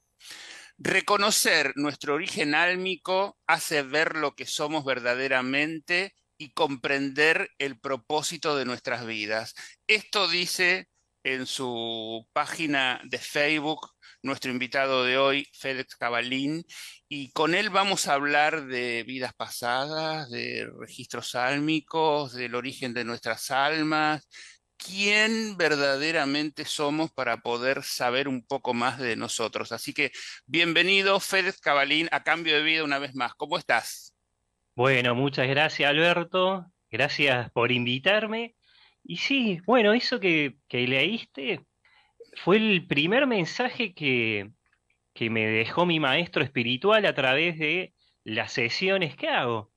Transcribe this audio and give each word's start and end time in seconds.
Reconocer 0.84 1.74
nuestro 1.76 2.14
origen 2.14 2.56
álmico 2.56 3.38
hace 3.46 3.82
ver 3.82 4.16
lo 4.16 4.34
que 4.34 4.46
somos 4.46 4.84
verdaderamente 4.84 6.12
y 6.36 6.54
comprender 6.54 7.50
el 7.58 7.78
propósito 7.78 8.56
de 8.56 8.64
nuestras 8.64 9.06
vidas. 9.06 9.54
Esto 9.86 10.26
dice 10.26 10.88
en 11.22 11.46
su 11.46 12.26
página 12.32 13.00
de 13.04 13.18
Facebook 13.18 13.92
nuestro 14.24 14.50
invitado 14.50 15.04
de 15.04 15.18
hoy, 15.18 15.46
Félix 15.52 15.94
Cabalín, 15.94 16.64
y 17.08 17.30
con 17.30 17.54
él 17.54 17.70
vamos 17.70 18.08
a 18.08 18.14
hablar 18.14 18.66
de 18.66 19.04
vidas 19.04 19.34
pasadas, 19.34 20.30
de 20.30 20.68
registros 20.80 21.36
álmicos, 21.36 22.32
del 22.32 22.56
origen 22.56 22.92
de 22.92 23.04
nuestras 23.04 23.52
almas, 23.52 24.28
quién 24.84 25.56
verdaderamente 25.56 26.64
somos 26.64 27.10
para 27.10 27.38
poder 27.38 27.82
saber 27.82 28.28
un 28.28 28.44
poco 28.44 28.74
más 28.74 28.98
de 28.98 29.16
nosotros. 29.16 29.72
Así 29.72 29.92
que 29.92 30.12
bienvenido, 30.46 31.18
Félix 31.20 31.60
Cabalín, 31.60 32.08
a 32.12 32.22
Cambio 32.22 32.54
de 32.54 32.62
Vida 32.62 32.84
una 32.84 32.98
vez 32.98 33.14
más. 33.14 33.34
¿Cómo 33.34 33.58
estás? 33.58 34.14
Bueno, 34.74 35.14
muchas 35.14 35.48
gracias, 35.48 35.88
Alberto. 35.88 36.66
Gracias 36.90 37.50
por 37.52 37.72
invitarme. 37.72 38.54
Y 39.04 39.16
sí, 39.16 39.60
bueno, 39.66 39.92
eso 39.92 40.20
que, 40.20 40.56
leíste 40.70 41.60
fue 42.44 42.56
el 42.56 42.86
primer 42.86 43.26
mensaje 43.26 43.94
que, 43.94 44.50
que 45.12 45.30
me 45.30 45.46
dejó 45.46 45.86
mi 45.86 46.00
maestro 46.00 46.42
espiritual 46.42 47.04
a 47.06 47.14
través 47.14 47.58
de 47.58 47.94
las 48.24 48.52
sesiones 48.52 49.16
que 49.16 49.28
hago. 49.28 49.71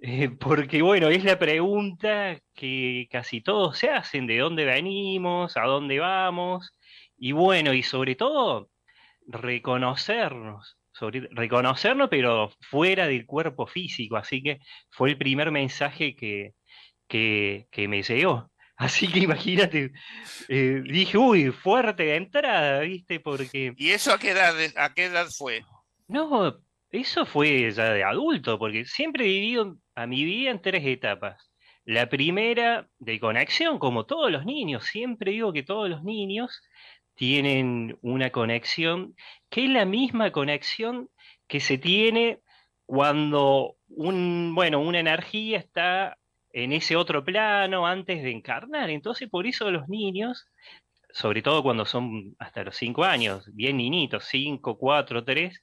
Eh, 0.00 0.30
porque 0.30 0.80
bueno, 0.80 1.08
es 1.08 1.24
la 1.24 1.38
pregunta 1.38 2.38
que 2.54 3.08
casi 3.10 3.40
todos 3.40 3.78
se 3.78 3.90
hacen, 3.90 4.26
de 4.26 4.38
dónde 4.38 4.64
venimos, 4.64 5.56
a 5.56 5.62
dónde 5.62 5.98
vamos, 5.98 6.72
y 7.16 7.32
bueno, 7.32 7.72
y 7.74 7.82
sobre 7.82 8.14
todo 8.14 8.70
reconocernos, 9.26 10.78
reconocernos 11.30 12.08
pero 12.10 12.50
fuera 12.60 13.08
del 13.08 13.26
cuerpo 13.26 13.66
físico, 13.66 14.16
así 14.16 14.42
que 14.42 14.60
fue 14.90 15.10
el 15.10 15.18
primer 15.18 15.50
mensaje 15.50 16.14
que, 16.14 16.54
que, 17.08 17.66
me 17.88 18.02
llegó. 18.02 18.50
Así 18.78 19.08
que 19.08 19.18
imagínate, 19.18 19.90
eh, 20.48 20.82
dije, 20.84 21.18
uy, 21.18 21.50
fuerte 21.50 22.14
entrada, 22.14 22.78
¿viste? 22.82 23.18
Porque... 23.18 23.74
¿Y 23.76 23.90
eso 23.90 24.12
a 24.12 24.20
qué 24.20 24.30
edad, 24.30 24.54
a 24.76 24.94
qué 24.94 25.06
edad 25.06 25.26
fue? 25.36 25.64
No, 26.06 26.60
eso 26.90 27.26
fue 27.26 27.70
ya 27.70 27.92
de 27.92 28.04
adulto, 28.04 28.58
porque 28.58 28.84
siempre 28.84 29.24
he 29.24 29.28
vivido 29.28 29.76
a 29.94 30.06
mi 30.06 30.24
vida 30.24 30.50
en 30.50 30.62
tres 30.62 30.84
etapas. 30.86 31.50
La 31.84 32.08
primera, 32.08 32.88
de 32.98 33.18
conexión, 33.20 33.78
como 33.78 34.06
todos 34.06 34.30
los 34.30 34.44
niños. 34.44 34.84
Siempre 34.84 35.32
digo 35.32 35.52
que 35.52 35.62
todos 35.62 35.88
los 35.88 36.04
niños 36.04 36.60
tienen 37.14 37.98
una 38.02 38.30
conexión 38.30 39.14
que 39.50 39.64
es 39.64 39.70
la 39.70 39.84
misma 39.84 40.30
conexión 40.30 41.08
que 41.46 41.60
se 41.60 41.78
tiene 41.78 42.40
cuando 42.86 43.76
un, 43.88 44.54
bueno, 44.54 44.80
una 44.80 45.00
energía 45.00 45.58
está 45.58 46.16
en 46.52 46.72
ese 46.72 46.96
otro 46.96 47.24
plano 47.24 47.86
antes 47.86 48.22
de 48.22 48.30
encarnar. 48.30 48.90
Entonces, 48.90 49.28
por 49.28 49.46
eso 49.46 49.70
los 49.70 49.88
niños, 49.88 50.46
sobre 51.10 51.42
todo 51.42 51.62
cuando 51.62 51.84
son 51.84 52.34
hasta 52.38 52.64
los 52.64 52.76
cinco 52.76 53.04
años, 53.04 53.50
bien 53.54 53.76
niñitos, 53.76 54.24
cinco, 54.24 54.78
cuatro, 54.78 55.24
tres, 55.24 55.62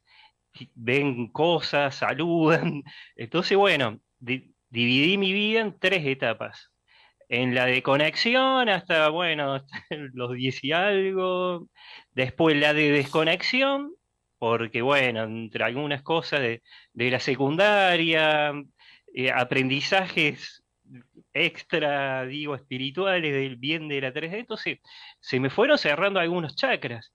ven 0.75 1.27
cosas, 1.31 1.95
saludan. 1.95 2.83
Entonces, 3.15 3.57
bueno, 3.57 3.99
dividí 4.19 5.17
mi 5.17 5.33
vida 5.33 5.61
en 5.61 5.77
tres 5.79 6.05
etapas. 6.05 6.71
En 7.27 7.55
la 7.55 7.65
de 7.65 7.81
conexión 7.81 8.69
hasta, 8.69 9.09
bueno, 9.09 9.63
los 10.13 10.33
diez 10.33 10.63
y 10.63 10.71
algo. 10.71 11.67
Después 12.13 12.55
la 12.57 12.73
de 12.73 12.91
desconexión, 12.91 13.95
porque, 14.37 14.81
bueno, 14.81 15.23
entre 15.23 15.63
algunas 15.63 16.03
cosas 16.03 16.41
de, 16.41 16.61
la 16.93 17.19
secundaria, 17.19 18.53
eh, 19.13 19.31
aprendizajes 19.31 20.63
extra, 21.33 22.25
digo, 22.25 22.55
espirituales 22.55 23.33
del 23.33 23.57
bien 23.57 23.87
de 23.87 24.01
la 24.01 24.13
3D, 24.13 24.39
entonces 24.39 24.79
se 25.19 25.39
me 25.39 25.49
fueron 25.49 25.77
cerrando 25.77 26.19
algunos 26.19 26.55
chakras. 26.55 27.13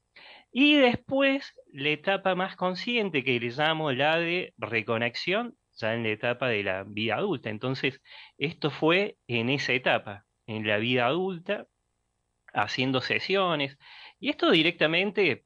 Y 0.53 0.75
después 0.75 1.55
la 1.73 1.91
etapa 1.91 2.35
más 2.35 2.57
consciente 2.57 3.25
que 3.25 3.39
le 3.41 3.51
llamo 3.51 3.93
la 3.93 4.19
de 4.19 4.55
reconexión, 4.59 5.57
ya 5.77 5.95
en 5.95 6.03
la 6.03 6.11
etapa 6.11 6.49
de 6.49 6.63
la 6.63 6.85
vida 6.85 7.17
adulta. 7.17 7.51
Entonces, 7.51 8.01
esto 8.39 8.71
fue 8.71 9.17
en 9.27 9.51
esa 9.51 9.73
etapa, 9.73 10.27
en 10.47 10.67
la 10.67 10.79
vida 10.79 11.07
adulta, 11.07 11.67
haciendo 12.53 13.01
sesiones. 13.01 13.79
Y 14.19 14.31
esto 14.31 14.51
directamente 14.51 15.45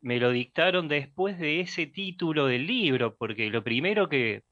me 0.00 0.20
lo 0.20 0.30
dictaron 0.30 0.88
después 0.88 1.38
de 1.38 1.60
ese 1.60 1.86
título 1.86 2.46
del 2.46 2.66
libro, 2.66 3.16
porque 3.16 3.50
lo 3.50 3.64
primero 3.64 4.08
que, 4.08 4.42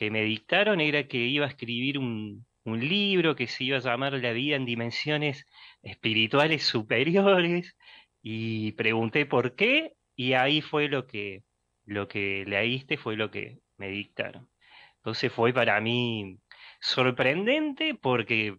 me 0.00 0.24
dictaron 0.24 0.80
era 0.80 1.06
que 1.06 1.18
iba 1.18 1.46
a 1.46 1.48
escribir 1.48 1.96
un, 1.96 2.44
un 2.64 2.88
libro 2.88 3.36
que 3.36 3.46
se 3.46 3.62
iba 3.64 3.76
a 3.76 3.80
llamar 3.80 4.14
La 4.14 4.32
vida 4.32 4.56
en 4.56 4.64
dimensiones 4.64 5.46
espirituales 5.82 6.64
superiores 6.64 7.76
y 8.20 8.72
pregunté 8.72 9.26
por 9.26 9.54
qué 9.54 9.92
y 10.22 10.34
ahí 10.34 10.60
fue 10.62 10.88
lo 10.88 11.06
que, 11.06 11.42
lo 11.84 12.08
que 12.08 12.44
leíste, 12.46 12.96
fue 12.96 13.16
lo 13.16 13.30
que 13.30 13.58
me 13.76 13.88
dictaron. 13.88 14.48
Entonces 14.96 15.32
fue 15.32 15.52
para 15.52 15.80
mí 15.80 16.38
sorprendente 16.80 17.94
porque 17.94 18.56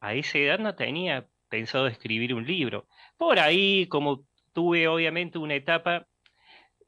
a 0.00 0.14
esa 0.14 0.38
edad 0.38 0.58
no 0.58 0.74
tenía 0.74 1.28
pensado 1.48 1.86
escribir 1.86 2.34
un 2.34 2.46
libro. 2.46 2.88
Por 3.16 3.38
ahí, 3.38 3.86
como 3.88 4.26
tuve 4.52 4.88
obviamente 4.88 5.38
una 5.38 5.54
etapa 5.54 6.06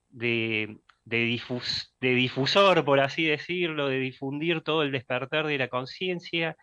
de, 0.08 0.78
de, 1.04 1.40
de 2.00 2.14
difusor, 2.14 2.84
por 2.84 3.00
así 3.00 3.24
decirlo, 3.26 3.88
de 3.88 4.00
difundir 4.00 4.62
todo 4.62 4.82
el 4.82 4.92
despertar 4.92 5.46
de 5.46 5.58
la 5.58 5.68
conciencia. 5.68 6.56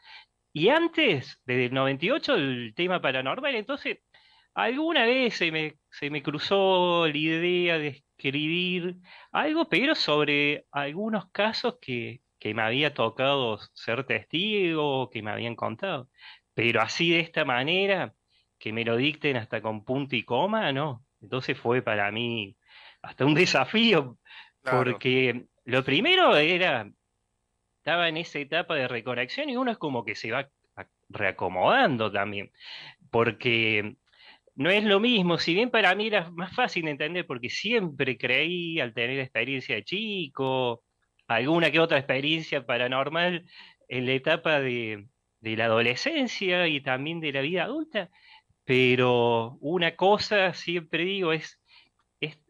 Y 0.54 0.70
antes, 0.70 1.40
desde 1.46 1.66
el 1.68 1.74
98, 1.74 2.36
el 2.36 2.74
tema 2.76 3.02
paranormal, 3.02 3.56
entonces 3.56 4.00
Alguna 4.56 5.06
vez 5.06 5.36
se 5.36 5.52
me, 5.52 5.78
se 5.94 6.10
me 6.10 6.24
cruzó 6.24 7.08
la 7.08 7.16
idea 7.16 7.78
de 7.78 7.88
escribir 7.88 8.98
algo, 9.32 9.70
pero 9.70 9.94
sobre 9.94 10.66
algunos 10.72 11.30
casos 11.30 11.78
que, 11.80 12.22
que 12.40 12.56
me 12.56 12.64
había 12.64 12.96
tocado 12.96 13.60
ser 13.74 14.04
testigo, 14.04 15.12
que 15.12 15.22
me 15.22 15.30
habían 15.30 15.56
contado. 15.56 16.10
Pero 16.56 16.82
así 16.82 17.12
de 17.12 17.20
esta 17.20 17.46
manera, 17.46 18.16
que 18.58 18.74
me 18.74 18.84
lo 18.84 18.98
dicten 18.98 19.38
hasta 19.38 19.62
con 19.62 19.86
punto 19.86 20.16
y 20.16 20.24
coma, 20.24 20.72
no. 20.72 21.06
Entonces 21.22 21.58
fue 21.58 21.84
para 21.84 22.12
mí 22.12 22.58
hasta 23.04 23.26
un 23.26 23.36
desafío, 23.36 24.18
porque 24.64 25.46
lo 25.64 25.84
primero 25.84 26.36
era, 26.36 26.90
estaba 27.78 28.10
en 28.10 28.18
esa 28.18 28.40
etapa 28.40 28.74
de 28.76 28.88
reconexión 28.88 29.48
y 29.48 29.58
uno 29.58 29.70
es 29.70 29.78
como 29.78 30.04
que 30.04 30.16
se 30.16 30.32
va 30.32 30.50
reacomodando 31.10 32.12
también, 32.12 32.52
porque 33.12 33.96
no 34.56 34.70
es 34.70 34.84
lo 34.84 35.00
mismo, 35.00 35.38
si 35.40 35.54
bien 35.54 35.70
para 35.72 35.96
mí 35.96 36.08
era 36.08 36.30
más 36.32 36.56
fácil 36.56 36.86
de 36.86 36.92
entender 36.92 37.26
porque 37.26 37.50
siempre 37.50 38.18
creí 38.18 38.80
al 38.80 38.94
tener 38.94 39.20
experiencia 39.20 39.76
de 39.76 39.84
chico, 39.84 40.84
alguna 41.28 41.72
que 41.72 41.80
otra 41.80 41.98
experiencia 41.98 42.66
paranormal 42.66 43.46
en 43.88 44.06
la 44.06 44.14
etapa 44.14 44.60
de, 44.60 45.08
la 45.42 45.66
adolescencia 45.66 46.68
y 46.68 46.82
también 46.82 47.20
de 47.20 47.34
la 47.34 47.42
vida 47.42 47.64
adulta, 47.64 48.10
pero 48.64 49.58
una 49.62 49.96
cosa 49.96 50.54
siempre 50.54 51.04
digo 51.06 51.34
es, 51.34 51.60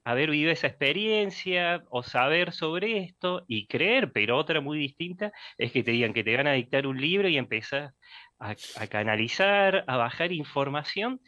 haber 0.06 0.30
vivido 0.30 0.52
esa 0.52 0.68
experiencia 0.68 1.84
o 1.90 2.04
saber 2.04 2.52
sobre 2.52 3.00
esto 3.00 3.46
y 3.48 3.68
creer, 3.68 4.12
pero 4.12 4.38
otra 4.38 4.62
muy 4.62 4.78
distinta 4.78 5.32
es 5.58 5.72
que 5.72 5.84
te 5.84 5.92
digan 5.92 6.14
que 6.14 6.24
te 6.24 6.36
van 6.36 6.48
a 6.48 6.54
dictar 6.54 6.86
un 6.86 7.00
libro 7.00 7.30
y 7.30 7.38
empezar 7.38 7.94
a, 8.40 8.52
a 8.52 8.88
canalizar, 8.88 9.86
a 9.88 9.98
bajar 9.98 10.32
información 10.34 11.22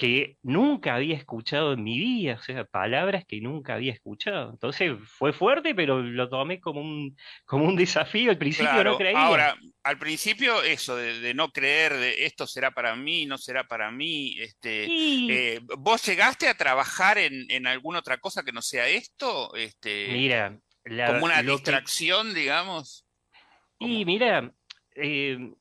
que 0.00 0.38
nunca 0.42 0.94
había 0.94 1.14
escuchado 1.14 1.74
en 1.74 1.84
mi 1.84 1.98
vida, 1.98 2.36
o 2.40 2.42
sea, 2.42 2.64
palabras 2.64 3.26
que 3.28 3.38
nunca 3.42 3.74
había 3.74 3.92
escuchado. 3.92 4.50
Entonces 4.50 4.92
fue 5.04 5.34
fuerte, 5.34 5.74
pero 5.74 6.00
lo 6.00 6.26
tomé 6.30 6.58
como 6.58 6.80
un, 6.80 7.14
como 7.44 7.66
un 7.66 7.76
desafío. 7.76 8.30
Al 8.30 8.38
principio 8.38 8.82
no 8.82 8.96
creía. 8.96 9.20
Ahora, 9.20 9.54
al 9.82 9.98
principio 9.98 10.62
eso 10.62 10.96
de, 10.96 11.34
no 11.34 11.50
creer, 11.50 11.98
de 11.98 12.24
esto 12.24 12.46
será 12.46 12.70
para 12.70 12.96
mí, 12.96 13.26
no 13.26 13.36
será 13.36 13.64
para 13.64 13.90
mí. 13.90 14.38
Este, 14.40 14.86
eh, 14.88 15.60
¿Vos 15.76 16.02
llegaste 16.06 16.48
a 16.48 16.56
trabajar 16.56 17.18
en, 17.18 17.66
alguna 17.66 17.98
otra 17.98 18.16
cosa 18.16 18.42
que 18.42 18.52
no 18.52 18.62
sea 18.62 18.88
esto? 18.88 19.54
Este, 19.54 20.08
mira, 20.12 20.58
como 21.08 21.26
una 21.26 21.42
distracción, 21.42 22.32
digamos. 22.32 23.04
Y 23.78 24.06
mira, 24.06 24.50
eh, 24.94 25.52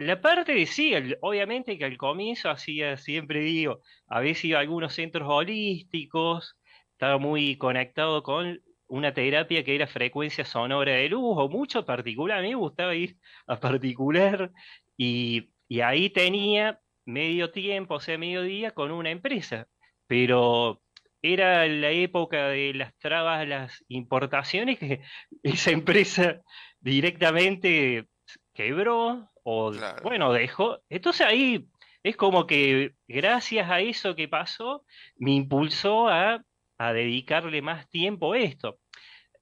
la 0.00 0.20
parte 0.20 0.54
de 0.54 0.66
sí, 0.66 0.94
obviamente 1.20 1.76
que 1.76 1.84
al 1.84 1.98
comienzo 1.98 2.48
hacía, 2.50 2.96
siempre 2.96 3.40
digo, 3.40 3.82
a 4.08 4.20
veces 4.20 4.46
iba 4.46 4.58
a 4.58 4.62
algunos 4.62 4.94
centros 4.94 5.28
holísticos, 5.28 6.58
estaba 6.92 7.18
muy 7.18 7.56
conectado 7.58 8.22
con 8.22 8.62
una 8.86 9.12
terapia 9.12 9.62
que 9.62 9.74
era 9.74 9.86
frecuencia 9.86 10.44
sonora 10.46 10.92
de 10.92 11.10
luz, 11.10 11.34
o 11.36 11.48
mucho 11.50 11.84
particular, 11.84 12.38
a 12.38 12.42
mí 12.42 12.48
me 12.48 12.54
gustaba 12.54 12.94
ir 12.94 13.18
a 13.46 13.60
particular, 13.60 14.50
y, 14.96 15.50
y 15.68 15.80
ahí 15.80 16.08
tenía 16.08 16.80
medio 17.04 17.50
tiempo, 17.50 17.96
o 17.96 18.00
sea, 18.00 18.16
medio 18.16 18.42
día 18.42 18.70
con 18.72 18.90
una 18.92 19.10
empresa, 19.10 19.68
pero 20.06 20.82
era 21.20 21.66
la 21.66 21.90
época 21.90 22.48
de 22.48 22.72
las 22.74 22.96
trabas, 22.96 23.46
las 23.46 23.84
importaciones, 23.88 24.78
que 24.78 25.02
esa 25.42 25.72
empresa 25.72 26.40
directamente 26.80 28.08
quebró, 28.54 29.29
o 29.44 29.72
bueno, 30.02 30.32
dejó. 30.32 30.80
Entonces 30.88 31.26
ahí 31.26 31.66
es 32.02 32.16
como 32.16 32.46
que 32.46 32.94
gracias 33.08 33.70
a 33.70 33.80
eso 33.80 34.16
que 34.16 34.28
pasó, 34.28 34.84
me 35.16 35.32
impulsó 35.32 36.08
a, 36.08 36.44
dedicarle 36.78 37.60
más 37.60 37.88
tiempo 37.90 38.32
a 38.32 38.38
esto. 38.38 38.78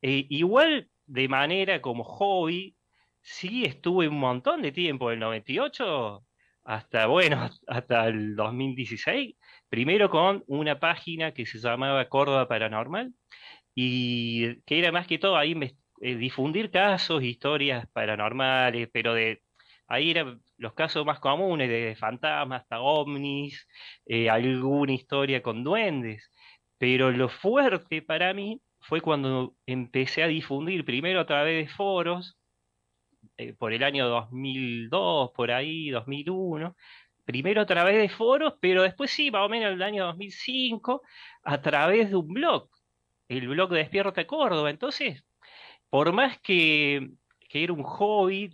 Eh, 0.03 0.27
igual 0.31 0.89
de 1.07 1.29
manera 1.29 1.81
como 1.81 2.03
hobby, 2.05 2.77
sí 3.23 3.65
estuve 3.65 4.09
un 4.09 4.19
montón 4.19 4.63
de 4.63 4.73
tiempo, 4.73 5.11
del 5.11 5.21
98 5.21 6.25
hasta, 6.65 7.07
bueno, 7.07 7.49
hasta 7.67 8.09
el 8.09 8.37
2016, 8.37 9.37
primero 9.69 10.11
con 10.11 10.45
una 10.49 10.79
página 10.81 11.33
que 11.33 11.47
se 11.47 11.59
llamaba 11.59 12.09
Córdoba 12.09 12.49
Paranormal, 12.49 13.15
y 13.75 14.61
que 14.63 14.79
era 14.79 14.93
más 14.93 15.07
que 15.07 15.19
todo 15.19 15.37
ahí 15.37 15.55
eh, 16.01 16.17
difundir 16.17 16.71
casos, 16.71 17.23
historias 17.23 17.87
paranormales, 17.93 18.89
pero 18.93 19.15
de 19.15 19.43
Ahí 19.89 20.11
eran 20.11 20.43
los 20.59 20.75
casos 20.75 21.05
más 21.07 21.21
comunes 21.21 21.69
de 21.69 21.97
fantasmas, 21.97 22.63
hasta 22.63 22.81
ovnis, 22.81 23.67
eh, 24.07 24.31
alguna 24.31 24.93
historia 24.93 25.43
con 25.43 25.65
duendes. 25.65 26.31
Pero 26.79 27.11
lo 27.11 27.29
fuerte 27.29 28.03
para 28.03 28.35
mí 28.35 28.61
fue 28.81 29.01
cuando 29.01 29.57
empecé 29.67 30.23
a 30.23 30.29
difundir, 30.29 30.85
primero 30.85 31.21
a 31.21 31.27
través 31.27 31.67
de 31.67 31.73
foros, 31.75 32.39
eh, 33.37 33.55
por 33.55 33.73
el 33.73 33.83
año 33.83 34.09
2002, 34.09 35.31
por 35.35 35.51
ahí, 35.51 35.91
2001, 35.91 36.77
primero 37.25 37.61
a 37.63 37.67
través 37.67 37.97
de 37.99 38.09
foros, 38.09 38.55
pero 38.61 38.83
después 38.83 39.11
sí, 39.11 39.31
más 39.31 39.47
o 39.47 39.49
menos 39.49 39.73
el 39.73 39.83
año 39.83 40.07
2005, 40.07 41.03
a 41.45 41.61
través 41.63 42.11
de 42.11 42.17
un 42.17 42.29
blog, 42.29 42.69
el 43.29 43.49
blog 43.49 43.71
de 43.71 43.79
Despierta 43.79 44.27
Córdoba. 44.27 44.71
Entonces, 44.71 45.25
por 45.91 46.13
más 46.13 46.39
que, 46.41 47.11
que 47.49 47.65
era 47.65 47.73
un 47.73 47.83
hobby, 47.85 48.51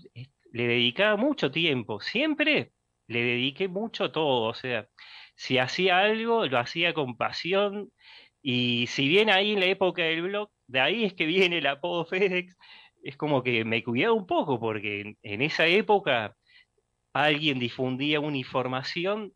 le 0.54 0.68
dedicaba 0.68 1.16
mucho 1.16 1.50
tiempo, 1.50 2.00
siempre 2.00 2.72
le 3.08 3.22
dediqué 3.22 3.68
mucho 3.68 4.12
todo, 4.12 4.42
o 4.50 4.54
sea, 4.54 4.88
si 5.36 5.58
hacía 5.58 5.98
algo, 6.00 6.46
lo 6.46 6.58
hacía 6.60 6.94
con 6.94 7.16
pasión, 7.16 7.90
y 8.40 8.86
si 8.88 9.08
bien 9.08 9.30
ahí 9.30 9.52
en 9.54 9.60
la 9.60 9.66
época 9.66 10.02
del 10.04 10.22
blog, 10.22 10.50
de 10.68 10.80
ahí 10.80 11.04
es 11.04 11.14
que 11.14 11.26
viene 11.26 11.58
el 11.58 11.66
apodo 11.66 12.04
FedEx, 12.06 12.56
es 13.02 13.16
como 13.16 13.42
que 13.42 13.64
me 13.64 13.82
cuidaba 13.82 14.14
un 14.14 14.26
poco, 14.26 14.60
porque 14.60 15.16
en 15.22 15.42
esa 15.42 15.66
época 15.66 16.36
alguien 17.12 17.58
difundía 17.58 18.20
una 18.20 18.38
información 18.38 19.34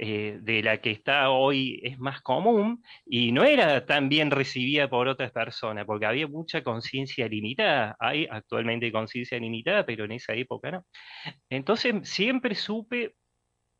eh, 0.00 0.38
de 0.42 0.62
la 0.62 0.80
que 0.80 0.92
está 0.92 1.30
hoy 1.30 1.80
es 1.82 1.98
más 1.98 2.22
común 2.22 2.84
y 3.04 3.32
no 3.32 3.42
era 3.42 3.84
tan 3.84 4.08
bien 4.08 4.30
recibida 4.30 4.88
por 4.88 5.08
otras 5.08 5.32
personas, 5.32 5.86
porque 5.86 6.06
había 6.06 6.28
mucha 6.28 6.62
conciencia 6.62 7.28
limitada. 7.28 7.96
Hay 7.98 8.28
actualmente 8.30 8.92
conciencia 8.92 9.40
limitada, 9.40 9.84
pero 9.84 10.04
en 10.04 10.12
esa 10.12 10.34
época 10.34 10.70
no. 10.70 10.86
Entonces 11.50 12.08
siempre 12.08 12.54
supe 12.54 13.14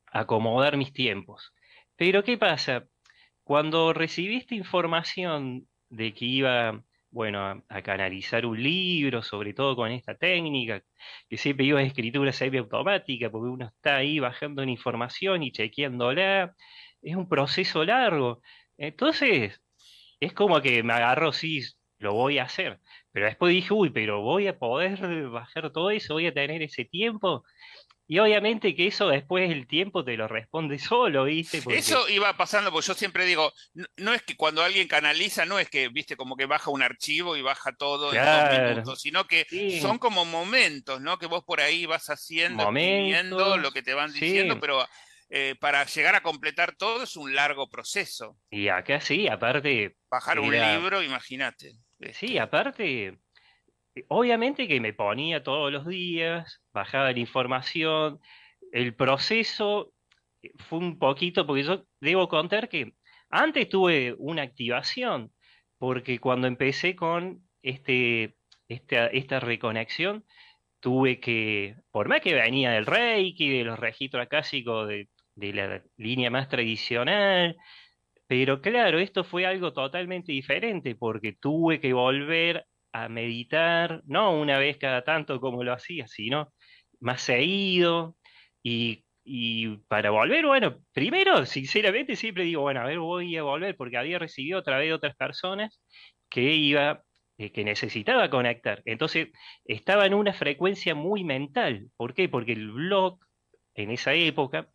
acomodar 0.07 0.77
mis 0.77 0.93
tiempos. 0.93 1.53
Pero 1.97 2.25
¿qué 2.25 2.37
pasa? 2.37 2.85
Cuando 3.45 3.93
recibí 3.93 4.37
esta 4.37 4.57
información 4.57 5.69
de 5.89 6.15
que 6.15 6.25
iba 6.25 6.83
bueno, 7.11 7.65
a, 7.69 7.83
canalizar 7.83 8.47
un 8.47 8.63
libro, 8.63 9.23
sobre 9.23 9.55
todo 9.55 9.77
con 9.77 9.91
esta 9.91 10.15
técnica, 10.17 10.83
que 11.29 11.37
siempre 11.39 11.67
iba 11.67 11.81
a 11.81 11.83
escritura 11.83 12.33
semiautomática, 12.33 13.31
porque 13.31 13.51
uno 13.51 13.67
está 13.67 13.97
ahí 13.97 14.19
bajando 14.21 14.63
una 14.63 14.71
información 14.73 15.43
y 15.43 15.53
chequeándola, 15.53 16.55
es 17.03 17.17
un 17.17 17.29
proceso 17.29 17.85
largo. 17.85 18.43
Entonces, 18.77 19.61
es 20.21 20.33
como 20.35 20.61
que 20.61 20.83
me 20.83 20.93
agarro, 20.95 21.33
sí, 21.33 21.63
lo 21.99 22.15
voy 22.15 22.39
a 22.39 22.45
hacer, 22.45 22.81
pero 23.13 23.27
después 23.27 23.53
dije, 23.55 23.73
uy, 23.75 23.91
pero 23.91 24.23
voy 24.23 24.47
a 24.47 24.59
poder 24.59 25.29
bajar 25.29 25.73
todo 25.73 25.91
eso, 25.91 26.15
voy 26.15 26.27
a 26.27 26.35
tener 26.35 26.63
ese 26.63 26.85
tiempo. 26.85 27.45
Y 28.11 28.19
obviamente 28.21 28.75
que 28.75 28.87
eso 28.87 29.09
después 29.09 29.51
el 29.51 29.67
tiempo 29.67 30.03
te 30.03 30.17
lo 30.17 30.27
responde 30.27 30.79
solo, 30.79 31.25
¿viste? 31.25 31.63
Eso 31.69 32.09
iba 32.09 32.35
pasando, 32.37 32.73
porque 32.73 32.87
yo 32.87 32.95
siempre 32.95 33.27
digo, 33.27 33.53
no, 33.99 34.15
es 34.15 34.23
que 34.23 34.35
cuando 34.35 34.63
alguien 34.63 34.89
canaliza, 34.89 35.45
no 35.45 35.59
es 35.59 35.69
que, 35.69 35.89
viste, 35.91 36.17
como 36.17 36.35
que 36.35 36.47
baja 36.47 36.71
un 36.71 36.83
archivo 36.83 37.37
y 37.37 37.43
baja 37.43 37.77
todo 37.77 38.13
en 38.15 38.25
dos 38.25 38.59
minutos, 38.59 39.03
sino 39.03 39.27
que 39.27 39.47
son 39.81 39.99
como 39.99 40.25
momentos, 40.25 41.03
¿no? 41.03 41.19
Que 41.19 41.27
vos 41.27 41.45
por 41.45 41.61
ahí 41.61 41.85
vas 41.85 42.09
haciendo, 42.09 42.73
viendo 42.73 43.59
lo 43.59 43.71
que 43.73 43.83
te 43.83 43.93
van 43.93 44.11
diciendo, 44.11 44.59
pero 44.59 44.87
eh, 45.29 45.55
para 45.61 45.85
llegar 45.85 46.15
a 46.15 46.23
completar 46.23 46.75
todo 46.77 47.03
es 47.03 47.15
un 47.15 47.35
largo 47.35 47.69
proceso. 47.69 48.39
Y 48.51 48.69
acá 48.69 49.03
sí, 49.03 49.29
aparte... 49.29 49.97
Bajar 50.11 50.41
un 50.41 50.51
libro, 50.51 51.03
imagínate. 51.03 51.75
Sí, 52.15 52.39
aparte 52.39 53.19
obviamente 54.09 54.69
que 54.69 54.81
me 54.81 54.93
ponía 54.93 55.43
todos 55.43 55.73
los 55.73 55.87
días, 55.87 56.63
bajaba 56.73 57.13
la 57.13 57.19
información, 57.19 58.21
el 58.73 58.95
proceso 58.95 59.93
eh, 60.43 60.53
fue 60.69 60.79
un 60.79 60.99
poquito, 60.99 61.47
porque 61.47 61.65
yo 61.65 61.85
debo 62.01 62.29
contar 62.29 62.69
que 62.69 62.95
antes 63.31 63.69
tuve 63.69 64.15
una 64.19 64.43
activación, 64.43 65.33
porque 65.79 66.19
cuando 66.21 66.47
empecé 66.47 66.97
con 66.97 67.43
este, 67.63 68.37
esta, 68.69 69.41
reconexión, 69.41 70.25
tuve 70.81 71.21
que, 71.21 71.77
por 71.91 72.09
más 72.09 72.21
que 72.21 72.35
venía 72.35 72.73
del 72.73 72.87
Reiki, 72.87 73.49
de 73.51 73.65
los 73.65 73.79
registros 73.79 74.23
acásicos 74.25 74.89
de, 74.89 75.09
de 75.35 75.53
la 75.53 75.83
línea 75.97 76.31
más 76.31 76.49
tradicional, 76.49 77.57
pero 78.29 78.61
claro, 78.61 78.99
esto 78.99 79.25
fue 79.25 79.47
algo 79.47 79.73
totalmente 79.73 80.33
diferente 80.33 80.95
porque 80.95 81.33
tuve 81.33 81.81
que 81.81 81.93
volver 81.95 82.67
a 82.93 83.09
meditar, 83.09 84.03
no 84.07 84.33
una 84.39 84.59
vez 84.59 84.79
cada 84.79 85.05
tanto 85.05 85.41
como 85.41 85.65
lo 85.65 85.73
hacía, 85.73 86.07
sino 86.09 86.53
más 87.01 87.23
seguido. 87.23 88.17
Y, 88.63 89.05
para 89.89 90.11
volver, 90.11 90.47
bueno, 90.47 90.79
primero, 90.93 91.45
sinceramente, 91.47 92.17
siempre 92.17 92.45
digo, 92.45 92.63
bueno, 92.63 92.81
a 92.81 92.85
ver, 92.85 92.99
voy 92.99 93.37
a 93.37 93.43
volver, 93.43 93.77
porque 93.77 93.99
había 93.99 94.19
recibido 94.19 94.59
otra 94.59 94.79
vez 94.79 94.93
otras 94.93 95.15
personas 95.17 95.81
que 96.31 96.43
iba, 96.55 97.03
eh, 97.39 97.53
que 97.53 97.65
necesitaba 97.65 98.31
conectar. 98.31 98.83
Entonces, 98.87 99.29
estaba 99.65 100.07
en 100.07 100.15
una 100.15 100.33
frecuencia 100.33 100.95
muy 100.95 101.25
mental. 101.25 101.91
¿Por 101.97 102.15
qué? 102.15 102.29
Porque 102.29 102.53
el 102.53 102.71
blog, 102.73 103.19
en 103.75 103.91
esa 103.91 104.15
época, 104.15 104.69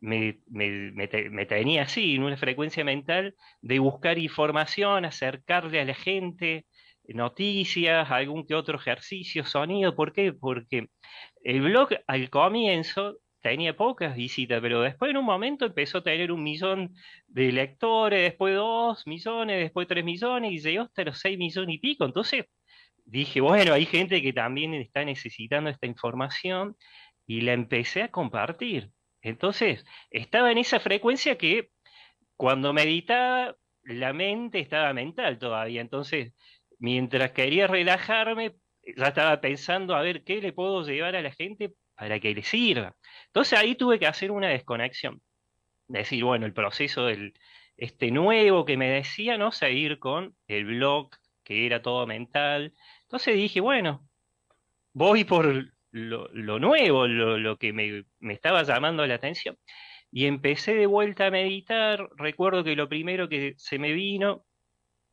me, 0.00 0.40
me, 0.48 1.46
tenía 1.46 1.82
así, 1.82 2.14
en 2.16 2.22
una 2.22 2.36
frecuencia 2.36 2.84
mental 2.84 3.34
de 3.60 3.78
buscar 3.78 4.18
información, 4.18 5.04
acercarle 5.04 5.80
a 5.80 5.84
la 5.84 5.94
gente, 5.94 6.66
noticias, 7.08 8.10
algún 8.10 8.46
que 8.46 8.54
otro 8.54 8.78
ejercicio, 8.78 9.44
sonido. 9.44 9.94
¿Por 9.94 10.12
qué? 10.12 10.32
Porque 10.32 10.88
el 11.42 11.60
blog 11.60 11.90
al 12.06 12.30
comienzo 12.30 13.18
tenía 13.40 13.76
pocas 13.76 14.16
visitas, 14.16 14.60
pero 14.60 14.80
después 14.80 15.10
en 15.10 15.18
un 15.18 15.24
momento 15.24 15.66
empezó 15.66 15.98
a 15.98 16.02
tener 16.02 16.32
un 16.32 16.42
millón 16.42 16.94
de 17.28 17.52
lectores, 17.52 18.22
después 18.22 18.54
dos 18.56 19.06
millones, 19.06 19.60
después 19.60 19.86
tres 19.86 20.04
millones 20.04 20.52
y 20.52 20.58
llegó 20.58 20.82
hasta 20.84 21.04
los 21.04 21.18
seis 21.20 21.38
millones 21.38 21.76
y 21.76 21.78
pico. 21.78 22.04
Entonces 22.04 22.46
dije, 23.04 23.40
bueno, 23.40 23.72
hay 23.72 23.86
gente 23.86 24.20
que 24.20 24.32
también 24.32 24.74
está 24.74 25.04
necesitando 25.04 25.70
esta 25.70 25.86
información 25.86 26.76
y 27.26 27.42
la 27.42 27.52
empecé 27.52 28.02
a 28.02 28.10
compartir. 28.10 28.90
Entonces 29.22 29.84
estaba 30.10 30.50
en 30.50 30.58
esa 30.58 30.80
frecuencia 30.80 31.38
que 31.38 31.70
cuando 32.36 32.72
meditaba, 32.72 33.56
la 33.84 34.12
mente 34.12 34.58
estaba 34.58 34.92
mental 34.92 35.38
todavía. 35.38 35.80
Entonces 35.80 36.34
mientras 36.78 37.32
quería 37.32 37.66
relajarme, 37.66 38.56
ya 38.96 39.08
estaba 39.08 39.40
pensando 39.40 39.94
a 39.94 40.02
ver 40.02 40.24
qué 40.24 40.40
le 40.40 40.52
puedo 40.52 40.82
llevar 40.84 41.16
a 41.16 41.22
la 41.22 41.32
gente 41.32 41.74
para 41.94 42.20
que 42.20 42.34
le 42.34 42.42
sirva. 42.42 42.94
Entonces 43.26 43.58
ahí 43.58 43.74
tuve 43.74 43.98
que 43.98 44.06
hacer 44.06 44.30
una 44.30 44.48
desconexión. 44.48 45.20
decir, 45.88 46.24
bueno, 46.24 46.46
el 46.46 46.52
proceso 46.52 47.06
del, 47.06 47.34
este 47.76 48.10
nuevo 48.10 48.64
que 48.64 48.76
me 48.76 48.90
decía, 48.90 49.38
¿no? 49.38 49.52
Seguir 49.52 49.98
con 49.98 50.36
el 50.48 50.66
blog, 50.66 51.10
que 51.44 51.66
era 51.66 51.82
todo 51.82 52.06
mental. 52.06 52.74
Entonces 53.02 53.36
dije, 53.36 53.60
bueno, 53.60 54.08
voy 54.92 55.24
por 55.24 55.72
lo, 55.92 56.58
nuevo, 56.58 57.06
lo, 57.06 57.58
que 57.58 57.72
me, 57.72 58.04
me, 58.18 58.34
estaba 58.34 58.62
llamando 58.62 59.06
la 59.06 59.14
atención. 59.14 59.58
Y 60.10 60.26
empecé 60.26 60.74
de 60.74 60.86
vuelta 60.86 61.26
a 61.26 61.30
meditar. 61.30 62.08
Recuerdo 62.16 62.64
que 62.64 62.76
lo 62.76 62.88
primero 62.88 63.28
que 63.28 63.54
se 63.58 63.78
me 63.78 63.92
vino 63.92 64.45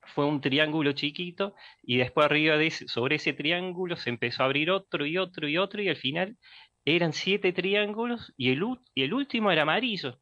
fue 0.06 0.26
un 0.26 0.42
triángulo 0.42 0.94
chiquito 0.94 1.56
y 1.82 1.98
después 1.98 2.26
arriba 2.26 2.58
de 2.58 2.72
sobre 2.72 3.16
ese 3.16 3.34
triángulo 3.34 3.96
se 3.96 4.10
empezó 4.10 4.44
a 4.44 4.46
abrir 4.46 4.72
otro 4.72 5.06
y 5.06 5.18
otro 5.18 5.48
y 5.48 5.58
otro 5.58 5.82
y 5.82 5.90
al 5.90 5.96
final 5.96 6.38
eran 6.86 7.14
siete 7.14 7.54
triángulos 7.54 8.34
y 8.38 8.52
el, 8.52 9.14
último 9.14 9.52
era 9.52 9.64
amarillo. 9.64 10.20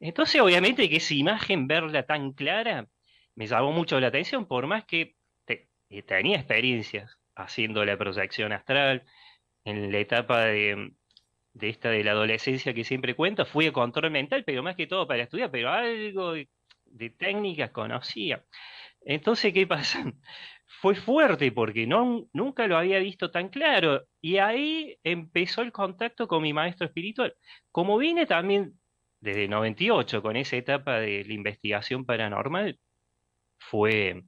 Entonces, 0.00 0.40
obviamente 0.40 0.88
que 0.88 0.96
esa 0.96 1.14
imagen, 1.14 1.66
verla 1.66 2.04
tan 2.04 2.32
clara, 2.32 2.88
me 3.34 3.46
llamó 3.46 3.72
mucho 3.72 4.00
la 4.00 4.08
atención, 4.08 4.46
por 4.46 4.66
más 4.66 4.84
que 4.84 5.16
eh, 5.48 6.02
tenía 6.02 6.36
experiencias 6.36 7.18
haciendo 7.34 7.84
la 7.84 7.96
proyección 7.96 8.52
astral 8.52 9.04
en 9.64 9.92
la 9.92 9.98
etapa 9.98 10.44
de, 10.44 10.92
esta 11.60 11.90
de 11.90 12.04
la 12.04 12.12
adolescencia 12.12 12.74
que 12.74 12.84
siempre 12.84 13.14
cuento, 13.14 13.44
fui 13.46 13.66
a 13.66 13.72
control 13.72 14.10
mental, 14.10 14.44
pero 14.44 14.62
más 14.62 14.76
que 14.76 14.86
todo 14.86 15.06
para 15.06 15.24
estudiar, 15.24 15.50
pero 15.50 15.70
algo 15.70 16.32
de 16.32 17.10
técnicas 17.10 17.70
conocía. 17.70 18.44
Entonces, 19.02 19.52
¿qué 19.52 19.66
pasa? 19.66 20.04
Fue 20.80 20.94
fuerte 20.94 21.50
porque 21.52 21.86
no, 21.86 22.28
nunca 22.32 22.66
lo 22.66 22.76
había 22.76 22.98
visto 22.98 23.30
tan 23.30 23.48
claro. 23.48 24.04
Y 24.20 24.38
ahí 24.38 24.96
empezó 25.02 25.62
el 25.62 25.72
contacto 25.72 26.28
con 26.28 26.42
mi 26.42 26.52
maestro 26.52 26.86
espiritual. 26.86 27.34
Como 27.72 27.98
vine 27.98 28.26
también 28.26 28.74
desde 29.20 29.48
98 29.48 30.22
con 30.22 30.36
esa 30.36 30.56
etapa 30.56 31.00
de 31.00 31.24
la 31.24 31.32
investigación 31.34 32.04
paranormal, 32.04 32.78
fue, 33.58 34.24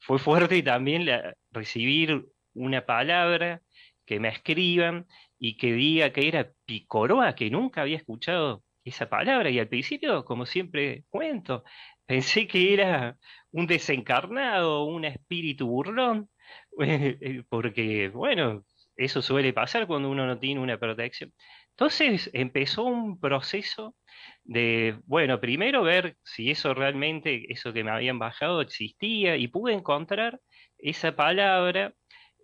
fue 0.00 0.18
fuerte 0.18 0.62
también 0.62 1.08
recibir 1.50 2.26
una 2.54 2.84
palabra 2.86 3.62
que 4.04 4.20
me 4.20 4.28
escriban 4.28 5.06
y 5.38 5.56
que 5.56 5.72
diga 5.72 6.12
que 6.12 6.28
era 6.28 6.52
picoroa, 6.66 7.34
que 7.34 7.50
nunca 7.50 7.82
había 7.82 7.96
escuchado 7.96 8.62
esa 8.84 9.08
palabra. 9.08 9.50
Y 9.50 9.58
al 9.58 9.68
principio, 9.68 10.24
como 10.24 10.46
siempre 10.46 11.04
cuento, 11.08 11.64
pensé 12.06 12.46
que 12.46 12.72
era 12.74 13.18
un 13.50 13.66
desencarnado, 13.66 14.84
un 14.84 15.04
espíritu 15.04 15.66
burlón, 15.68 16.30
eh, 16.80 17.42
porque, 17.48 18.08
bueno, 18.08 18.64
eso 18.96 19.22
suele 19.22 19.52
pasar 19.52 19.86
cuando 19.86 20.10
uno 20.10 20.26
no 20.26 20.38
tiene 20.38 20.60
una 20.60 20.78
protección. 20.78 21.32
Entonces 21.70 22.30
empezó 22.32 22.84
un 22.84 23.18
proceso 23.20 23.96
de, 24.44 25.00
bueno, 25.06 25.40
primero 25.40 25.82
ver 25.82 26.16
si 26.24 26.50
eso 26.50 26.74
realmente, 26.74 27.52
eso 27.52 27.72
que 27.72 27.84
me 27.84 27.90
habían 27.90 28.18
bajado 28.18 28.60
existía 28.60 29.36
y 29.36 29.48
pude 29.48 29.74
encontrar 29.74 30.40
esa 30.78 31.16
palabra 31.16 31.94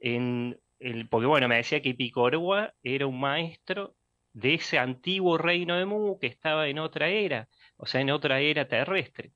en, 0.00 0.58
el, 0.80 1.08
porque 1.08 1.26
bueno, 1.26 1.48
me 1.48 1.56
decía 1.56 1.82
que 1.82 1.94
Picorua 1.94 2.74
era 2.82 3.06
un 3.06 3.20
maestro 3.20 3.94
de 4.32 4.54
ese 4.54 4.78
antiguo 4.78 5.38
reino 5.38 5.76
de 5.76 5.86
Mu 5.86 6.18
que 6.18 6.26
estaba 6.26 6.68
en 6.68 6.78
otra 6.78 7.08
era, 7.08 7.48
o 7.76 7.86
sea, 7.86 8.00
en 8.00 8.10
otra 8.10 8.40
era 8.40 8.68
terrestre. 8.68 9.32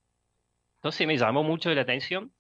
Entonces 0.85 1.07
me 1.07 1.17
llamó 1.17 1.43
mucho 1.43 1.75
la 1.75 1.81
atención 1.81 2.35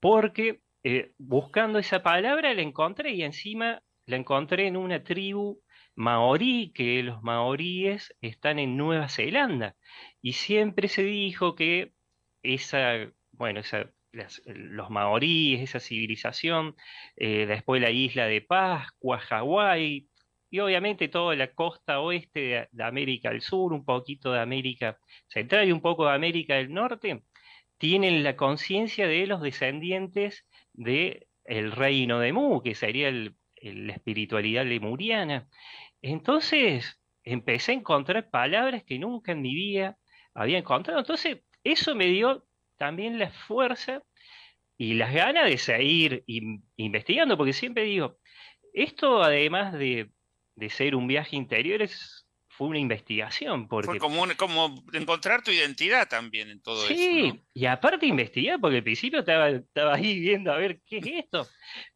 porque 0.00 0.58
eh, 0.82 1.12
buscando 1.16 1.78
esa 1.78 2.02
palabra 2.02 2.52
la 2.52 2.60
encontré 2.60 3.12
y 3.12 3.22
encima 3.22 3.84
la 4.06 4.16
encontré 4.16 4.66
en 4.66 4.76
una 4.76 5.04
tribu 5.04 5.62
maorí, 5.94 6.72
que 6.74 7.04
los 7.04 7.22
maoríes 7.22 8.12
están 8.20 8.58
en 8.58 8.76
Nueva 8.76 9.08
Zelanda. 9.08 9.76
Y 10.20 10.32
siempre 10.32 10.88
se 10.88 11.04
dijo 11.04 11.54
que 11.54 11.92
esa, 12.42 13.12
bueno, 13.30 13.60
los 14.46 14.90
maoríes, 14.90 15.62
esa 15.62 15.78
civilización, 15.78 16.74
eh, 17.14 17.46
después 17.46 17.80
la 17.80 17.90
isla 17.92 18.26
de 18.26 18.40
Pascua, 18.40 19.20
Hawái, 19.20 20.08
y 20.50 20.58
obviamente 20.58 21.06
toda 21.06 21.36
la 21.36 21.52
costa 21.54 22.00
oeste 22.00 22.40
de, 22.40 22.68
de, 22.72 22.82
América 22.82 23.30
del 23.30 23.40
Sur, 23.40 23.72
un 23.72 23.84
poquito 23.84 24.32
de 24.32 24.40
América 24.40 24.98
Central 25.28 25.68
y 25.68 25.72
un 25.72 25.80
poco 25.80 26.06
de 26.06 26.14
América 26.14 26.56
del 26.56 26.72
Norte, 26.72 27.22
tienen 27.78 28.22
la 28.22 28.36
conciencia 28.36 29.06
de 29.06 29.26
los 29.26 29.40
descendientes 29.40 30.46
del 30.72 31.26
el 31.44 31.72
reino 31.72 32.20
de 32.20 32.32
Mu, 32.32 32.62
que 32.62 32.74
sería 32.74 33.10
la 33.10 33.92
espiritualidad 33.92 34.64
lemuriana. 34.64 35.48
Entonces 36.00 37.00
empecé 37.22 37.72
a 37.72 37.76
encontrar 37.76 38.30
palabras 38.30 38.84
que 38.84 38.98
nunca 38.98 39.32
en 39.32 39.42
mi 39.42 39.54
vida 39.54 39.98
había 40.34 40.58
encontrado. 40.58 41.00
Entonces 41.00 41.38
eso 41.62 41.94
me 41.94 42.06
dio 42.06 42.46
también 42.76 43.18
la 43.18 43.30
fuerza 43.30 44.02
y 44.76 44.94
las 44.94 45.12
ganas 45.14 45.48
de 45.48 45.58
seguir 45.58 46.24
investigando, 46.76 47.36
porque 47.36 47.52
siempre 47.52 47.84
digo, 47.84 48.18
esto 48.72 49.22
además 49.22 49.72
de, 49.72 50.10
ser 50.68 50.94
un 50.94 51.06
viaje 51.06 51.36
interior 51.36 51.82
fue 52.56 52.68
una 52.68 52.78
investigación. 52.78 53.68
Porque... 53.68 53.86
Fue 53.86 53.98
como, 53.98 54.26
como 54.36 54.84
encontrar 54.92 55.42
tu 55.42 55.50
identidad 55.50 56.08
también 56.08 56.50
en 56.50 56.62
todo 56.62 56.84
eso. 56.84 56.94
Sí, 56.94 57.42
y 57.52 57.66
aparte 57.66 58.06
investigar, 58.06 58.60
porque 58.60 58.76
al 58.78 58.84
principio 58.84 59.20
estaba, 59.20 59.50
estaba 59.50 59.94
ahí 59.94 60.20
viendo 60.20 60.52
a 60.52 60.56
ver 60.56 60.80
qué 60.86 60.98
es 60.98 61.06
esto. 61.06 61.46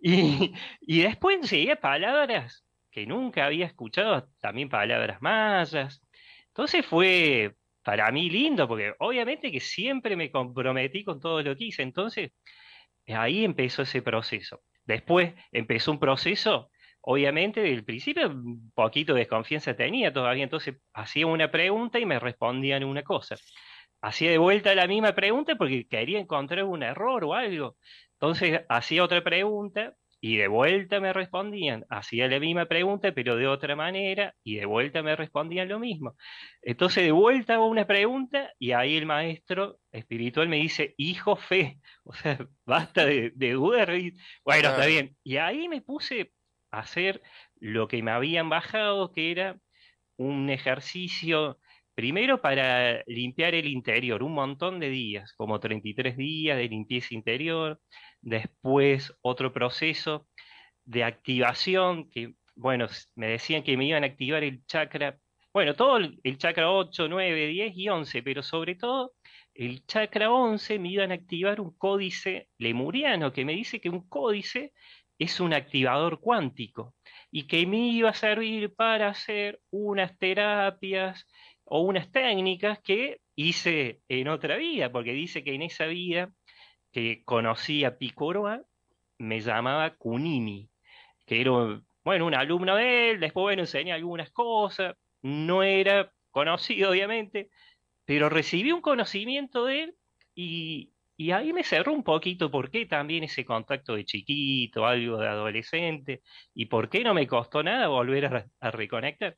Y, 0.00 0.52
y 0.80 1.02
después 1.02 1.36
enseguida 1.36 1.76
palabras 1.76 2.64
que 2.90 3.06
nunca 3.06 3.46
había 3.46 3.66
escuchado, 3.66 4.28
también 4.40 4.68
palabras 4.68 5.22
mayas. 5.22 6.02
Entonces 6.48 6.84
fue 6.84 7.54
para 7.84 8.10
mí 8.10 8.28
lindo, 8.28 8.66
porque 8.66 8.94
obviamente 8.98 9.52
que 9.52 9.60
siempre 9.60 10.16
me 10.16 10.30
comprometí 10.30 11.04
con 11.04 11.20
todo 11.20 11.42
lo 11.42 11.56
que 11.56 11.64
hice. 11.64 11.82
Entonces 11.82 12.32
ahí 13.06 13.44
empezó 13.44 13.82
ese 13.82 14.02
proceso. 14.02 14.62
Después 14.84 15.34
empezó 15.52 15.92
un 15.92 16.00
proceso, 16.00 16.70
obviamente, 17.00 17.60
del 17.60 17.84
principio 17.84 18.28
un 18.28 18.72
poquito 18.74 19.14
de 19.14 19.20
desconfianza 19.20 19.74
tenía 19.74 20.12
todavía, 20.12 20.44
entonces 20.44 20.76
hacía 20.92 21.26
una 21.26 21.50
pregunta 21.50 21.98
y 21.98 22.06
me 22.06 22.18
respondían 22.18 22.84
una 22.84 23.02
cosa. 23.02 23.36
Hacía 24.00 24.30
de 24.30 24.38
vuelta 24.38 24.74
la 24.74 24.86
misma 24.86 25.14
pregunta 25.14 25.56
porque 25.56 25.86
quería 25.88 26.18
encontrar 26.20 26.64
un 26.64 26.82
error 26.82 27.24
o 27.24 27.34
algo. 27.34 27.76
Entonces 28.12 28.62
hacía 28.68 29.04
otra 29.04 29.22
pregunta 29.24 29.94
y 30.20 30.36
de 30.36 30.48
vuelta 30.48 31.00
me 31.00 31.12
respondían, 31.12 31.84
hacía 31.90 32.28
la 32.28 32.40
misma 32.40 32.66
pregunta, 32.66 33.12
pero 33.12 33.36
de 33.36 33.46
otra 33.46 33.76
manera, 33.76 34.34
y 34.42 34.56
de 34.56 34.66
vuelta 34.66 35.02
me 35.02 35.14
respondían 35.14 35.68
lo 35.68 35.78
mismo. 35.78 36.16
Entonces, 36.62 37.04
de 37.04 37.12
vuelta 37.12 37.54
hago 37.54 37.66
una 37.68 37.86
pregunta, 37.86 38.52
y 38.58 38.72
ahí 38.72 38.96
el 38.96 39.06
maestro 39.06 39.78
espiritual 39.92 40.48
me 40.48 40.56
dice, 40.56 40.94
hijo 40.96 41.36
fe, 41.36 41.78
o 42.04 42.12
sea, 42.12 42.38
basta 42.66 43.04
de, 43.06 43.32
de 43.34 43.52
dudar. 43.52 43.90
Bueno, 44.44 44.68
está 44.70 44.86
bien. 44.86 45.16
Y 45.22 45.36
ahí 45.36 45.68
me 45.68 45.82
puse 45.82 46.32
hacer 46.70 47.22
lo 47.60 47.88
que 47.88 48.02
me 48.02 48.10
habían 48.10 48.48
bajado, 48.48 49.12
que 49.12 49.30
era 49.30 49.58
un 50.16 50.50
ejercicio 50.50 51.58
Primero 51.98 52.40
para 52.40 53.02
limpiar 53.08 53.56
el 53.56 53.66
interior, 53.66 54.22
un 54.22 54.32
montón 54.32 54.78
de 54.78 54.88
días, 54.88 55.32
como 55.32 55.58
33 55.58 56.16
días 56.16 56.56
de 56.56 56.68
limpieza 56.68 57.12
interior, 57.12 57.80
después 58.20 59.12
otro 59.20 59.52
proceso 59.52 60.28
de 60.84 61.02
activación, 61.02 62.08
que, 62.08 62.34
bueno, 62.54 62.86
me 63.16 63.26
decían 63.26 63.64
que 63.64 63.76
me 63.76 63.86
iban 63.86 64.04
a 64.04 64.06
activar 64.06 64.44
el 64.44 64.64
chakra, 64.66 65.18
bueno, 65.52 65.74
todo 65.74 65.96
el, 65.96 66.38
chakra 66.38 66.70
8, 66.70 67.08
9, 67.08 67.48
10 67.48 67.72
y 67.76 67.88
11, 67.88 68.22
pero 68.22 68.44
sobre 68.44 68.76
todo 68.76 69.14
el 69.52 69.84
chakra 69.84 70.30
11 70.30 70.78
me 70.78 70.90
iban 70.92 71.10
a 71.10 71.14
activar 71.14 71.60
un 71.60 71.76
códice 71.76 72.48
lemuriano, 72.58 73.32
que 73.32 73.44
me 73.44 73.54
dice 73.54 73.80
que 73.80 73.90
un 73.90 74.08
códice 74.08 74.72
es 75.18 75.40
un 75.40 75.52
activador 75.52 76.20
cuántico 76.20 76.94
y 77.30 77.46
que 77.46 77.66
me 77.66 77.78
iba 77.78 78.10
a 78.10 78.14
servir 78.14 78.74
para 78.74 79.08
hacer 79.08 79.60
unas 79.70 80.16
terapias 80.18 81.26
o 81.64 81.80
unas 81.80 82.10
técnicas 82.10 82.78
que 82.80 83.20
hice 83.34 84.00
en 84.08 84.28
otra 84.28 84.56
vida, 84.56 84.90
porque 84.90 85.12
dice 85.12 85.44
que 85.44 85.54
en 85.54 85.62
esa 85.62 85.86
vida 85.86 86.32
que 86.92 87.22
conocí 87.24 87.84
a 87.84 87.98
Picoroa, 87.98 88.62
me 89.18 89.40
llamaba 89.40 89.94
Kunimi, 89.96 90.70
que 91.26 91.40
era, 91.40 91.82
bueno, 92.04 92.26
un 92.26 92.34
alumno 92.34 92.76
de 92.76 93.10
él, 93.10 93.20
después, 93.20 93.42
bueno, 93.42 93.62
enseñé 93.62 93.92
algunas 93.92 94.30
cosas, 94.30 94.94
no 95.22 95.62
era 95.62 96.12
conocido, 96.30 96.90
obviamente, 96.90 97.50
pero 98.04 98.28
recibí 98.28 98.72
un 98.72 98.80
conocimiento 98.80 99.66
de 99.66 99.82
él 99.82 99.94
y, 100.34 100.92
ahí 101.32 101.52
me 101.52 101.64
cerró 101.64 101.92
un 101.92 102.04
poquito 102.04 102.50
por 102.50 102.70
qué 102.70 102.86
también 102.86 103.24
ese 103.24 103.44
contacto 103.44 103.96
de 103.96 104.04
chiquito, 104.04 104.86
algo 104.86 105.18
de 105.18 105.28
adolescente, 105.28 106.22
y 106.54 106.66
por 106.66 106.88
qué 106.88 107.02
no 107.02 107.12
me 107.14 107.26
costó 107.26 107.62
nada 107.62 107.88
volver 107.88 108.48
a, 108.60 108.70
reconectar. 108.70 109.36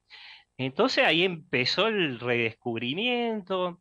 Entonces 0.58 1.04
ahí 1.04 1.24
empezó 1.24 1.88
el 1.88 2.20
redescubrimiento 2.20 3.80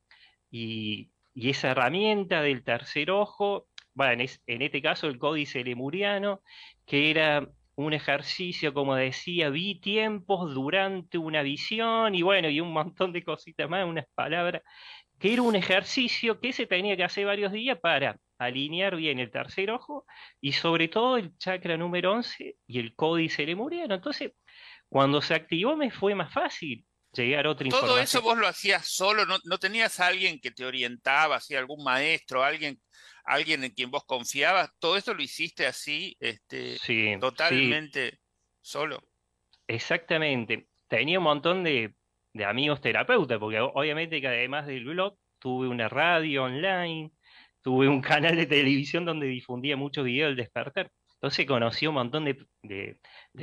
y, 0.49 1.11
esa 1.35 1.71
herramienta 1.71 2.41
del 2.41 2.63
tercer 2.63 3.11
ojo, 3.11 3.67
bueno, 3.93 4.23
en, 4.47 4.61
este 4.61 4.81
caso 4.81 5.07
el 5.07 5.19
códice 5.19 5.63
lemuriano, 5.63 6.41
que 6.85 7.11
era 7.11 7.47
un 7.75 7.93
ejercicio, 7.93 8.73
como 8.73 8.95
decía, 8.95 9.49
vi 9.49 9.79
tiempos 9.79 10.53
durante 10.53 11.17
una 11.17 11.41
visión 11.43 12.13
y 12.15 12.23
bueno, 12.23 12.49
y 12.49 12.59
un 12.59 12.73
montón 12.73 13.13
de 13.13 13.23
cositas 13.23 13.69
más, 13.69 13.85
unas 13.85 14.05
palabras 14.15 14.63
que 15.19 15.33
era 15.33 15.41
un 15.41 15.55
ejercicio 15.55 16.39
que 16.39 16.53
se 16.53 16.65
tenía 16.65 16.95
que 16.95 17.03
hacer 17.03 17.25
varios 17.25 17.51
días 17.51 17.77
para 17.79 18.17
alinear 18.37 18.95
bien 18.95 19.19
el 19.19 19.29
tercer 19.29 19.69
ojo 19.69 20.05
y 20.39 20.53
sobre 20.53 20.87
todo 20.87 21.17
el 21.17 21.37
chakra 21.37 21.77
número 21.77 22.13
11 22.13 22.55
y 22.65 22.79
el 22.79 22.95
códice 22.95 23.45
lemuriano. 23.45 23.95
Entonces, 23.95 24.31
cuando 24.87 25.21
se 25.21 25.33
activó 25.35 25.75
me 25.75 25.91
fue 25.91 26.15
más 26.15 26.33
fácil 26.33 26.85
llegar 27.13 27.45
a 27.45 27.51
otra 27.51 27.67
información. 27.67 27.95
¿Todo 27.95 28.03
eso 28.03 28.21
vos 28.21 28.37
lo 28.37 28.47
hacías 28.47 28.87
solo? 28.87 29.25
¿No, 29.25 29.57
tenías 29.57 29.99
a 29.99 30.07
alguien 30.07 30.39
que 30.39 30.51
te 30.51 30.65
orientaba, 30.65 31.37
así, 31.37 31.53
algún 31.53 31.83
maestro, 31.83 32.43
alguien, 32.43 32.79
alguien 33.25 33.63
en 33.63 33.71
quien 33.71 33.91
vos 33.91 34.05
confiabas? 34.05 34.69
¿Todo 34.79 34.95
esto 34.95 35.13
lo 35.13 35.21
hiciste 35.21 35.65
así, 35.65 36.15
este, 36.19 36.77
totalmente 37.19 38.19
solo? 38.61 39.03
Exactamente. 39.67 40.67
Tenía 40.87 41.19
un 41.19 41.25
montón 41.25 41.63
de, 41.63 41.93
de 42.33 42.45
amigos 42.45 42.81
terapeutas, 42.81 43.39
porque 43.39 43.59
obviamente 43.59 44.21
que 44.21 44.27
además 44.27 44.67
del 44.67 44.85
blog 44.85 45.17
tuve 45.39 45.67
una 45.67 45.89
radio 45.89 46.43
online, 46.43 47.11
tuve 47.61 47.87
un 47.87 48.01
canal 48.01 48.35
de 48.35 48.45
televisión 48.45 49.05
donde 49.05 49.27
difundía 49.27 49.77
muchos 49.77 50.05
videos 50.05 50.29
del 50.29 50.37
despertar. 50.37 50.91
Entonces 51.15 51.45
conocí 51.45 51.85
un 51.85 51.95
montón 51.95 52.23
de, 52.23 52.97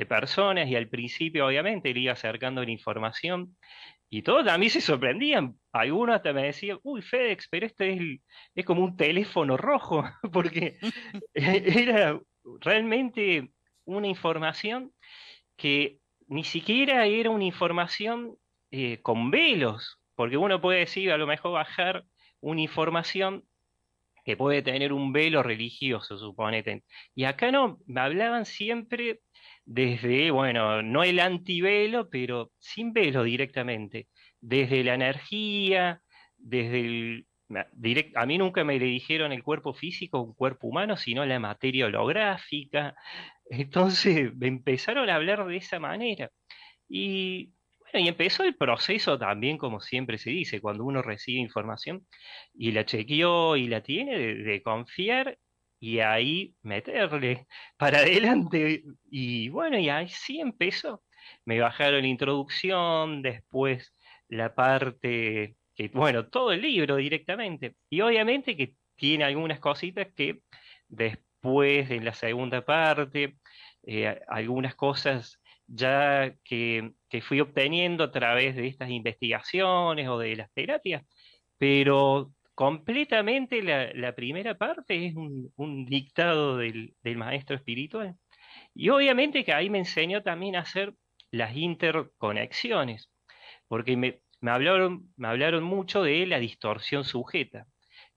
personas 0.07 0.67
y 0.67 0.75
al 0.75 0.89
principio 0.89 1.45
obviamente 1.45 1.93
le 1.93 1.99
iba 1.99 2.13
acercando 2.13 2.63
la 2.63 2.71
información 2.71 3.55
y 4.09 4.23
todos 4.23 4.47
a 4.47 4.57
mí 4.57 4.69
se 4.69 4.81
sorprendían. 4.81 5.59
Algunos 5.71 6.15
hasta 6.15 6.33
me 6.33 6.43
decían, 6.43 6.79
uy, 6.81 7.01
FedEx, 7.03 7.47
pero 7.51 7.67
esto 7.67 7.83
es, 7.83 7.99
es 8.55 8.65
como 8.65 8.83
un 8.83 8.97
teléfono 8.97 9.57
rojo, 9.57 10.03
porque 10.33 10.79
era 11.33 12.19
realmente 12.61 13.51
una 13.85 14.07
información 14.07 14.91
que 15.55 15.99
ni 16.27 16.43
siquiera 16.43 17.05
era 17.05 17.29
una 17.29 17.45
información 17.45 18.37
eh, 18.71 19.01
con 19.01 19.31
velos, 19.31 19.99
porque 20.15 20.37
uno 20.37 20.61
puede 20.61 20.79
decir, 20.79 21.11
a 21.11 21.17
lo 21.17 21.27
mejor 21.27 21.53
bajar 21.53 22.03
una 22.41 22.61
información 22.61 23.43
que 24.27 24.35
puede 24.35 24.61
tener 24.61 24.91
un 24.91 25.13
velo 25.13 25.41
religioso, 25.41 26.17
suponete. 26.17 26.83
Y 27.15 27.23
acá 27.23 27.49
no, 27.49 27.79
me 27.85 28.01
hablaban 28.01 28.45
siempre 28.45 29.21
desde, 29.63 30.31
bueno, 30.31 30.81
no 30.81 31.03
el 31.03 31.19
antivelo, 31.19 32.09
pero 32.09 32.51
sin 32.59 32.91
velo 32.91 33.23
directamente, 33.23 34.09
desde 34.41 34.83
la 34.83 34.95
energía, 34.95 36.01
desde 36.37 36.79
el... 36.81 37.27
a 38.15 38.25
mí 38.25 38.37
nunca 38.37 38.65
me 38.65 38.77
le 38.79 38.85
dijeron 38.85 39.31
el 39.31 39.43
cuerpo 39.43 39.73
físico, 39.73 40.19
un 40.21 40.33
cuerpo 40.33 40.67
humano, 40.67 40.97
sino 40.97 41.25
la 41.25 41.39
materia 41.39 41.85
holográfica. 41.85 42.95
Entonces 43.49 44.35
me 44.35 44.47
empezaron 44.47 45.09
a 45.09 45.15
hablar 45.15 45.45
de 45.45 45.55
esa 45.55 45.79
manera. 45.79 46.29
Y 46.89 47.53
y 47.93 48.07
empezó 48.07 48.43
el 48.43 48.55
proceso 48.55 49.17
también, 49.17 49.57
como 49.57 49.79
siempre 49.81 50.17
se 50.17 50.29
dice, 50.29 50.61
cuando 50.61 50.83
uno 50.83 51.01
recibe 51.01 51.39
información 51.39 52.05
y 52.53 52.71
la 52.71 52.85
chequeó 52.85 53.55
y 53.55 53.67
la 53.67 53.81
tiene, 53.81 54.17
de, 54.17 54.61
confiar 54.61 55.37
y 55.79 55.99
ahí 55.99 56.55
meterle 56.63 57.47
para 57.77 57.99
adelante. 57.99 58.83
Y 59.09 59.49
bueno, 59.49 59.77
y 59.79 59.89
ahí 59.89 60.09
sí 60.09 60.39
empezó. 60.39 61.03
Me 61.45 61.59
bajaron 61.59 62.01
la 62.01 62.07
introducción, 62.07 63.21
después 63.21 63.93
la 64.29 64.53
parte, 64.55 65.55
bueno, 65.93 66.27
todo 66.27 66.51
el 66.51 66.61
libro 66.61 66.97
directamente. 66.97 67.75
Y 67.89 68.01
obviamente 68.01 68.55
que 68.57 68.75
tiene 68.95 69.23
algunas 69.23 69.59
cositas 69.59 70.07
que 70.15 70.41
después 70.87 71.91
en 71.91 72.05
la 72.05 72.13
segunda 72.13 72.65
parte, 72.65 73.37
eh, 73.83 74.19
algunas 74.27 74.75
cosas 74.75 75.39
ya 75.67 76.33
que, 76.43 76.93
fui 77.21 77.41
obteniendo 77.41 78.03
a 78.05 78.11
través 78.11 78.55
de 78.55 78.67
estas 78.67 78.89
investigaciones 78.89 80.07
o 80.07 80.17
de 80.17 80.35
las 80.35 80.51
terapias, 80.53 81.03
pero 81.57 82.31
completamente 82.55 83.61
la, 83.61 84.15
primera 84.15 84.57
parte 84.57 85.07
es 85.07 85.15
un, 85.15 85.85
dictado 85.85 86.57
del, 86.57 86.95
maestro 87.15 87.55
espiritual. 87.55 88.15
Y 88.73 88.89
obviamente 88.89 89.43
que 89.43 89.53
ahí 89.53 89.69
me 89.69 89.79
enseñó 89.79 90.23
también 90.23 90.55
a 90.55 90.61
hacer 90.61 90.93
las 91.31 91.55
interconexiones, 91.55 93.11
porque 93.67 93.97
me, 93.97 94.21
hablaron, 94.41 95.11
me 95.17 95.27
hablaron 95.27 95.63
mucho 95.63 96.03
de 96.03 96.25
la 96.25 96.39
distorsión 96.39 97.03
sujeta, 97.03 97.67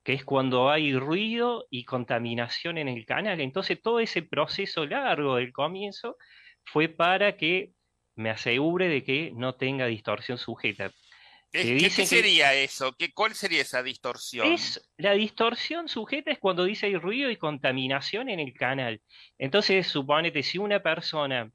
que 0.03 0.15
es 0.15 0.25
cuando 0.25 0.71
hay 0.71 0.95
ruido 0.95 1.67
y 1.71 1.85
contaminación 1.85 2.79
en 2.79 2.89
el 2.89 3.05
canal. 3.07 3.41
Entonces 3.41 3.81
todo 3.83 4.01
ese 4.01 4.23
proceso 4.23 4.87
largo 4.87 5.37
del 5.37 5.53
comienzo 5.53 6.17
fue 6.65 6.89
para 6.89 7.37
que 7.37 7.73
me 8.15 8.31
asegure 8.31 8.89
de 8.89 9.03
que 9.03 9.33
no 9.35 9.55
tenga 9.55 9.87
distorsión 9.87 10.39
sujeta. 10.39 10.91
¿Qué, 11.53 11.91
sería 11.91 12.55
eso? 12.55 12.93
¿Qué, 12.97 13.13
¿Cuál 13.13 13.35
sería 13.35 13.63
esa 13.63 13.83
distorsión? 13.83 14.53
Es, 14.53 14.89
la 14.97 15.15
distorsión 15.15 15.89
sujeta 15.89 16.31
es 16.31 16.39
cuando 16.39 16.65
dice 16.65 16.87
hay 16.87 16.97
ruido 16.97 17.29
y 17.29 17.37
contaminación 17.37 18.29
en 18.29 18.39
el 18.39 18.53
canal. 18.55 19.01
Entonces, 19.37 19.89
suponete, 19.89 20.45
si 20.45 20.59
una 20.59 20.81
persona 20.81 21.51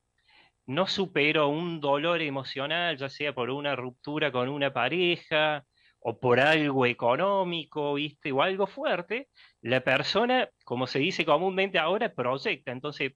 no 0.65 0.87
superó 0.87 1.47
un 1.47 1.79
dolor 1.79 2.21
emocional, 2.21 2.97
ya 2.97 3.07
sea 3.07 3.33
por 3.33 3.49
una 3.49 3.75
ruptura 3.75 4.31
con 4.31 4.49
una 4.49 4.73
pareja 4.73 5.63
o 5.99 6.19
por 6.19 6.39
algo 6.39 6.85
económico, 6.85 7.93
¿viste? 7.93 8.31
O 8.31 8.41
algo 8.41 8.67
fuerte, 8.67 9.29
la 9.61 9.81
persona, 9.81 10.49
como 10.65 10.87
se 10.87 10.99
dice 10.99 11.25
comúnmente 11.25 11.79
ahora, 11.79 12.13
proyecta. 12.13 12.71
Entonces, 12.71 13.13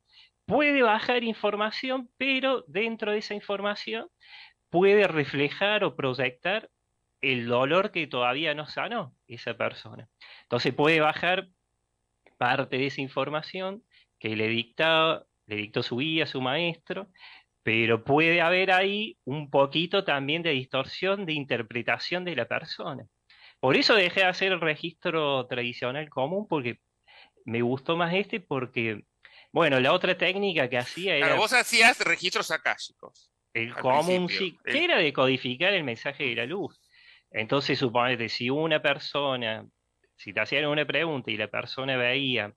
puede 0.50 0.82
bajar 0.82 1.24
información, 1.24 2.10
pero 2.18 2.64
dentro 2.68 3.12
de 3.12 3.20
esa 3.20 3.36
información 3.36 4.08
puede 4.72 5.08
reflejar 5.08 5.84
o 5.84 5.96
proyectar 5.96 6.72
el 7.22 7.48
dolor 7.48 7.92
que 7.92 8.08
todavía 8.08 8.56
no 8.56 8.66
sanó 8.66 9.14
esa 9.28 9.54
persona. 9.54 10.10
Entonces 10.44 10.74
puede 10.74 11.02
bajar 11.02 11.50
parte 12.40 12.80
de 12.80 12.88
esa 12.88 13.02
información 13.02 13.84
que 14.18 14.36
le, 14.36 14.48
le 14.50 15.56
dictó 15.56 15.84
su 15.84 15.98
guía, 15.98 16.26
su 16.26 16.42
maestro, 16.42 17.10
pero 17.62 18.04
puede 18.04 18.42
haber 18.42 18.72
ahí 18.72 19.20
un 19.26 19.52
poquito 19.52 20.04
también 20.04 20.42
de 20.42 20.50
distorsión 20.50 21.28
de 21.28 21.34
interpretación 21.34 22.26
de 22.26 22.36
la 22.36 22.48
persona. 22.48 23.06
Por 23.60 23.76
eso 23.76 23.94
dejé 23.94 24.22
de 24.22 24.26
hacer 24.26 24.52
el 24.52 24.62
registro 24.62 25.46
tradicional 25.46 26.10
común, 26.10 26.48
porque 26.48 26.80
me 27.46 27.62
gustó 27.62 27.98
más 27.98 28.16
este, 28.16 28.40
porque 28.40 29.04
bueno, 29.52 29.80
la 29.80 29.94
otra 29.94 30.18
técnica 30.18 30.70
que 30.70 30.78
hacía 30.78 31.16
era. 31.16 31.36
vos 31.36 31.54
hacías 31.54 32.00
registros 32.02 32.52
akáshicos. 32.52 33.32
El 33.54 33.74
común 33.74 34.30
sí, 34.30 34.58
que 34.64 34.84
era 34.84 34.98
decodificar 34.98 35.74
el 35.74 35.84
mensaje 35.84 36.26
de 36.26 36.36
la 36.36 36.46
luz. 36.46 36.80
Entonces, 37.32 37.80
suponete, 37.80 38.30
si 38.30 38.50
una 38.50 38.82
persona, 38.82 39.66
si 40.16 40.34
te 40.34 40.40
hacían 40.40 40.66
una 40.68 40.86
pregunta 40.86 41.32
y 41.32 41.38
la 41.38 41.48
persona 41.48 41.98
veía 41.98 42.54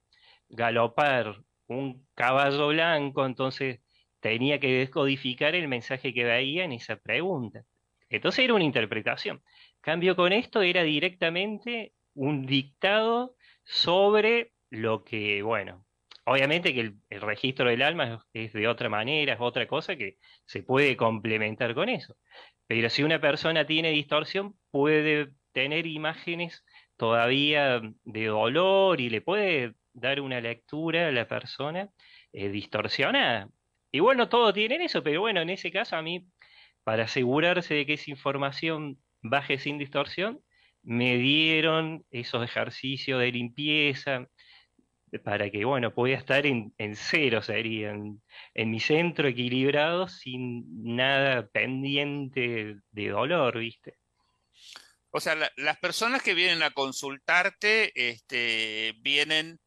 galopar 0.49 1.37
un 1.67 2.07
caballo 2.15 2.69
blanco, 2.69 3.25
entonces 3.25 3.81
tenía 4.21 4.61
que 4.61 4.73
descodificar 4.73 5.55
el 5.55 5.69
mensaje 5.69 6.13
que 6.13 6.25
veía 6.25 6.65
en 6.65 6.73
esa 6.73 6.97
pregunta. 6.97 7.65
Entonces 8.09 8.45
era 8.45 8.55
una 8.55 8.65
interpretación. 8.65 9.43
Cambio 9.81 10.15
con 10.15 10.33
esto 10.33 10.63
era 10.63 10.83
directamente 10.83 11.93
un 12.15 12.45
dictado 12.45 13.35
sobre 13.65 14.53
lo 14.71 15.03
que, 15.03 15.43
bueno, 15.43 15.85
Obviamente 16.25 16.73
que 16.73 16.81
el, 16.81 17.21
registro 17.21 17.69
del 17.69 17.83
alma 17.83 18.25
es, 18.33 18.53
de 18.53 18.69
otra 18.69 18.89
manera, 18.89 19.35
es 19.35 19.41
otra 19.41 19.67
cosa 19.67 19.97
que 19.97 20.19
se 20.47 20.63
puede 20.63 20.97
complementar 20.97 21.75
con 21.75 21.89
eso. 21.89 22.17
Pero 22.67 22.89
si 22.91 23.03
una 23.03 23.21
persona 23.21 23.67
tiene 23.67 23.91
distorsión, 23.91 24.57
puede 24.71 25.33
tener 25.53 25.87
imágenes 25.87 26.65
todavía 26.97 27.81
de 28.05 28.27
dolor 28.27 29.01
y 29.01 29.11
le 29.11 29.21
puede 29.21 29.75
dar 29.93 30.21
una 30.21 30.41
lectura 30.41 31.09
a 31.09 31.13
la 31.13 31.27
persona 31.27 31.91
eh, 32.33 32.49
distorsionada. 32.49 33.49
Igual 33.91 34.17
no 34.17 34.29
todo 34.29 34.53
tiene 34.53 34.85
eso, 34.85 35.03
pero 35.03 35.21
bueno, 35.21 35.41
en 35.43 35.51
ese 35.51 35.71
caso 35.71 35.97
a 35.97 36.03
mí, 36.03 36.27
para 36.85 37.05
asegurarse 37.05 37.75
de 37.75 37.87
que 37.87 37.95
esa 37.95 38.11
información 38.11 38.99
baje 39.23 39.59
sin 39.59 39.79
distorsión, 39.79 40.41
me 40.83 41.17
dieron 41.17 42.05
esos 42.11 42.45
ejercicios 42.45 43.21
de 43.21 43.33
limpieza, 43.33 44.29
para 45.19 45.51
que, 45.51 45.65
bueno, 45.65 45.95
pueda 45.95 46.17
estar 46.17 46.47
en, 46.47 46.73
cero, 46.95 47.43
sería, 47.43 47.91
en, 47.91 48.23
en, 48.55 48.71
mi 48.71 48.81
centro 48.81 49.29
equilibrado, 49.29 50.09
sin 50.09 50.65
nada 50.95 51.47
pendiente 51.49 52.77
de 52.91 53.09
dolor, 53.09 53.59
¿viste? 53.59 53.99
O 55.11 55.21
sea, 55.21 55.37
las 55.57 55.79
personas 55.79 56.23
que 56.23 56.33
vienen 56.33 56.63
a 56.63 56.71
consultarte, 56.71 57.93
este, 57.95 58.95
vienen 59.01 59.61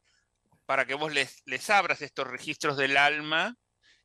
para 0.66 0.86
que 0.86 0.96
vos 0.96 1.14
les, 1.14 1.44
les 1.46 1.70
abras 1.70 2.02
estos 2.02 2.28
registros 2.28 2.78
del 2.78 2.98
alma 2.98 3.56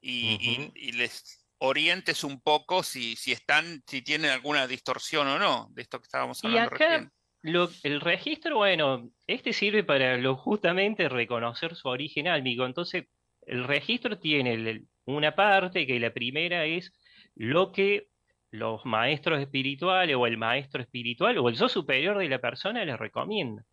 y, 0.03 0.93
les 0.93 1.47
orientes 1.57 2.25
un 2.25 2.41
poco 2.43 2.83
si, 2.83 3.17
si 3.17 3.33
están, 3.33 3.83
si 3.87 4.03
tienen 4.03 4.31
alguna 4.31 4.67
distorsión 4.67 5.27
o 5.29 5.39
no, 5.39 5.69
de 5.73 5.83
esto 5.83 5.99
que 5.99 6.05
estábamos 6.05 6.45
hablando 6.45 6.71
recién 6.71 7.11
el 7.43 8.01
registro, 8.01 8.59
bueno, 8.59 9.11
este 9.27 9.53
sirve 9.53 9.85
para 9.85 10.17
lo, 10.19 10.37
justamente 10.37 11.09
reconocer 11.09 11.75
su 11.75 11.89
origen 11.89 12.29
álmico. 12.29 12.67
Entonces, 12.67 13.07
el 13.47 13.65
registro 13.65 14.19
tiene 14.19 14.85
una 15.07 15.35
parte 15.35 15.87
que 15.87 15.99
la 15.99 16.13
primera 16.13 16.67
es 16.67 16.93
lo 17.35 17.73
que 17.73 18.09
los 18.51 18.85
maestros 18.85 19.41
espirituales 19.41 20.17
o 20.17 20.27
el 20.27 20.37
maestro 20.37 20.83
espiritual 20.83 21.39
o 21.39 21.49
el 21.49 21.57
yo 21.57 21.69
superior 21.69 22.19
de 22.19 22.29
la 22.29 22.41
persona 22.41 22.85
le 22.85 22.97
recomienda. 22.97 23.65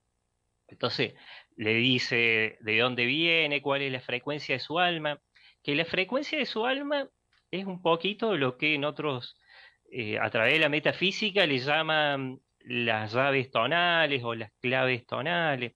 Entonces, 0.67 1.13
le 1.55 1.73
dice 1.75 2.57
de 2.61 2.79
dónde 2.79 3.05
viene, 3.05 3.61
cuál 3.61 3.81
es 3.81 3.91
la 3.91 4.01
frecuencia 4.01 4.55
de 4.55 4.59
su 4.59 4.79
alma, 4.79 5.19
que 5.63 5.75
la 5.75 5.85
frecuencia 5.85 6.37
de 6.37 6.45
su 6.45 6.65
alma 6.65 7.09
es 7.51 7.65
un 7.65 7.81
poquito 7.81 8.35
lo 8.37 8.57
que 8.57 8.75
en 8.75 8.85
otros, 8.85 9.37
eh, 9.91 10.19
a 10.19 10.29
través 10.29 10.53
de 10.53 10.59
la 10.59 10.69
metafísica, 10.69 11.45
le 11.45 11.59
llaman 11.59 12.39
las 12.67 13.13
llaves 13.13 13.49
tonales 13.49 14.23
o 14.23 14.35
las 14.35 14.51
claves 14.61 15.05
tonales. 15.05 15.73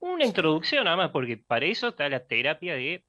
Una 0.00 0.24
introducción 0.24 0.84
nada 0.84 0.96
más, 0.96 1.10
porque 1.10 1.38
para 1.38 1.64
eso 1.66 1.88
está 1.88 2.08
la 2.08 2.26
terapia 2.26 2.74
de 2.74 3.04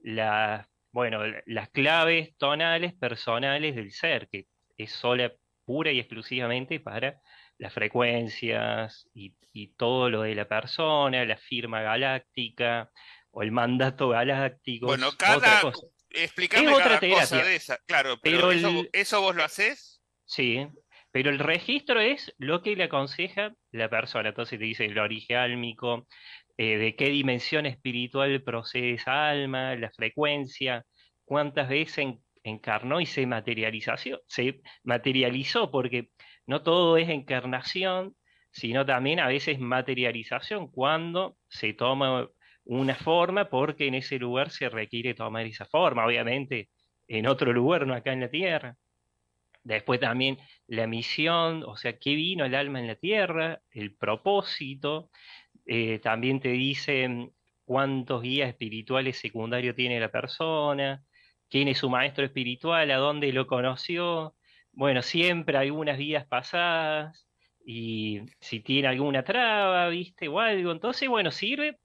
la, 0.00 0.68
bueno, 0.90 1.20
las 1.46 1.68
claves 1.70 2.36
tonales 2.38 2.94
personales 2.94 3.76
del 3.76 3.92
ser, 3.92 4.28
que 4.28 4.46
es 4.76 4.90
sola, 4.90 5.32
pura 5.64 5.92
y 5.92 6.00
exclusivamente 6.00 6.80
para 6.80 7.20
las 7.58 7.72
frecuencias 7.72 9.08
y, 9.14 9.34
todo 9.76 10.08
lo 10.08 10.22
de 10.22 10.34
la 10.34 10.48
persona, 10.48 11.26
la 11.26 11.36
firma 11.36 11.82
galáctica 11.82 12.90
o 13.32 13.42
el 13.42 13.52
mandato 13.52 14.08
galáctico. 14.08 14.86
Bueno, 14.86 15.10
cada, 15.18 15.60
explícame 16.08 16.72
otra 16.72 16.98
cosa 16.98 17.44
de 17.44 17.56
esa. 17.56 17.76
Claro, 17.86 18.18
pero, 18.22 18.50
eso, 18.50 19.20
vos 19.20 19.36
lo 19.36 19.44
haces. 19.44 20.02
Sí, 20.24 20.66
pero 21.12 21.30
el 21.30 21.38
registro 21.38 22.00
es 22.00 22.34
lo 22.38 22.62
que 22.62 22.74
le 22.74 22.84
aconseja 22.84 23.54
la 23.70 23.88
persona. 23.88 24.30
Entonces 24.30 24.58
te 24.58 24.64
dice 24.64 24.86
el 24.86 24.98
origen 24.98 25.36
álmico, 25.36 26.08
eh, 26.56 26.78
de 26.78 26.96
qué 26.96 27.10
dimensión 27.10 27.66
espiritual 27.66 28.42
procede 28.42 28.92
esa 28.92 29.28
alma, 29.28 29.74
la 29.76 29.90
frecuencia, 29.90 30.84
cuántas 31.24 31.68
veces 31.68 32.06
encarnó 32.42 33.00
y 33.00 33.06
se 33.06 33.26
materializó, 33.26 33.94
se 34.26 34.60
materializó, 34.84 35.70
porque 35.70 36.08
no 36.46 36.62
todo 36.62 36.96
es 36.96 37.08
encarnación, 37.08 38.16
sino 38.50 38.84
también 38.84 39.20
a 39.20 39.28
veces 39.28 39.58
materialización, 39.58 40.70
cuando 40.70 41.36
se 41.48 41.72
toma 41.74 42.28
una 42.64 42.94
forma 42.94 43.48
porque 43.48 43.86
en 43.86 43.94
ese 43.94 44.18
lugar 44.18 44.50
se 44.50 44.68
requiere 44.68 45.14
tomar 45.14 45.46
esa 45.46 45.66
forma, 45.66 46.06
obviamente 46.06 46.70
en 47.08 47.26
otro 47.26 47.52
lugar, 47.52 47.86
no 47.86 47.94
acá 47.94 48.12
en 48.12 48.20
la 48.20 48.30
tierra. 48.30 48.76
Después 49.64 50.00
también 50.00 50.38
la 50.66 50.86
misión, 50.86 51.62
o 51.64 51.76
sea, 51.76 51.98
qué 51.98 52.14
vino 52.14 52.44
el 52.44 52.54
alma 52.54 52.80
en 52.80 52.88
la 52.88 52.96
tierra, 52.96 53.62
el 53.70 53.94
propósito. 53.96 55.10
Eh, 55.66 56.00
también 56.00 56.40
te 56.40 56.50
dicen 56.50 57.32
cuántos 57.64 58.22
guías 58.22 58.48
espirituales 58.48 59.18
secundarios 59.18 59.76
tiene 59.76 60.00
la 60.00 60.10
persona, 60.10 61.04
quién 61.48 61.68
es 61.68 61.78
su 61.78 61.90
maestro 61.90 62.24
espiritual, 62.24 62.90
a 62.90 62.96
dónde 62.96 63.32
lo 63.32 63.46
conoció. 63.46 64.36
Bueno, 64.72 65.02
siempre 65.02 65.58
algunas 65.58 65.98
vidas 65.98 66.26
pasadas 66.26 67.28
y 67.64 68.20
si 68.40 68.60
tiene 68.60 68.88
alguna 68.88 69.24
traba, 69.24 69.88
viste, 69.88 70.28
o 70.28 70.40
algo. 70.40 70.72
Entonces, 70.72 71.08
bueno, 71.08 71.30
sirve 71.30 71.78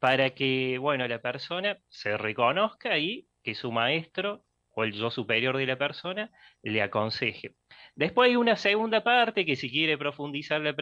para 0.00 0.30
que, 0.34 0.78
bueno, 0.78 1.08
la 1.08 1.20
persona 1.22 1.78
se 1.88 2.16
reconozca 2.18 2.98
y 2.98 3.28
que 3.42 3.54
su 3.54 3.72
maestro 3.72 4.45
o 4.76 4.84
el 4.84 4.92
yo 4.92 5.10
superior 5.10 5.56
de 5.56 5.66
la 5.66 5.78
persona 5.78 6.30
le 6.62 6.82
aconseje. 6.82 7.54
Después 7.94 8.28
hay 8.28 8.36
una 8.36 8.56
segunda 8.56 9.02
parte 9.02 9.46
que 9.46 9.56
si 9.56 9.70
quiere 9.70 9.96
profundizar 9.96 10.60
la, 10.60 10.74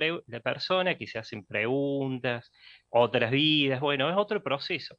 persona, 0.42 0.96
que 0.96 1.06
se 1.06 1.20
hacen 1.20 1.46
preguntas, 1.46 2.50
otras 2.88 3.30
vidas, 3.30 3.80
bueno, 3.80 4.10
es 4.10 4.16
otro 4.16 4.42
proceso. 4.42 4.96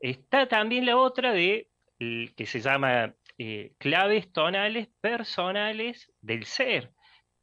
Está 0.00 0.48
también 0.48 0.86
la 0.86 0.96
otra 0.96 1.32
de 1.32 1.68
que 1.98 2.46
se 2.46 2.60
llama 2.60 3.14
eh, 3.36 3.74
claves 3.78 4.32
tonales 4.32 4.88
personales 5.02 6.10
del 6.22 6.46
ser. 6.46 6.92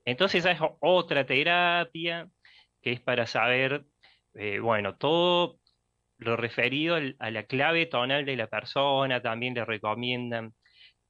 Entonces 0.03 0.39
esa 0.39 0.51
es 0.51 0.59
otra 0.79 1.27
terapia 1.27 2.27
que 2.81 2.93
es 2.93 2.99
para 3.01 3.27
saber, 3.27 3.85
eh, 4.33 4.57
bueno, 4.59 4.97
todo 4.97 5.59
lo 6.17 6.37
referido 6.37 6.97
a 7.19 7.31
la 7.31 7.43
clave 7.43 7.85
tonal 7.85 8.25
de 8.25 8.35
la 8.35 8.47
persona, 8.47 9.21
también 9.21 9.53
le 9.53 9.63
recomiendan 9.63 10.55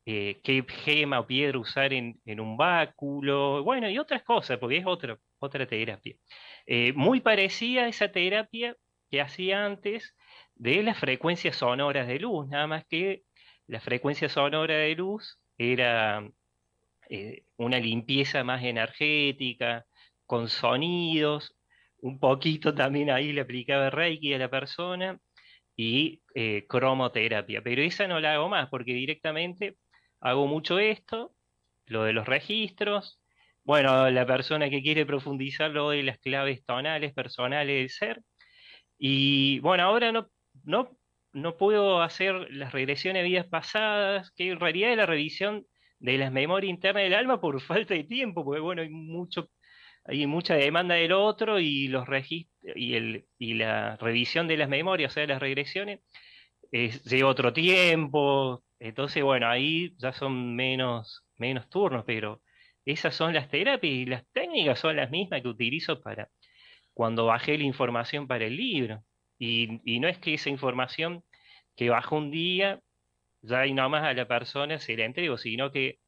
eh, 0.05 0.41
qué 0.43 0.65
gema 0.67 1.19
o 1.19 1.27
piedra 1.27 1.59
usar 1.59 1.93
en, 1.93 2.19
un 2.25 2.57
báculo, 2.57 3.63
bueno, 3.63 3.89
y 3.89 3.99
otras 3.99 4.23
cosas, 4.23 4.57
porque 4.57 4.77
es 4.77 4.85
otra, 4.85 5.17
otra 5.39 5.67
terapia. 5.67 6.15
Eh, 6.65 6.93
muy 6.93 7.21
parecida 7.21 7.83
a 7.83 7.87
esa 7.87 8.11
terapia 8.11 8.75
que 9.11 9.21
hacía 9.21 9.65
antes 9.65 10.15
de 10.55 10.83
las 10.83 10.97
frecuencias 10.99 11.57
sonoras 11.57 12.07
de 12.07 12.19
luz, 12.19 12.47
nada 12.47 12.67
más 12.67 12.85
que 12.87 13.23
la 13.67 13.79
frecuencia 13.79 14.29
sonora 14.29 14.75
de 14.75 14.95
luz 14.95 15.39
era 15.57 16.27
eh, 17.09 17.43
una 17.57 17.79
limpieza 17.79 18.43
más 18.43 18.63
energética, 18.63 19.85
con 20.25 20.49
sonidos, 20.49 21.55
un 21.99 22.19
poquito 22.19 22.73
también 22.73 23.11
ahí 23.11 23.33
le 23.33 23.41
aplicaba 23.41 23.89
Reiki 23.91 24.33
a 24.33 24.39
la 24.39 24.49
persona 24.49 25.19
y 25.75 26.21
cromoterapia, 26.67 27.61
pero 27.61 27.81
esa 27.81 28.07
no 28.07 28.19
la 28.19 28.33
hago 28.33 28.49
más 28.49 28.69
porque 28.69 28.93
directamente 28.93 29.77
hago 30.21 30.47
mucho 30.47 30.79
esto, 30.79 31.34
lo 31.86 32.03
de 32.03 32.13
los 32.13 32.27
registros, 32.27 33.21
bueno, 33.63 34.10
la 34.10 34.25
persona 34.25 34.69
que 34.69 34.81
quiere 34.81 35.05
profundizar 35.05 35.71
lo 35.71 35.89
de 35.91 36.03
las 36.03 36.19
claves 36.19 36.63
tonales 36.65 37.13
personales 37.13 37.75
del 37.75 37.89
ser, 37.89 38.21
y 38.97 39.60
bueno, 39.60 39.84
ahora 39.84 40.12
no, 40.12 40.29
no, 40.63 40.97
no 41.34 41.57
puedo 41.57 42.01
hacer 42.01 42.47
las 42.51 42.71
regresiones 42.71 43.23
de 43.23 43.29
vidas 43.29 43.47
pasadas, 43.47 44.31
que 44.31 44.51
en 44.51 44.60
realidad 44.60 44.91
es 44.91 44.97
la 44.97 45.05
revisión 45.05 45.65
de 45.99 46.17
las 46.17 46.31
memorias 46.31 46.69
internas 46.71 47.03
del 47.03 47.13
alma 47.15 47.41
por 47.41 47.60
falta 47.62 47.93
de 47.93 48.03
tiempo, 48.03 48.43
porque 48.45 48.62
bueno, 48.62 48.81
hay 48.81 48.89
mucho 48.89 49.49
hay 50.03 50.25
mucha 50.27 50.55
demanda 50.55 50.95
del 50.95 51.12
otro 51.12 51.60
y 51.60 51.88
los 51.88 52.07
y, 52.75 52.95
el, 52.95 53.27
y 53.38 53.53
la 53.53 53.97
revisión 53.97 54.47
de 54.47 54.57
las 54.57 54.69
memorias, 54.69 55.12
o 55.12 55.13
sea, 55.13 55.27
las 55.27 55.39
regresiones, 55.39 55.99
lleva 56.71 57.29
otro 57.29 57.53
tiempo. 57.53 58.63
Entonces, 58.82 59.24
bueno, 59.24 59.48
ahí 59.48 59.96
ya 60.00 60.12
son 60.12 60.56
menos, 60.56 61.24
turnos, 61.70 62.04
pero 62.06 62.41
esas 62.84 63.15
son 63.15 63.34
las 63.34 63.48
terapias 63.50 63.94
y 63.94 64.06
las 64.06 64.26
técnicas 64.34 64.80
son 64.80 64.96
las 64.96 65.12
mismas 65.12 65.44
que 65.44 65.50
utilizo 65.50 66.02
para 66.02 66.30
cuando 66.94 67.28
bajé 67.28 67.58
la 67.60 67.63
información 67.65 68.28
para 68.28 68.46
el 68.46 68.58
libro. 68.58 69.04
Y, 69.38 70.00
no 70.00 70.08
es 70.08 70.17
que 70.20 70.34
esa 70.34 70.50
información 70.50 71.24
que 71.76 71.89
bajo 71.89 72.17
un 72.17 72.32
día, 72.32 72.82
ya 73.41 73.67
y 73.67 73.74
nomás 73.74 74.04
a 74.04 74.13
la 74.13 74.28
persona 74.28 74.80
se 74.80 74.98
la 74.98 75.06
entrego, 75.06 75.38
sino 75.38 75.72
que 75.72 76.00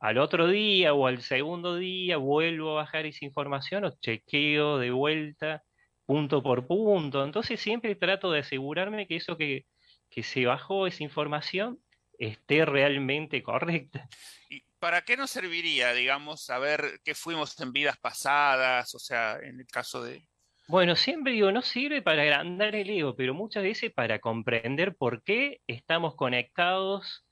al 0.00 0.18
otro 0.18 0.48
día 0.48 0.94
o 0.94 1.06
al 1.08 1.22
segundo 1.22 1.76
día 1.76 2.16
vuelvo 2.18 2.72
a 2.72 2.82
bajar 2.82 3.06
esa 3.06 3.24
información 3.24 3.84
o 3.84 3.98
chequeo 4.00 4.78
de 4.78 4.92
vuelta 4.92 5.64
punto 6.06 6.42
por 6.42 6.66
punto. 6.66 7.24
Entonces 7.24 7.60
siempre 7.60 7.96
trato 7.96 8.32
de 8.32 8.40
asegurarme 8.40 9.06
que 9.08 9.16
eso 9.16 9.36
que, 9.36 9.66
se 10.22 10.46
bajó, 10.46 10.86
esa 10.86 11.04
información, 11.04 11.80
esté 12.26 12.64
realmente 12.64 13.42
correcta. 13.42 14.08
¿Y 14.48 14.62
para 14.78 15.02
qué 15.02 15.16
nos 15.16 15.30
serviría, 15.30 15.92
digamos, 15.92 16.44
saber 16.44 17.00
qué 17.04 17.14
fuimos 17.14 17.58
en 17.60 17.72
vidas 17.72 17.98
pasadas? 17.98 18.94
O 18.94 18.98
sea, 18.98 19.38
en 19.42 19.60
el 19.60 19.66
caso 19.66 20.02
de... 20.02 20.22
Bueno, 20.68 20.94
siempre 20.94 21.32
digo, 21.32 21.50
no 21.50 21.62
sirve 21.62 22.00
para 22.00 22.22
agrandar 22.22 22.76
el 22.76 22.88
ego, 22.90 23.16
pero 23.16 23.34
muchas 23.34 23.64
veces 23.64 23.92
para 23.92 24.20
comprender 24.20 24.94
por 24.94 25.24
qué 25.24 25.60
estamos 25.66 26.14
conectados 26.14 27.24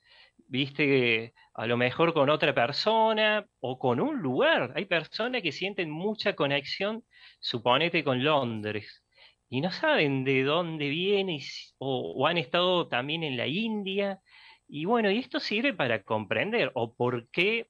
viste, 0.49 1.35
a 1.55 1.67
lo 1.67 1.77
mejor 1.77 2.15
con 2.15 2.31
otra 2.31 2.55
persona 2.55 3.47
o 3.61 3.79
con 3.79 4.01
un 4.01 4.19
lugar. 4.21 4.73
Hay 4.77 4.87
personas 4.87 5.43
que 5.43 5.53
sienten 5.53 5.91
mucha 5.91 6.35
conexión, 6.35 7.05
suponete, 7.39 8.03
con 8.03 8.25
Londres, 8.25 9.05
y 9.51 9.61
no 9.61 9.71
saben 9.71 10.25
de 10.25 10.43
dónde 10.43 10.89
viene 10.89 11.41
o, 11.79 12.27
han 12.27 12.39
estado 12.39 12.89
también 12.89 13.23
en 13.23 13.37
la 13.37 13.47
India. 13.47 14.21
Y 14.69 14.85
bueno, 14.85 15.11
y 15.11 15.19
esto 15.19 15.41
sirve 15.41 15.73
para 15.73 16.03
comprender 16.03 16.71
o 16.75 16.95
por 16.95 17.29
qué 17.31 17.69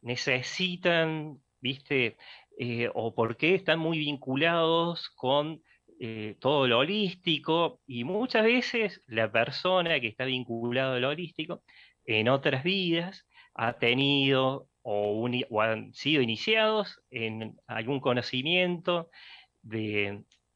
necesitan, 0.00 1.38
viste, 1.60 2.16
eh, 2.58 2.90
o 2.94 3.14
por 3.14 3.36
qué 3.36 3.54
están 3.54 3.78
muy 3.78 3.98
vinculados 3.98 5.08
con 5.10 5.62
eh, 6.00 6.36
todo 6.40 6.66
lo 6.66 6.80
holístico 6.80 7.80
y 7.86 8.02
muchas 8.02 8.42
veces 8.42 9.00
la 9.06 9.30
persona 9.30 10.00
que 10.00 10.08
está 10.08 10.24
vinculada 10.24 10.96
a 10.96 10.98
lo 10.98 11.10
holístico 11.10 11.62
en 12.04 12.28
otras 12.28 12.64
vidas 12.64 13.24
ha 13.54 13.74
tenido 13.74 14.68
o, 14.82 15.28
han 15.60 15.94
sido 15.94 16.22
iniciados 16.22 17.00
en 17.10 17.56
algún 17.68 18.00
conocimiento 18.00 19.10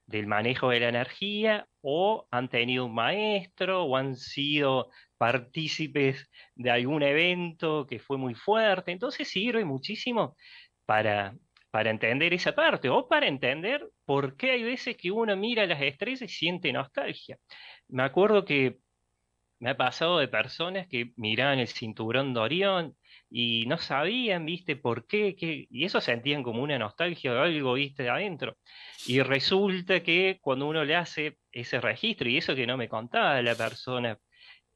del 0.07 0.27
manejo 0.27 0.71
de 0.71 0.81
la 0.81 0.89
energía 0.89 1.69
o 1.81 2.27
han 2.31 2.49
tenido 2.49 2.87
un 2.87 2.95
maestro 2.95 3.85
o 3.85 3.97
han 3.97 4.17
sido 4.17 4.91
partícipes 5.19 6.29
de 6.55 6.71
algún 6.71 7.03
evento 7.03 7.87
que 7.87 7.99
fue 7.99 8.17
muy 8.19 8.35
fuerte. 8.35 8.93
Entonces 8.93 9.29
sirve 9.29 9.65
muchísimo 9.65 10.37
para, 10.87 11.37
para 11.71 11.91
entender 11.91 12.33
esa 12.35 12.55
parte 12.55 12.89
o 12.89 13.09
para 13.09 13.27
entender 13.27 13.89
por 14.05 14.37
qué 14.37 14.53
hay 14.53 14.63
veces 14.63 14.97
que 14.97 15.11
uno 15.11 15.37
mira 15.37 15.67
las 15.67 15.83
estrellas 15.83 16.23
y 16.23 16.29
siente 16.29 16.73
nostalgia. 16.73 17.39
Me 17.89 18.03
acuerdo 18.05 18.45
que 18.45 18.79
me 19.59 19.71
ha 19.71 19.77
pasado 19.77 20.19
de 20.19 20.29
personas 20.29 20.87
que 20.87 21.13
miraban 21.17 21.59
el 21.59 21.69
cinturón 21.69 22.35
de 22.35 22.41
Orión 22.41 22.97
y 23.31 23.67
no 23.67 23.79
sabían, 23.79 24.47
viste, 24.47 24.77
por 24.77 25.07
qué, 25.07 25.37
y 25.71 25.85
eso 25.85 26.01
sentían 26.01 26.43
como 26.43 26.63
una 26.63 26.79
nostalgia 26.79 27.33
de 27.33 27.41
algo, 27.41 27.75
viste, 27.75 28.05
de 28.05 28.11
adentro. 28.11 28.57
Y 29.07 29.21
resulta 29.23 30.03
que 30.03 30.39
cuando 30.41 30.67
uno 30.67 30.85
le 30.85 30.97
hace 30.97 31.39
ese 31.53 31.81
registro, 31.81 32.29
y 32.29 32.39
eso 32.39 32.55
que 32.55 32.67
no 32.67 32.77
me 32.77 32.89
contaba 32.89 33.43
la 33.43 33.55
persona, 33.55 34.19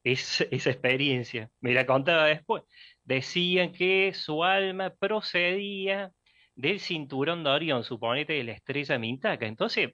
es, 0.03 0.41
esa 0.51 0.71
experiencia, 0.71 1.49
me 1.61 1.73
la 1.73 1.85
contaba 1.85 2.25
después, 2.25 2.63
decían 3.03 3.71
que 3.71 4.13
su 4.13 4.43
alma 4.43 4.93
procedía 4.99 6.11
del 6.55 6.79
cinturón 6.79 7.43
de 7.43 7.49
Orión, 7.51 7.83
suponete 7.83 8.33
de 8.33 8.43
la 8.43 8.51
estrella 8.53 8.97
Mintaca. 8.99 9.45
Entonces, 9.45 9.91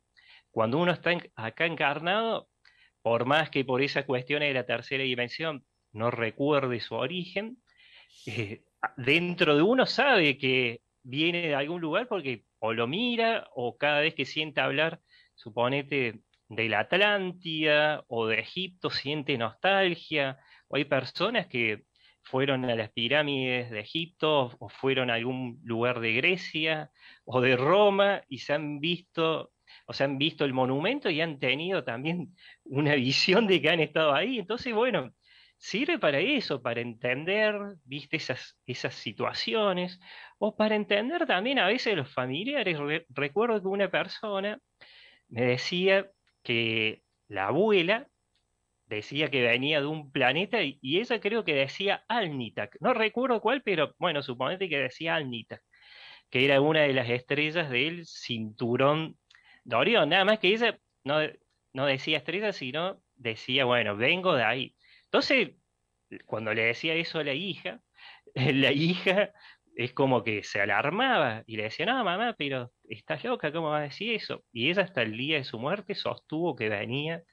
cuando 0.51 0.79
uno 0.79 0.91
está 0.91 1.11
acá 1.35 1.65
encarnado, 1.65 2.49
por 3.01 3.25
más 3.25 3.49
que 3.49 3.63
por 3.63 3.81
esa 3.81 4.05
cuestión 4.05 4.41
de 4.41 4.53
la 4.53 4.65
tercera 4.65 5.03
dimensión 5.03 5.65
no 5.91 6.11
recuerde 6.11 6.79
su 6.79 6.95
origen, 6.95 7.57
eh, 8.25 8.63
dentro 8.97 9.55
de 9.55 9.61
uno 9.61 9.85
sabe 9.85 10.37
que 10.37 10.81
viene 11.03 11.47
de 11.47 11.55
algún 11.55 11.81
lugar 11.81 12.07
porque 12.07 12.45
o 12.59 12.73
lo 12.73 12.87
mira 12.87 13.47
o 13.53 13.77
cada 13.77 14.01
vez 14.01 14.15
que 14.15 14.25
siente 14.25 14.61
hablar, 14.61 14.99
suponete, 15.35 16.21
de 16.49 16.69
la 16.69 16.79
Atlántida 16.81 18.03
o 18.07 18.27
de 18.27 18.39
Egipto 18.39 18.89
siente 18.89 19.37
nostalgia, 19.37 20.39
o 20.67 20.77
hay 20.77 20.85
personas 20.85 21.47
que 21.47 21.83
fueron 22.23 22.65
a 22.65 22.75
las 22.75 22.91
pirámides 22.91 23.69
de 23.69 23.79
Egipto 23.79 24.55
o 24.59 24.69
fueron 24.69 25.09
a 25.09 25.15
algún 25.15 25.59
lugar 25.63 25.99
de 25.99 26.13
Grecia 26.13 26.91
o 27.25 27.41
de 27.41 27.55
Roma 27.55 28.23
y 28.27 28.39
se 28.39 28.53
han 28.53 28.79
visto, 28.79 29.51
o 29.85 29.93
se 29.93 30.03
han 30.03 30.17
visto 30.17 30.45
el 30.45 30.53
monumento 30.53 31.09
y 31.09 31.21
han 31.21 31.39
tenido 31.39 31.83
también 31.83 32.35
una 32.65 32.95
visión 32.95 33.47
de 33.47 33.61
que 33.61 33.69
han 33.69 33.79
estado 33.79 34.13
ahí. 34.13 34.39
Entonces, 34.39 34.73
bueno, 34.73 35.13
sirve 35.57 35.99
para 35.99 36.19
eso, 36.19 36.61
para 36.61 36.81
entender, 36.81 37.55
viste, 37.83 38.17
esas, 38.17 38.55
situaciones, 38.93 39.99
o 40.37 40.55
para 40.55 40.75
entender 40.75 41.25
también 41.25 41.59
a 41.59 41.67
veces 41.67 41.95
los 41.95 42.11
familiares. 42.13 42.77
recuerdo 43.09 43.61
que 43.61 43.67
una 43.67 43.89
persona 43.89 44.59
me 45.29 45.41
decía 45.43 46.09
que 46.43 47.03
la 47.27 47.47
abuela 47.47 48.07
decía 48.85 49.29
que 49.29 49.41
venía 49.41 49.81
de 49.81 49.87
un 49.87 50.11
planeta 50.11 50.61
y, 50.61 50.79
ella 50.81 51.19
creo 51.19 51.43
que 51.43 51.53
decía 51.55 52.05
Alnitak. 52.07 52.77
No 52.79 52.93
recuerdo 52.93 53.41
cuál, 53.41 53.61
pero 53.63 53.93
bueno, 53.99 54.21
suponete 54.23 54.69
que 54.69 54.79
decía 54.79 55.15
Alnitak, 55.15 55.61
que 56.29 56.45
era 56.45 56.61
una 56.61 56.81
de 56.81 56.93
las 56.93 57.09
estrellas 57.09 57.69
del 57.69 58.05
cinturón 58.05 59.17
de 59.65 59.75
Orión. 59.75 60.09
Nada 60.09 60.25
más 60.25 60.39
que 60.39 60.49
ella 60.49 60.79
no, 61.03 61.19
no 61.73 61.85
decía 61.85 62.17
estrella, 62.17 62.53
sino 62.53 63.01
decía, 63.15 63.65
bueno, 63.65 63.97
vengo 63.97 64.35
de 64.35 64.43
ahí. 64.43 64.76
Entonces, 65.11 65.55
cuando 66.25 66.53
le 66.53 66.65
decía 66.65 66.93
eso 66.95 67.19
a 67.19 67.23
la 67.23 67.33
hija, 67.33 67.81
la 68.35 68.71
hija 68.71 69.33
es 69.75 69.93
como 69.93 70.23
que 70.23 70.43
se 70.43 70.59
alarmaba 70.61 71.43
y 71.45 71.57
le 71.57 71.63
decía, 71.63 71.85
no, 71.85 72.03
mamá, 72.03 72.35
pero 72.37 72.73
estás 72.89 73.23
loca, 73.23 73.51
¿cómo 73.51 73.69
va 73.69 73.79
a 73.79 73.81
decir 73.83 74.13
eso? 74.13 74.43
Y 74.51 74.69
ella 74.69 74.83
hasta 74.83 75.03
el 75.03 75.15
día 75.17 75.37
de 75.37 75.43
su 75.43 75.59
muerte 75.59 75.95
sostuvo 75.95 76.55
que 76.55 76.69
venía 76.69 77.23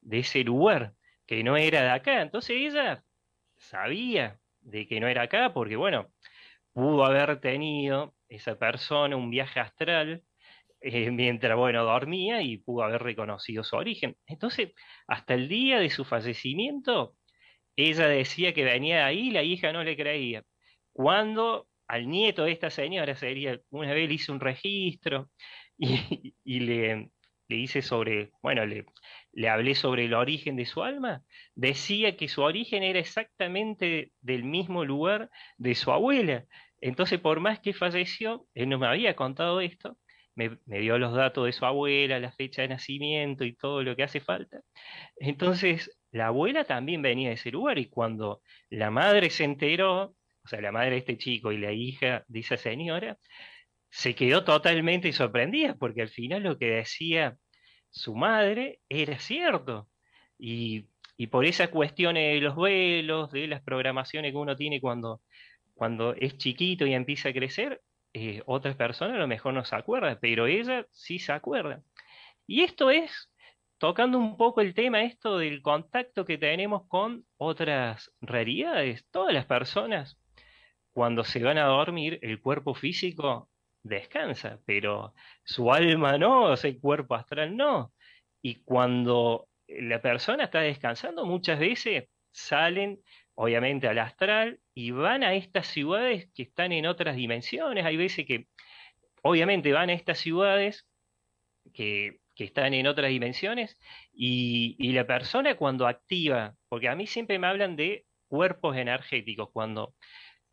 de 0.00 0.18
ese 0.18 0.44
lugar 0.44 0.94
que 1.26 1.42
no 1.42 1.56
era 1.56 1.82
de 1.82 1.90
acá. 1.90 2.20
Entonces 2.22 2.56
ella 2.58 3.04
sabía 3.56 4.38
de 4.60 4.86
que 4.86 5.00
no 5.00 5.08
era 5.08 5.22
acá 5.22 5.54
porque, 5.54 5.76
bueno, 5.76 6.12
pudo 6.72 7.04
haber 7.04 7.40
tenido 7.40 8.14
esa 8.28 8.58
persona 8.58 9.16
un 9.16 9.30
viaje 9.30 9.60
astral 9.60 10.24
eh, 10.80 11.10
mientras, 11.10 11.56
bueno, 11.56 11.84
dormía 11.84 12.42
y 12.42 12.58
pudo 12.58 12.84
haber 12.84 13.02
reconocido 13.02 13.64
su 13.64 13.76
origen. 13.76 14.16
Entonces, 14.26 14.72
hasta 15.06 15.34
el 15.34 15.48
día 15.48 15.78
de 15.78 15.88
su 15.90 16.04
fallecimiento, 16.04 17.16
ella 17.76 18.08
decía 18.08 18.52
que 18.54 18.64
venía 18.64 18.96
de 18.96 19.02
ahí 19.02 19.30
la 19.30 19.42
hija 19.42 19.72
no 19.72 19.82
le 19.84 19.96
creía. 19.96 20.42
Cuando 20.92 21.68
al 21.88 22.08
nieto 22.08 22.44
de 22.44 22.52
esta 22.52 22.70
señora, 22.70 23.14
sería, 23.16 23.60
una 23.70 23.92
vez 23.92 24.08
le 24.08 24.14
hice 24.14 24.32
un 24.32 24.40
registro 24.40 25.30
y, 25.78 26.60
le, 26.60 27.10
hice 27.48 27.82
sobre, 27.82 28.30
bueno, 28.42 28.64
le, 28.66 28.86
hablé 29.48 29.74
sobre 29.74 30.06
el 30.06 30.14
origen 30.14 30.56
de 30.56 30.66
su 30.66 30.82
alma, 30.82 31.22
decía 31.54 32.16
que 32.16 32.28
su 32.28 32.42
origen 32.42 32.82
era 32.82 32.98
exactamente 32.98 34.12
del 34.20 34.44
mismo 34.44 34.84
lugar 34.84 35.30
de 35.58 35.74
su 35.74 35.90
abuela. 35.92 36.44
Entonces, 36.80 37.20
por 37.20 37.40
más 37.40 37.60
que 37.60 37.72
falleció, 37.72 38.46
él 38.54 38.68
no 38.68 38.78
me 38.78 38.86
había 38.86 39.14
contado 39.16 39.60
esto, 39.60 39.96
me, 40.34 40.58
dio 40.66 40.98
los 40.98 41.14
datos 41.14 41.46
de 41.46 41.52
su 41.52 41.64
abuela, 41.64 42.18
la 42.18 42.32
fecha 42.32 42.62
de 42.62 42.68
nacimiento 42.68 43.44
y 43.44 43.54
todo 43.54 43.82
lo 43.82 43.94
que 43.96 44.02
hace 44.02 44.20
falta. 44.20 44.60
Entonces, 45.16 45.90
la 46.14 46.28
abuela 46.28 46.64
también 46.64 47.02
venía 47.02 47.30
de 47.30 47.34
ese 47.34 47.50
lugar 47.50 47.76
y 47.78 47.86
cuando 47.86 48.40
la 48.70 48.90
madre 48.92 49.30
se 49.30 49.42
enteró, 49.42 50.14
o 50.44 50.48
sea, 50.48 50.60
la 50.60 50.70
madre 50.70 50.92
de 50.92 50.98
este 50.98 51.18
chico 51.18 51.50
y 51.50 51.58
la 51.58 51.72
hija 51.72 52.24
de 52.28 52.38
esa 52.38 52.56
señora, 52.56 53.18
se 53.90 54.14
quedó 54.14 54.44
totalmente 54.44 55.12
sorprendida 55.12 55.74
porque 55.74 56.02
al 56.02 56.08
final 56.10 56.44
lo 56.44 56.56
que 56.56 56.66
decía 56.66 57.36
su 57.90 58.14
madre 58.14 58.80
era 58.88 59.18
cierto. 59.18 59.88
Y, 60.38 60.86
por 61.30 61.44
esas 61.46 61.70
cuestiones 61.70 62.34
de 62.34 62.40
los 62.40 62.54
vuelos, 62.54 63.32
de 63.32 63.48
las 63.48 63.62
programaciones 63.62 64.30
que 64.32 64.38
uno 64.38 64.54
tiene 64.54 64.80
cuando, 64.80 65.20
cuando 65.74 66.14
es 66.14 66.38
chiquito 66.38 66.86
y 66.86 66.94
empieza 66.94 67.30
a 67.30 67.32
crecer, 67.32 67.82
eh, 68.12 68.42
otras 68.46 68.76
personas 68.76 69.16
a 69.16 69.18
lo 69.18 69.26
mejor 69.26 69.54
no 69.54 69.64
se 69.64 69.74
acuerdan, 69.74 70.18
pero 70.20 70.46
ella 70.46 70.86
sí 70.92 71.18
se 71.18 71.32
acuerda. 71.32 71.82
Y 72.46 72.62
esto 72.62 72.90
es 72.90 73.30
tocando 73.84 74.16
un 74.16 74.38
poco 74.38 74.62
el 74.62 74.72
tema 74.72 75.02
esto 75.02 75.36
del 75.36 75.60
contacto 75.60 76.24
que 76.24 76.38
tenemos 76.38 76.88
con 76.88 77.26
otras 77.36 78.10
realidades. 78.22 79.04
Todas 79.10 79.34
las 79.34 79.44
personas, 79.44 80.18
cuando 80.94 81.22
se 81.22 81.42
van 81.42 81.58
a 81.58 81.66
dormir, 81.66 82.18
el 82.22 82.40
cuerpo 82.40 82.74
físico 82.74 83.50
descansa, 83.82 84.58
pero 84.64 85.12
su 85.44 85.70
alma 85.70 86.16
no, 86.16 86.44
o 86.44 86.56
sea, 86.56 86.70
el 86.70 86.80
cuerpo 86.80 87.14
astral 87.14 87.58
no. 87.58 87.92
Y 88.40 88.62
cuando 88.62 89.48
la 89.68 90.00
persona 90.00 90.44
está 90.44 90.60
descansando, 90.60 91.26
muchas 91.26 91.58
veces 91.58 92.08
salen, 92.32 93.02
obviamente, 93.34 93.86
al 93.86 93.98
astral 93.98 94.60
y 94.72 94.92
van 94.92 95.22
a 95.24 95.34
estas 95.34 95.66
ciudades 95.66 96.30
que 96.34 96.44
están 96.44 96.72
en 96.72 96.86
otras 96.86 97.16
dimensiones. 97.16 97.84
Hay 97.84 97.98
veces 97.98 98.24
que, 98.24 98.46
obviamente, 99.20 99.74
van 99.74 99.90
a 99.90 99.92
estas 99.92 100.20
ciudades 100.20 100.86
que, 101.74 102.23
están 102.42 102.74
en 102.74 102.88
otras 102.88 103.10
dimensiones 103.10 103.78
y, 104.12 104.74
y 104.80 104.90
la 104.90 105.06
persona 105.06 105.56
cuando 105.56 105.86
activa, 105.86 106.56
porque 106.68 106.88
a 106.88 106.96
mí 106.96 107.06
siempre 107.06 107.38
me 107.38 107.46
hablan 107.46 107.76
de 107.76 108.04
cuerpos 108.26 108.76
energéticos, 108.76 109.50
cuando 109.52 109.94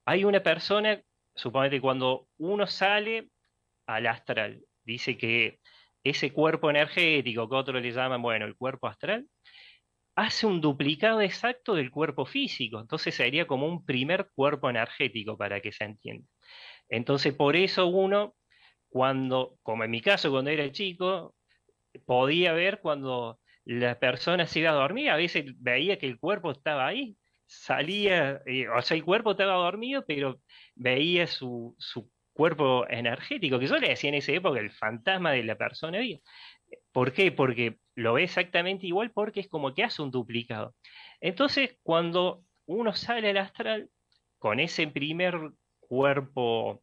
hay 0.05 0.23
una 0.23 0.43
persona 0.43 1.01
suponete 1.35 1.81
cuando 1.81 2.27
uno 2.37 2.67
sale 2.67 3.29
al 3.87 4.07
astral, 4.07 4.61
dice 4.83 5.17
que 5.17 5.59
ese 6.03 6.31
cuerpo 6.31 6.69
energético, 6.69 7.49
que 7.49 7.55
otros 7.55 7.81
le 7.81 7.91
llaman, 7.91 8.21
bueno, 8.21 8.45
el 8.45 8.55
cuerpo 8.55 8.87
astral, 8.87 9.27
hace 10.15 10.45
un 10.47 10.61
duplicado 10.61 11.21
exacto 11.21 11.75
del 11.75 11.91
cuerpo 11.91 12.25
físico. 12.25 12.79
Entonces 12.79 13.15
sería 13.15 13.47
como 13.47 13.67
un 13.67 13.85
primer 13.85 14.29
cuerpo 14.35 14.69
energético 14.69 15.37
para 15.37 15.61
que 15.61 15.71
se 15.71 15.85
entienda. 15.85 16.27
Entonces, 16.89 17.33
por 17.33 17.55
eso 17.55 17.87
uno, 17.87 18.35
cuando, 18.89 19.57
como 19.63 19.83
en 19.83 19.91
mi 19.91 20.01
caso, 20.01 20.31
cuando 20.31 20.51
era 20.51 20.71
chico, 20.71 21.35
podía 22.05 22.53
ver 22.53 22.79
cuando 22.81 23.39
la 23.65 23.99
persona 23.99 24.47
se 24.47 24.59
iba 24.59 24.71
a 24.71 24.73
dormir, 24.73 25.09
a 25.09 25.17
veces 25.17 25.45
veía 25.59 25.97
que 25.99 26.07
el 26.07 26.19
cuerpo 26.19 26.51
estaba 26.51 26.87
ahí, 26.87 27.17
salía, 27.45 28.41
eh, 28.45 28.67
o 28.69 28.81
sea, 28.81 28.97
el 28.97 29.03
cuerpo 29.03 29.31
estaba 29.31 29.55
dormido, 29.55 30.05
pero 30.07 30.41
veía 30.75 31.27
su, 31.27 31.75
cuerpo 32.33 32.87
energético, 32.89 33.59
que 33.59 33.67
yo 33.67 33.77
le 33.77 33.89
decía 33.89 34.09
en 34.09 34.15
esa 34.15 34.31
época 34.31 34.59
el 34.59 34.71
fantasma 34.71 35.31
de 35.31 35.43
la 35.43 35.57
persona 35.57 35.99
viva. 35.99 36.21
¿Por 36.91 37.13
qué? 37.13 37.31
Porque 37.31 37.77
lo 37.95 38.13
ve 38.13 38.23
exactamente 38.23 38.87
igual 38.87 39.11
porque 39.11 39.41
es 39.41 39.47
como 39.49 39.73
que 39.73 39.83
hace 39.83 40.01
un 40.01 40.11
duplicado. 40.11 40.75
Entonces, 41.19 41.77
cuando 41.83 42.43
uno 42.65 42.93
sale 42.93 43.29
al 43.29 43.37
astral 43.37 43.89
con 44.39 44.59
ese 44.59 44.87
primer 44.87 45.35
cuerpo 45.79 46.81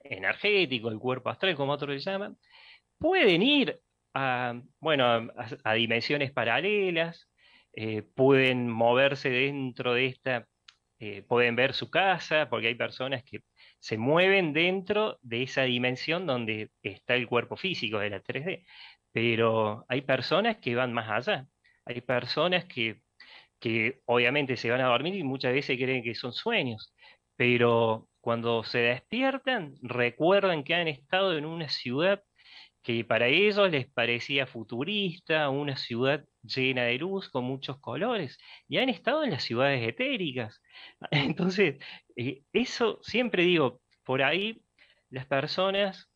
energético, 0.00 0.88
el 0.90 0.98
cuerpo 0.98 1.30
astral, 1.30 1.56
como 1.56 1.72
otros 1.72 1.90
le 1.90 1.98
llaman, 2.00 2.38
pueden 2.98 3.42
ir 3.42 3.80
a, 4.16 4.62
bueno, 4.80 5.30
a 5.64 5.74
dimensiones 5.74 6.32
paralelas, 6.32 7.28
eh, 7.72 8.02
pueden 8.02 8.68
moverse 8.70 9.28
dentro 9.30 9.92
de 9.94 10.06
esta, 10.06 10.48
eh, 10.98 11.22
pueden 11.22 11.56
ver 11.56 11.74
su 11.74 11.90
casa, 11.90 12.48
porque 12.48 12.68
hay 12.68 12.74
personas 12.76 13.22
que 13.24 13.40
se 13.78 13.98
mueven 13.98 14.52
dentro 14.54 15.18
de 15.22 15.42
esa 15.42 15.62
dimensión 15.64 16.26
donde 16.26 16.70
está 16.82 17.14
el 17.14 17.26
cuerpo 17.28 17.56
físico 17.56 17.98
de 17.98 18.10
la 18.10 18.22
3D, 18.22 18.64
pero 19.12 19.84
hay 19.88 20.00
personas 20.02 20.56
que 20.58 20.74
van 20.74 20.92
más 20.94 21.10
allá, 21.10 21.46
hay 21.84 22.00
personas 22.00 22.64
que, 22.64 23.02
que 23.60 24.00
obviamente 24.06 24.56
se 24.56 24.70
van 24.70 24.80
a 24.80 24.86
dormir 24.88 25.14
y 25.16 25.24
muchas 25.24 25.52
veces 25.52 25.76
creen 25.78 26.02
que 26.02 26.14
son 26.14 26.32
sueños, 26.32 26.94
pero 27.36 28.08
cuando 28.20 28.64
se 28.64 28.78
despiertan 28.78 29.74
recuerdan 29.82 30.64
que 30.64 30.74
han 30.74 30.88
estado 30.88 31.36
en 31.36 31.46
una 31.46 31.68
ciudad 31.68 32.22
que 32.86 33.04
para 33.04 33.26
ellos 33.26 33.68
les 33.68 33.88
parecía 33.88 34.46
futurista, 34.46 35.48
una 35.48 35.76
ciudad 35.76 36.24
llena 36.40 36.84
de 36.84 36.98
luz, 36.98 37.28
con 37.28 37.42
muchos 37.42 37.80
colores, 37.80 38.38
y 38.68 38.78
han 38.78 38.88
estado 38.88 39.24
en 39.24 39.32
las 39.32 39.42
ciudades 39.42 39.82
etéricas. 39.88 40.62
Entonces, 41.10 41.82
eh, 42.14 42.42
eso 42.52 43.00
siempre 43.02 43.42
digo, 43.42 43.80
por 44.04 44.22
ahí 44.22 44.62
las 45.10 45.26
personas, 45.26 46.08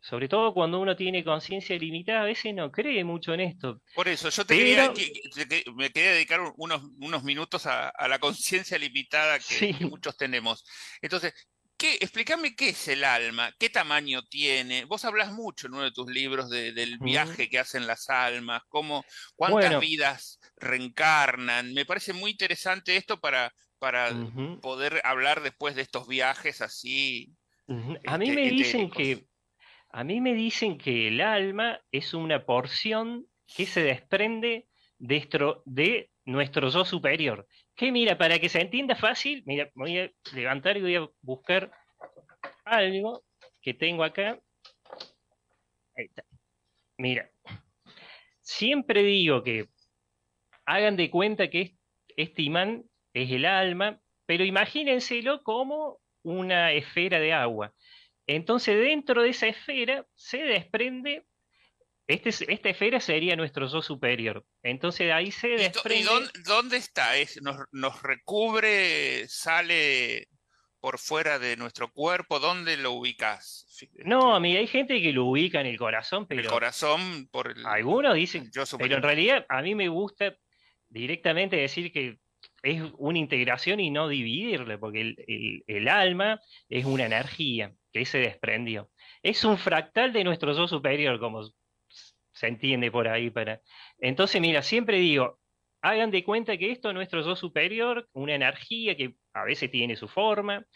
sobre 0.00 0.26
todo 0.26 0.54
cuando 0.54 0.80
uno 0.80 0.96
tiene 0.96 1.22
conciencia 1.22 1.76
limitada, 1.76 2.22
a 2.22 2.24
veces 2.24 2.54
no 2.54 2.72
cree 2.72 3.04
mucho 3.04 3.34
en 3.34 3.40
esto. 3.40 3.82
Por 3.94 4.08
eso, 4.08 4.30
yo 4.30 4.46
te 4.46 4.56
quería, 4.56 4.94
me 5.74 5.90
quería 5.90 6.12
dedicar 6.12 6.40
unos, 6.56 6.84
unos 7.00 7.22
minutos 7.22 7.66
a, 7.66 7.92
la 8.08 8.18
conciencia 8.18 8.78
limitada 8.78 9.38
que, 9.40 9.74
que, 9.74 9.84
muchos 9.84 10.16
tenemos. 10.16 10.64
Entonces, 11.02 11.34
¿Qué, 11.76 11.94
explícame 11.94 12.54
qué 12.54 12.70
es 12.70 12.88
el 12.88 13.04
alma, 13.04 13.52
qué 13.58 13.68
tamaño 13.68 14.22
tiene. 14.22 14.84
Vos 14.84 15.04
hablas 15.04 15.32
mucho 15.32 15.66
en 15.66 15.74
uno 15.74 15.82
de 15.82 15.90
tus 15.92 16.10
libros 16.10 16.48
del 16.48 16.98
viaje 17.00 17.48
que 17.48 17.58
hacen 17.58 17.86
las 17.86 18.08
almas, 18.10 18.62
cómo, 18.68 19.04
cuántas 19.34 19.80
vidas 19.80 20.38
reencarnan. 20.56 21.74
Me 21.74 21.84
parece 21.84 22.12
muy 22.12 22.30
interesante 22.30 22.96
esto 22.96 23.20
para, 23.20 23.52
para 23.78 24.10
poder 24.62 25.00
hablar 25.04 25.42
después 25.42 25.74
de 25.74 25.82
estos 25.82 26.06
viajes 26.06 26.60
así. 26.60 27.34
A 28.06 28.18
mí 28.18 28.28
este, 28.28 28.40
me 28.40 28.50
dicen 28.50 28.90
que 28.90 29.26
a 29.90 30.02
mí 30.02 30.20
me 30.20 30.34
dicen 30.34 30.76
que 30.76 31.06
el 31.06 31.20
alma 31.20 31.80
es 31.92 32.14
una 32.14 32.44
porción 32.44 33.26
que 33.46 33.64
se 33.64 33.80
desprende 33.80 34.66
de, 34.98 35.28
de 35.64 36.10
nuestro 36.24 36.68
yo 36.68 36.84
superior. 36.84 37.46
Que 37.76 37.90
mira, 37.90 38.16
para 38.16 38.38
que 38.38 38.48
se 38.48 38.60
entienda 38.60 38.94
fácil, 38.94 39.42
mira, 39.46 39.70
voy 39.74 39.98
a 39.98 40.10
levantar 40.32 40.76
y 40.76 40.82
voy 40.82 40.96
a 40.96 41.08
buscar 41.22 41.72
algo 42.64 43.24
que 43.60 43.74
tengo 43.74 44.04
acá. 44.04 44.38
Ahí 45.96 46.06
está. 46.06 46.24
Mira, 46.98 47.30
siempre 48.40 49.02
digo 49.02 49.42
que 49.42 49.68
hagan 50.64 50.96
de 50.96 51.10
cuenta 51.10 51.50
que 51.50 51.76
este 52.16 52.42
imán 52.42 52.84
es 53.12 53.30
el 53.30 53.44
alma, 53.44 54.00
pero 54.26 54.44
imagínenselo 54.44 55.42
como 55.42 55.98
una 56.22 56.72
esfera 56.72 57.18
de 57.18 57.32
agua. 57.32 57.74
Entonces, 58.26 58.78
dentro 58.78 59.22
de 59.22 59.30
esa 59.30 59.48
esfera 59.48 60.06
se 60.14 60.38
desprende 60.38 61.24
este, 62.06 62.52
esta 62.52 62.68
esfera 62.68 63.00
sería 63.00 63.36
nuestro 63.36 63.66
yo 63.66 63.80
superior. 63.80 64.44
Entonces 64.62 65.10
ahí 65.12 65.30
se 65.30 65.48
desprende. 65.48 66.00
¿Y 66.00 66.42
dónde, 66.42 66.76
está? 66.76 67.16
¿Es, 67.16 67.40
nos, 67.40 68.02
recubre, 68.02 69.26
sale 69.28 70.28
por 70.80 70.98
fuera 70.98 71.38
de 71.38 71.56
nuestro 71.56 71.90
cuerpo? 71.90 72.40
¿Dónde 72.40 72.76
lo 72.76 72.92
ubicas? 72.92 73.66
No, 74.04 74.34
a 74.34 74.40
mí 74.40 74.56
hay 74.56 74.66
gente 74.66 75.00
que 75.00 75.12
lo 75.12 75.24
ubica 75.26 75.60
en 75.60 75.66
el 75.66 75.78
corazón, 75.78 76.26
pero. 76.26 76.42
El 76.42 76.48
corazón, 76.48 77.28
por 77.30 77.50
el. 77.50 77.64
Algunos 77.64 78.14
dicen. 78.14 78.50
pero 78.78 78.96
en 78.96 79.02
realidad 79.02 79.46
a 79.48 79.62
mí 79.62 79.74
me 79.74 79.88
gusta 79.88 80.36
directamente 80.88 81.56
decir 81.56 81.90
que 81.90 82.18
es 82.62 82.82
una 82.98 83.18
integración 83.18 83.80
y 83.80 83.90
no 83.90 84.08
dividirle, 84.08 84.76
porque 84.76 85.00
el, 85.00 85.64
el 85.66 85.88
alma 85.88 86.40
es 86.68 86.84
una 86.84 87.06
energía 87.06 87.72
que 87.92 88.04
se 88.04 88.18
desprendió. 88.18 88.90
Es 89.22 89.44
un 89.44 89.56
fractal 89.56 90.12
de 90.12 90.24
nuestro 90.24 90.54
yo 90.54 90.68
superior, 90.68 91.18
como 91.18 91.42
se 92.34 92.48
entiende 92.48 92.90
por 92.90 93.08
ahí 93.08 93.30
para. 93.30 93.62
Entonces, 93.98 94.40
mira, 94.40 94.62
siempre 94.62 94.98
digo, 94.98 95.40
hagan 95.80 96.10
de 96.10 96.24
cuenta 96.24 96.56
que 96.56 96.70
esto 96.70 96.88
es 96.88 96.94
nuestro 96.94 97.22
yo 97.22 97.36
superior, 97.36 98.08
una 98.12 98.34
energía 98.34 98.96
que 98.96 99.14
a 99.32 99.44
veces 99.44 99.70
tiene 99.70 99.96
su 99.96 100.08
forma, 100.08 100.66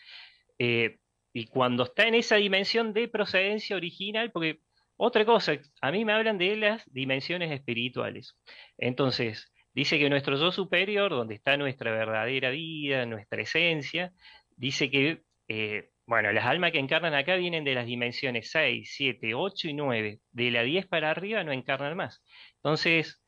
eh, 0.58 0.98
y 1.32 1.46
cuando 1.46 1.84
está 1.84 2.06
en 2.06 2.14
esa 2.14 2.36
dimensión 2.36 2.92
de 2.92 3.08
procedencia 3.08 3.76
original, 3.76 4.32
porque 4.32 4.60
otra 4.96 5.24
cosa, 5.24 5.58
a 5.80 5.92
mí 5.92 6.04
me 6.04 6.12
hablan 6.12 6.38
de 6.38 6.56
las 6.56 6.82
dimensiones 6.92 7.52
espirituales. 7.52 8.36
Entonces, 8.76 9.52
dice 9.72 9.98
que 9.98 10.10
nuestro 10.10 10.36
yo 10.36 10.50
superior, 10.50 11.10
donde 11.10 11.36
está 11.36 11.56
nuestra 11.56 11.92
verdadera 11.92 12.50
vida, 12.50 13.06
nuestra 13.06 13.42
esencia, 13.42 14.12
dice 14.56 14.90
que 14.90 15.22
eh, 15.48 15.90
bueno, 16.08 16.32
las 16.32 16.46
almas 16.46 16.72
que 16.72 16.78
encarnan 16.78 17.12
acá 17.12 17.36
vienen 17.36 17.64
de 17.64 17.74
las 17.74 17.84
dimensiones 17.84 18.50
6, 18.50 18.94
7, 18.96 19.34
8 19.34 19.68
y 19.68 19.74
9. 19.74 20.20
De 20.32 20.50
la 20.50 20.62
10 20.62 20.86
para 20.86 21.10
arriba 21.10 21.44
no 21.44 21.52
encarnan 21.52 21.98
más. 21.98 22.22
Entonces, 22.56 23.22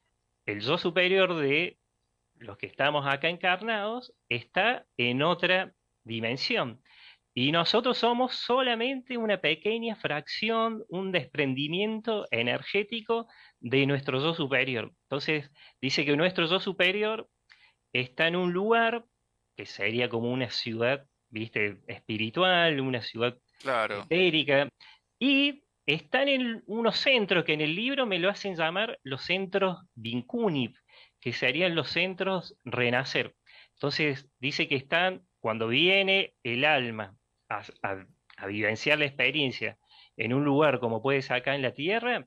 el 0.47 0.61
yo 0.63 0.79
superior 0.79 1.37
de 1.37 1.79
los 2.37 2.57
que 2.57 2.65
estamos 2.67 3.07
acá 3.07 3.29
encarnados 3.29 4.15
está 4.31 4.87
en 4.97 5.21
otra 5.21 5.75
dimensión. 6.05 6.83
Y 7.35 7.53
nosotros 7.53 7.99
somos 7.99 8.35
solamente 8.37 9.19
una 9.19 9.43
pequeña 9.43 9.95
fracción, 9.97 10.83
un 10.89 11.13
desprendimiento 11.13 12.27
energético 12.31 13.29
de 13.59 13.85
nuestro 13.85 14.21
yo 14.21 14.33
superior. 14.33 14.91
Entonces, 15.03 15.51
dice 15.83 16.07
que 16.07 16.17
nuestro 16.17 16.47
yo 16.47 16.59
superior 16.61 17.29
está 17.93 18.27
en 18.27 18.37
un 18.37 18.55
lugar 18.55 19.05
que 19.55 19.67
sería 19.67 20.09
como 20.09 20.33
una 20.33 20.49
ciudad 20.49 21.10
viste, 21.31 21.79
espiritual, 21.87 22.81
una 22.81 23.03
ciudad 23.03 23.39
claro. 23.61 24.07
y 25.19 25.63
están 25.87 26.29
en 26.29 26.63
unos 26.67 26.99
centros 26.99 27.45
que 27.45 27.53
en 27.53 27.61
el 27.61 27.75
libro 27.75 28.07
me 28.07 28.19
lo 28.19 28.29
hacen 28.29 28.55
llamar 28.55 28.99
los 29.03 29.23
centros 29.23 29.79
Vincunip, 29.95 30.77
que 31.21 31.33
serían 31.33 31.75
los 31.75 31.91
centros 31.91 32.57
Renacer. 32.65 33.35
Entonces 33.75 34.29
dice 34.39 34.69
que 34.69 34.77
están, 34.77 35.23
cuando 35.41 35.69
viene 35.69 36.35
el 36.43 36.65
alma 36.65 37.17
a, 37.49 37.65
vivenciar 38.47 38.99
la 38.99 39.05
experiencia 39.05 39.79
en 40.17 40.33
un 40.33 40.45
lugar 40.45 40.81
como 40.81 41.03
puede 41.03 41.23
ser 41.23 41.37
acá 41.37 41.55
en 41.55 41.63
la 41.63 41.73
Tierra, 41.73 42.27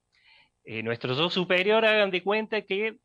eh, 0.63 0.83
nuestro 0.83 1.15
yo 1.15 1.29
superior 1.29 1.85
hagan 1.85 2.11
de 2.11 2.23
cuenta 2.23 2.61
que 2.61 2.97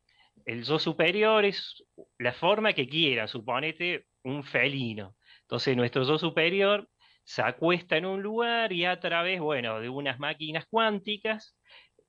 el 0.45 0.65
yo 0.65 0.79
superior 0.79 1.45
es 1.45 1.85
la 2.19 2.33
forma 2.33 2.73
que 2.73 2.89
quiera, 2.89 3.29
suponete 3.29 4.07
un 4.23 4.45
felino. 4.45 5.17
Entonces 5.49 5.79
nuestro 5.79 6.05
yo 6.05 6.19
superior 6.19 6.91
se 7.25 7.41
acuesta 7.41 7.97
en 7.97 8.05
un 8.05 8.23
lugar 8.23 8.71
y 8.71 8.85
a 8.85 9.01
través, 9.01 9.41
bueno, 9.41 9.81
de 9.81 9.89
unas 9.89 10.19
máquinas 10.19 10.67
cuánticas 10.69 11.57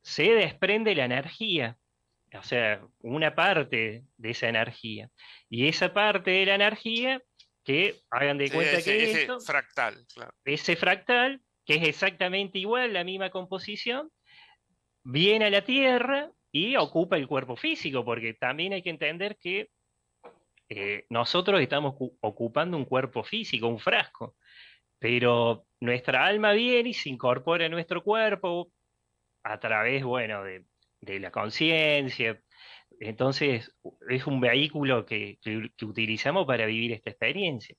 se 0.02 0.34
desprende 0.34 0.94
la 0.94 1.06
energía, 1.06 1.78
o 2.38 2.44
sea, 2.44 2.86
una 3.00 3.36
parte 3.36 4.04
de 4.18 4.30
esa 4.30 4.50
energía. 4.50 5.10
Y 5.50 5.70
esa 5.70 5.94
parte 5.94 6.32
de 6.32 6.48
la 6.48 6.56
energía, 6.56 7.22
que 7.64 8.02
hagan 8.10 8.38
de 8.38 8.52
cuenta 8.52 8.82
que 8.82 9.12
ese 9.12 9.28
fractal, 9.40 10.06
ese 10.44 10.76
fractal, 10.76 11.42
que 11.66 11.76
es 11.76 11.88
exactamente 11.88 12.60
igual, 12.60 12.92
la 12.92 13.06
misma 13.06 13.30
composición, 13.30 14.12
viene 15.04 15.46
a 15.46 15.50
la 15.50 15.64
Tierra 15.64 16.30
y 16.52 16.76
ocupa 16.76 17.16
el 17.16 17.28
cuerpo 17.28 17.56
físico, 17.56 18.04
porque 18.04 18.34
también 18.34 18.74
hay 18.74 18.82
que 18.82 18.90
entender 18.90 19.38
que 19.40 19.70
eh, 20.70 21.06
nosotros 21.10 21.62
estamos 21.62 21.96
ocupando 22.22 22.78
un 22.78 22.86
cuerpo 22.86 23.24
físico, 23.24 23.68
un 23.68 23.80
frasco, 23.80 24.36
pero 25.00 25.66
nuestra 25.80 26.26
alma 26.26 26.54
viene 26.54 26.90
y 26.90 26.94
se 26.94 27.10
incorpora 27.10 27.66
en 27.66 27.72
nuestro 27.72 28.04
cuerpo 28.04 28.72
a 29.44 29.60
través, 29.60 30.04
bueno, 30.04 30.44
de, 30.44 30.66
la 31.20 31.32
conciencia. 31.32 32.42
Entonces, 33.00 33.74
es 34.10 34.28
un 34.28 34.42
vehículo 34.42 35.06
que, 35.06 35.40
utilizamos 35.82 36.46
para 36.46 36.66
vivir 36.66 36.92
esta 36.94 37.10
experiencia. 37.10 37.76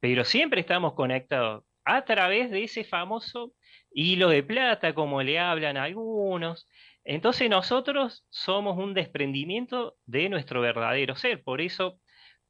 Pero 0.00 0.24
siempre 0.24 0.60
estamos 0.60 0.94
conectados 0.94 1.64
a 1.84 2.04
través 2.04 2.50
de 2.50 2.64
ese 2.64 2.84
famoso 2.84 3.54
hilo 3.92 4.28
de 4.30 4.42
plata, 4.42 4.94
como 4.94 5.22
le 5.22 5.38
hablan 5.38 5.76
algunos. 5.76 6.68
Entonces 7.04 7.50
nosotros 7.50 8.24
somos 8.30 8.78
un 8.78 8.94
desprendimiento 8.94 9.96
de 10.06 10.28
nuestro 10.28 10.60
verdadero 10.60 11.16
ser. 11.16 11.42
Por 11.42 11.60
eso 11.60 12.00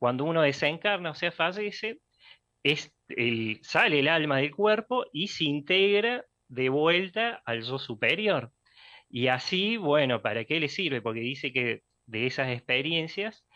cuando 0.03 0.25
uno 0.25 0.43
desencarna, 0.43 1.13
o 1.13 1.15
sea, 1.15 1.31
fallece, 1.31 2.01
sale 3.63 4.01
el 4.01 4.09
alma 4.09 4.39
del 4.39 4.51
cuerpo 4.51 5.05
y 5.13 5.29
se 5.29 5.45
integra 5.45 6.25
de 6.49 6.71
vuelta 6.71 7.41
al 7.47 7.63
yo 7.63 7.79
superior. 7.79 8.51
Y 9.09 9.29
así, 9.29 9.77
bueno, 9.77 10.21
¿para 10.21 10.45
qué 10.45 10.59
le 10.59 10.69
sirve? 10.69 11.03
Porque 11.03 11.21
dice 11.21 11.53
que 11.53 11.83
de 12.07 12.27
esas 12.27 12.49
experiencias, 12.51 13.47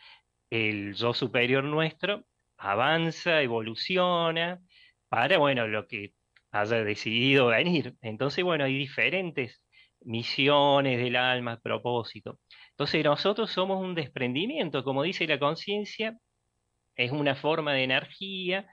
el 0.48 0.94
yo 0.94 1.14
superior 1.14 1.64
nuestro 1.64 2.24
avanza, 2.56 3.42
evoluciona, 3.42 4.60
para, 5.08 5.38
bueno, 5.38 5.66
lo 5.66 5.88
que 5.88 6.12
haya 6.52 6.84
decidido 6.84 7.48
venir. 7.48 7.96
Entonces, 8.02 8.44
bueno, 8.44 8.62
hay 8.62 8.78
diferentes 8.78 9.64
misiones 10.00 11.00
del 11.00 11.16
alma, 11.16 11.58
propósito. 11.60 12.38
Entonces, 12.70 13.02
nosotros 13.04 13.50
somos 13.50 13.82
un 13.82 13.96
desprendimiento, 13.96 14.84
como 14.84 15.02
dice 15.02 15.26
la 15.26 15.40
conciencia, 15.40 16.16
es 16.96 17.12
una 17.12 17.34
forma 17.34 17.74
de 17.74 17.84
energía 17.84 18.68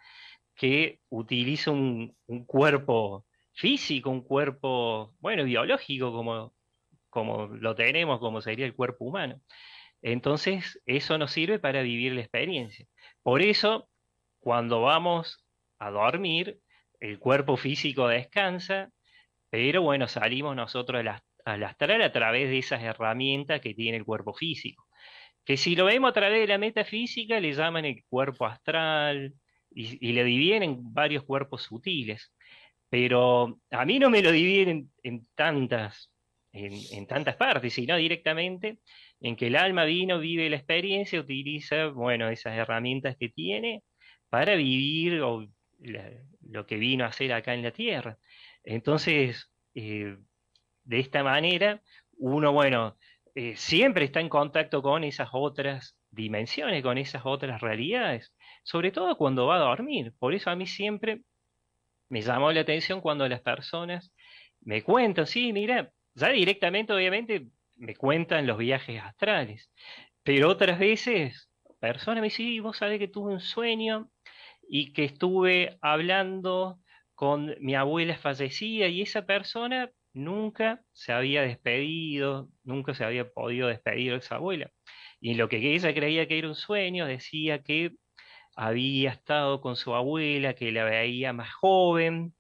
que 0.56 1.00
utiliza 1.10 1.72
un, 1.72 2.16
cuerpo 2.46 3.26
físico, 3.54 4.10
un 4.10 4.22
cuerpo, 4.22 5.14
bueno, 5.20 5.44
biológico, 5.44 6.12
como, 6.12 6.54
como 7.10 7.48
lo 7.48 7.76
tenemos, 7.76 8.20
como 8.20 8.42
sería 8.42 8.66
el 8.66 8.76
cuerpo 8.76 9.06
humano. 9.06 9.42
Entonces, 10.02 10.82
eso 10.86 11.18
nos 11.18 11.32
sirve 11.32 11.60
para 11.60 11.82
vivir 11.82 12.14
la 12.14 12.22
experiencia. 12.22 12.86
Por 13.24 13.42
eso, 13.42 13.90
cuando 14.40 14.82
vamos 14.82 15.46
a 15.80 15.92
dormir, 15.92 16.60
el 17.00 17.20
cuerpo 17.20 17.58
físico 17.58 18.08
descansa, 18.08 18.92
pero 19.50 19.82
bueno, 19.82 20.08
salimos 20.08 20.56
nosotros 20.56 21.06
astral 21.46 22.02
a 22.02 22.12
través 22.12 22.50
de 22.50 22.58
esas 22.58 22.82
herramientas 22.82 23.62
que 23.62 23.74
tiene 23.74 23.98
el 23.98 24.06
cuerpo 24.06 24.34
físico. 24.34 24.88
Que 25.46 25.58
si 25.58 25.76
lo 25.76 25.86
vemos 25.86 26.10
a 26.10 26.14
través 26.14 26.40
de 26.40 26.48
la 26.48 26.58
metafísica, 26.58 27.40
le 27.40 27.54
llaman 27.54 27.86
el 27.86 28.04
cuerpo 28.10 28.46
astral 28.46 29.34
y, 29.72 30.14
le 30.14 30.24
dividen 30.24 30.64
en 30.64 30.94
varios 30.94 31.24
cuerpos 31.24 31.64
sutiles. 31.64 32.34
Pero 32.90 33.60
a 33.72 33.86
mí 33.86 34.00
no 34.00 34.10
me 34.10 34.22
lo 34.22 34.32
dividen 34.32 34.92
en, 35.04 35.28
tantas, 35.36 36.12
en, 36.52 37.08
tantas 37.08 37.36
partes, 37.36 37.74
sino 37.74 37.98
directamente 37.98 38.80
en 39.20 39.36
que 39.36 39.48
el 39.48 39.56
alma 39.56 39.86
vino, 39.86 40.20
vive 40.20 40.50
la 40.50 40.58
experiencia, 40.58 41.20
utiliza, 41.20 41.88
bueno, 41.88 42.30
esas 42.30 42.56
herramientas 42.56 43.18
que 43.18 43.30
tiene 43.30 43.84
para 44.30 44.56
vivir 44.56 45.14
lo 45.14 46.66
que 46.68 46.78
vino 46.78 47.04
a 47.04 47.08
hacer 47.08 47.34
acá 47.34 47.54
en 47.54 47.64
la 47.64 47.72
Tierra. 47.72 48.18
Entonces, 48.64 49.52
eh, 49.76 50.18
de 50.84 51.00
esta 51.00 51.24
manera, 51.24 51.82
uno, 52.18 52.52
bueno, 52.52 52.98
eh, 53.36 53.56
siempre 53.56 54.06
está 54.06 54.20
en 54.20 54.30
contacto 54.30 54.82
con 54.82 55.04
esas 55.04 55.30
otras 55.34 55.98
dimensiones, 56.12 56.84
con 56.84 56.98
esas 56.98 57.24
otras 57.26 57.62
realidades, 57.62 58.34
sobre 58.64 58.92
todo 58.92 59.18
cuando 59.18 59.48
va 59.48 59.56
a 59.56 59.60
dormir. 59.60 60.14
Por 60.20 60.34
eso 60.34 60.50
a 60.50 60.56
mí 60.56 60.68
siempre 60.68 61.22
me 62.10 62.22
llamó 62.22 62.52
la 62.52 62.62
atención 62.62 63.02
cuando 63.02 63.28
las 63.28 63.42
personas 63.42 64.14
me 64.62 64.84
cuentan, 64.84 65.26
sí, 65.28 65.52
mira, 65.52 65.92
ya 66.14 66.30
directamente 66.30 66.94
obviamente 66.94 67.48
me 67.76 67.96
cuentan 67.96 68.46
los 68.46 68.58
viajes 68.58 69.02
astrales, 69.02 69.72
pero 70.24 70.50
otras 70.50 70.78
veces 70.80 71.50
personas 71.80 72.22
me 72.22 72.28
dicen, 72.28 72.62
vos 72.64 72.78
sabés 72.78 73.00
que 73.00 73.08
tuve 73.08 73.34
un 73.34 73.42
sueño 73.42 74.10
y 74.70 74.94
que 74.94 75.06
estuve 75.06 75.78
hablando 75.82 76.80
con 77.16 77.56
mi 77.60 77.76
abuela 77.76 78.18
fallecida 78.18 78.88
y 78.88 79.02
esa 79.02 79.26
persona 79.26 79.90
nunca 80.14 80.82
se 80.92 81.12
había 81.14 81.42
despedido, 81.42 82.50
nunca 82.64 82.94
se 82.94 83.04
había 83.04 83.30
podido 83.30 83.68
despedir 83.68 84.12
de 84.14 84.18
esa 84.20 84.36
abuela. 84.36 84.72
Y 85.20 85.36
lo 85.36 85.50
que 85.50 85.58
ella 85.58 85.94
creía 85.94 86.28
que 86.28 86.38
era 86.38 86.48
un 86.48 86.56
sueño, 86.56 87.06
decía 87.06 87.64
que 87.64 87.92
había 88.56 89.12
estado 89.12 89.62
con 89.62 89.76
su 89.76 89.96
abuela, 89.96 90.54
que 90.56 90.72
la 90.72 90.84
veía 90.86 91.34
más 91.34 91.54
joven, 91.54 92.36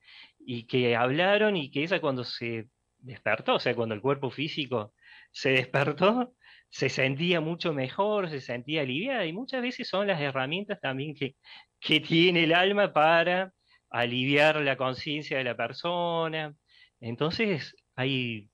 y 0.46 0.66
que 0.68 0.96
hablaron 0.96 1.56
y 1.56 1.72
que 1.72 1.84
ella 1.84 2.02
cuando 2.02 2.24
se 2.24 2.68
despertó, 3.00 3.56
o 3.56 3.60
sea, 3.60 3.76
cuando 3.76 3.96
el 3.96 4.02
cuerpo 4.02 4.30
físico 4.30 4.94
se 5.32 5.52
despertó, 5.52 6.34
se 6.70 6.90
sentía 6.90 7.42
mucho 7.42 7.74
mejor, 7.74 8.30
se 8.30 8.42
sentía 8.42 8.82
aliviada, 8.82 9.26
y 9.26 9.34
muchas 9.34 9.62
veces 9.62 9.88
son 9.88 10.08
las 10.08 10.20
herramientas 10.22 10.80
también 10.82 11.16
que, 11.16 11.36
que 11.80 12.00
tiene 12.00 12.46
el 12.46 12.54
alma 12.54 12.94
para 12.94 13.54
aliviar 13.90 14.58
la 14.62 14.76
conciencia 14.76 15.38
de 15.38 15.44
la 15.44 15.56
persona, 15.56 16.56
entonces 17.04 17.76
hay 17.96 18.50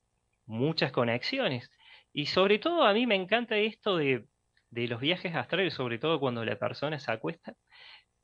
muchas 0.48 0.92
conexiones. 0.92 1.70
Y 2.12 2.26
sobre 2.28 2.60
todo 2.60 2.84
a 2.84 2.94
mí 2.94 3.06
me 3.06 3.16
encanta 3.16 3.58
esto 3.58 3.98
de, 3.98 4.26
los 4.72 5.00
viajes 5.02 5.36
astrales, 5.36 5.74
sobre 5.76 6.00
todo 6.00 6.20
cuando 6.20 6.44
la 6.44 6.58
persona 6.58 7.00
se 7.00 7.12
acuesta, 7.12 7.54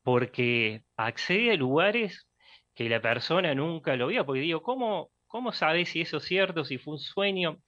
porque 0.04 0.84
accede 0.98 1.52
a 1.52 1.56
lugares 1.56 2.28
que 2.74 2.90
la 2.90 3.02
persona 3.02 3.54
nunca 3.56 3.96
lo 3.96 4.08
vio. 4.08 4.26
Porque 4.26 4.42
digo, 4.42 4.64
¿cómo, 4.64 5.12
cómo 5.28 5.52
sabe 5.54 5.86
si 5.86 6.02
eso 6.02 6.18
es 6.18 6.26
cierto, 6.26 6.66
si 6.66 6.80
fue 6.80 6.96
un 6.96 7.00
sueño? 7.00 7.60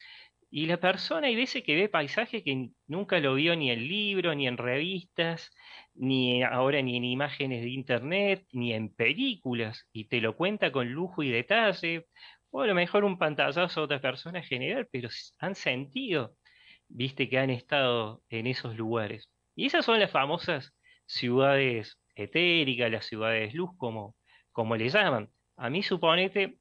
Y 0.50 0.66
la 0.68 0.78
persona 0.78 1.28
hay 1.28 1.36
veces 1.36 1.64
que 1.64 1.76
ve 1.76 1.90
paisajes 1.90 2.44
que 2.44 2.70
nunca 2.88 3.20
lo 3.20 3.36
vio 3.36 3.56
ni 3.56 3.70
en 3.70 3.88
libros, 3.88 4.36
ni 4.36 4.48
en 4.48 4.58
revistas, 4.58 5.52
ni 5.94 6.42
ahora 6.44 6.82
ni 6.82 6.98
en 6.98 7.04
imágenes 7.04 7.62
de 7.64 7.70
internet, 7.70 8.46
ni 8.54 8.74
en 8.74 8.94
películas, 8.94 9.88
y 9.92 10.06
te 10.06 10.22
lo 10.22 10.36
cuenta 10.38 10.72
con 10.72 10.90
lujo 10.90 11.24
y 11.24 11.30
detalle, 11.30 12.06
o 12.52 12.62
a 12.62 12.68
lo 12.68 12.76
mejor 12.76 13.04
un 13.04 13.18
pantallazo 13.18 13.82
a 13.82 13.84
otras 13.84 14.02
personas 14.02 14.48
general, 14.48 14.88
pero 14.92 15.10
han 15.40 15.56
sentido, 15.56 16.36
viste, 16.88 17.30
que 17.30 17.40
han 17.40 17.50
estado 17.50 18.24
en 18.30 18.48
esos 18.48 18.76
lugares. 18.76 19.30
Y 19.56 19.66
esas 19.66 19.86
son 19.86 20.00
las 20.00 20.12
famosas 20.12 20.74
ciudades 21.06 22.00
etéricas, 22.16 22.92
las 22.92 23.06
ciudades 23.06 23.54
luz, 23.54 23.72
como, 23.78 24.16
como 24.52 24.76
le 24.76 24.90
llaman. 24.90 25.30
A 25.56 25.70
mí, 25.70 25.84
suponete, 25.84 26.58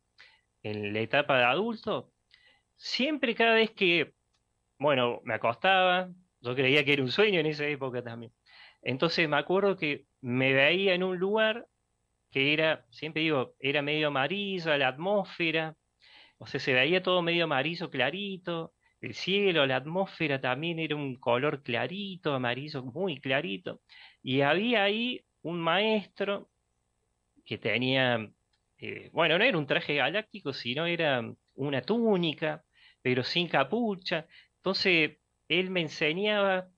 en 0.62 0.92
la 0.92 1.00
etapa 1.00 1.38
de 1.38 1.44
adulto, 1.44 2.12
siempre 2.76 3.34
cada 3.34 3.54
vez 3.54 3.70
que, 3.70 4.14
bueno, 4.78 5.20
me 5.24 5.34
acostaba, 5.34 6.08
yo 6.40 6.54
creía 6.54 6.84
que 6.84 6.94
era 6.94 7.02
un 7.02 7.10
sueño 7.10 7.40
en 7.40 7.46
esa 7.46 7.66
época 7.66 8.02
también. 8.02 8.32
Entonces 8.82 9.28
me 9.28 9.36
acuerdo 9.36 9.76
que 9.76 10.06
me 10.20 10.52
veía 10.52 10.94
en 10.94 11.02
un 11.02 11.18
lugar 11.18 11.66
que 12.36 12.52
era, 12.52 12.84
siempre 12.90 13.22
digo, 13.22 13.54
era 13.58 13.80
medio 13.80 14.08
amarilla, 14.08 14.76
la 14.76 14.88
atmósfera, 14.88 15.74
o 16.36 16.46
sea, 16.46 16.60
se 16.60 16.74
veía 16.74 17.02
todo 17.02 17.22
medio 17.22 17.44
amarillo 17.44 17.88
clarito, 17.90 18.74
el 19.00 19.14
cielo, 19.14 19.64
la 19.64 19.76
atmósfera 19.76 20.38
también 20.38 20.78
era 20.78 20.96
un 20.96 21.16
color 21.16 21.62
clarito, 21.62 22.34
amarillo 22.34 22.82
muy 22.84 23.22
clarito, 23.22 23.80
y 24.22 24.42
había 24.42 24.82
ahí 24.84 25.24
un 25.40 25.60
maestro 25.60 26.50
que 27.46 27.56
tenía, 27.56 28.30
eh, 28.76 29.08
bueno, 29.14 29.38
no 29.38 29.44
era 29.44 29.56
un 29.56 29.66
traje 29.66 29.94
galáctico, 29.94 30.52
sino 30.52 30.84
era 30.84 31.22
una 31.54 31.80
túnica, 31.80 32.62
pero 33.00 33.24
sin 33.24 33.48
capucha, 33.48 34.26
entonces 34.58 35.20
él 35.48 35.70
me 35.70 35.80
enseñaba 35.80 36.68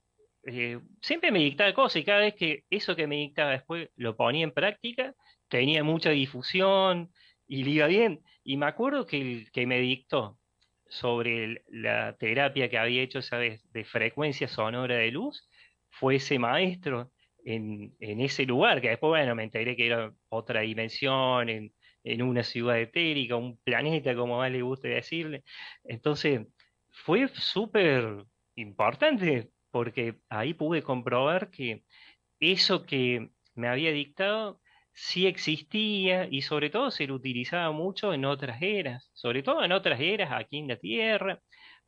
eh, 0.45 0.81
siempre 1.03 1.31
me 1.31 1.41
dictaba 1.41 1.75
cosas 1.75 1.97
y 1.97 2.05
cada 2.05 2.21
vez 2.21 2.35
que 2.35 2.65
eso 2.71 2.97
que 2.97 3.07
me 3.07 3.17
dictaba 3.17 3.51
después 3.51 3.91
lo 3.97 4.17
ponía 4.17 4.45
en 4.45 4.53
práctica, 4.53 5.15
tenía 5.49 5.85
mucha 5.85 6.11
difusión 6.11 7.11
y 7.47 7.65
le 7.65 7.71
iba 7.71 7.87
bien. 7.87 8.23
Y 8.45 8.57
me 8.57 8.67
acuerdo 8.67 9.07
que 9.07 9.21
el 9.21 9.51
que 9.53 9.67
me 9.67 9.81
dictó 9.81 10.39
sobre 10.89 11.63
la 11.69 12.17
terapia 12.17 12.69
que 12.69 12.79
había 12.79 13.03
hecho 13.03 13.19
esa 13.19 13.39
vez 13.39 13.63
de 13.73 13.85
frecuencia 13.85 14.49
sonora 14.49 14.97
de 14.97 15.11
luz 15.11 15.49
fue 15.91 16.17
ese 16.17 16.39
maestro 16.39 17.13
en, 17.45 17.95
ese 18.01 18.45
lugar, 18.45 18.81
que 18.81 18.91
después, 18.91 19.09
bueno, 19.09 19.35
me 19.35 19.45
enteré 19.45 19.75
que 19.77 19.87
era 19.87 20.13
otra 20.29 20.61
dimensión, 20.61 21.49
en, 21.49 21.73
en 22.05 22.23
una 22.23 22.43
ciudad 22.43 22.79
etérica, 22.79 23.37
un 23.37 23.59
planeta, 23.59 24.15
como 24.15 24.39
más 24.39 24.51
le 24.51 24.63
guste 24.63 24.89
decirle. 24.89 25.45
Entonces, 25.85 26.47
fue 26.91 27.29
súper 27.29 28.25
importante 28.55 29.51
porque 29.71 30.17
ahí 30.29 30.55
pude 30.55 30.83
comprobar 30.83 31.51
que 31.51 31.85
eso 32.41 32.85
que 32.85 33.31
me 33.55 33.69
había 33.69 33.93
dictado 33.93 34.61
sí 34.99 35.27
existía 35.27 36.27
y 36.31 36.43
sobre 36.43 36.71
todo 36.71 36.91
se 36.91 37.07
lo 37.07 37.15
utilizaba 37.15 37.71
mucho 37.73 38.13
en 38.13 38.25
otras 38.25 38.61
eras, 38.61 39.11
sobre 39.15 39.43
todo 39.43 39.65
en 39.65 39.73
otras 39.73 40.01
eras 40.01 40.31
aquí 40.33 40.59
en 40.59 40.69
la 40.69 40.77
Tierra, 40.77 41.41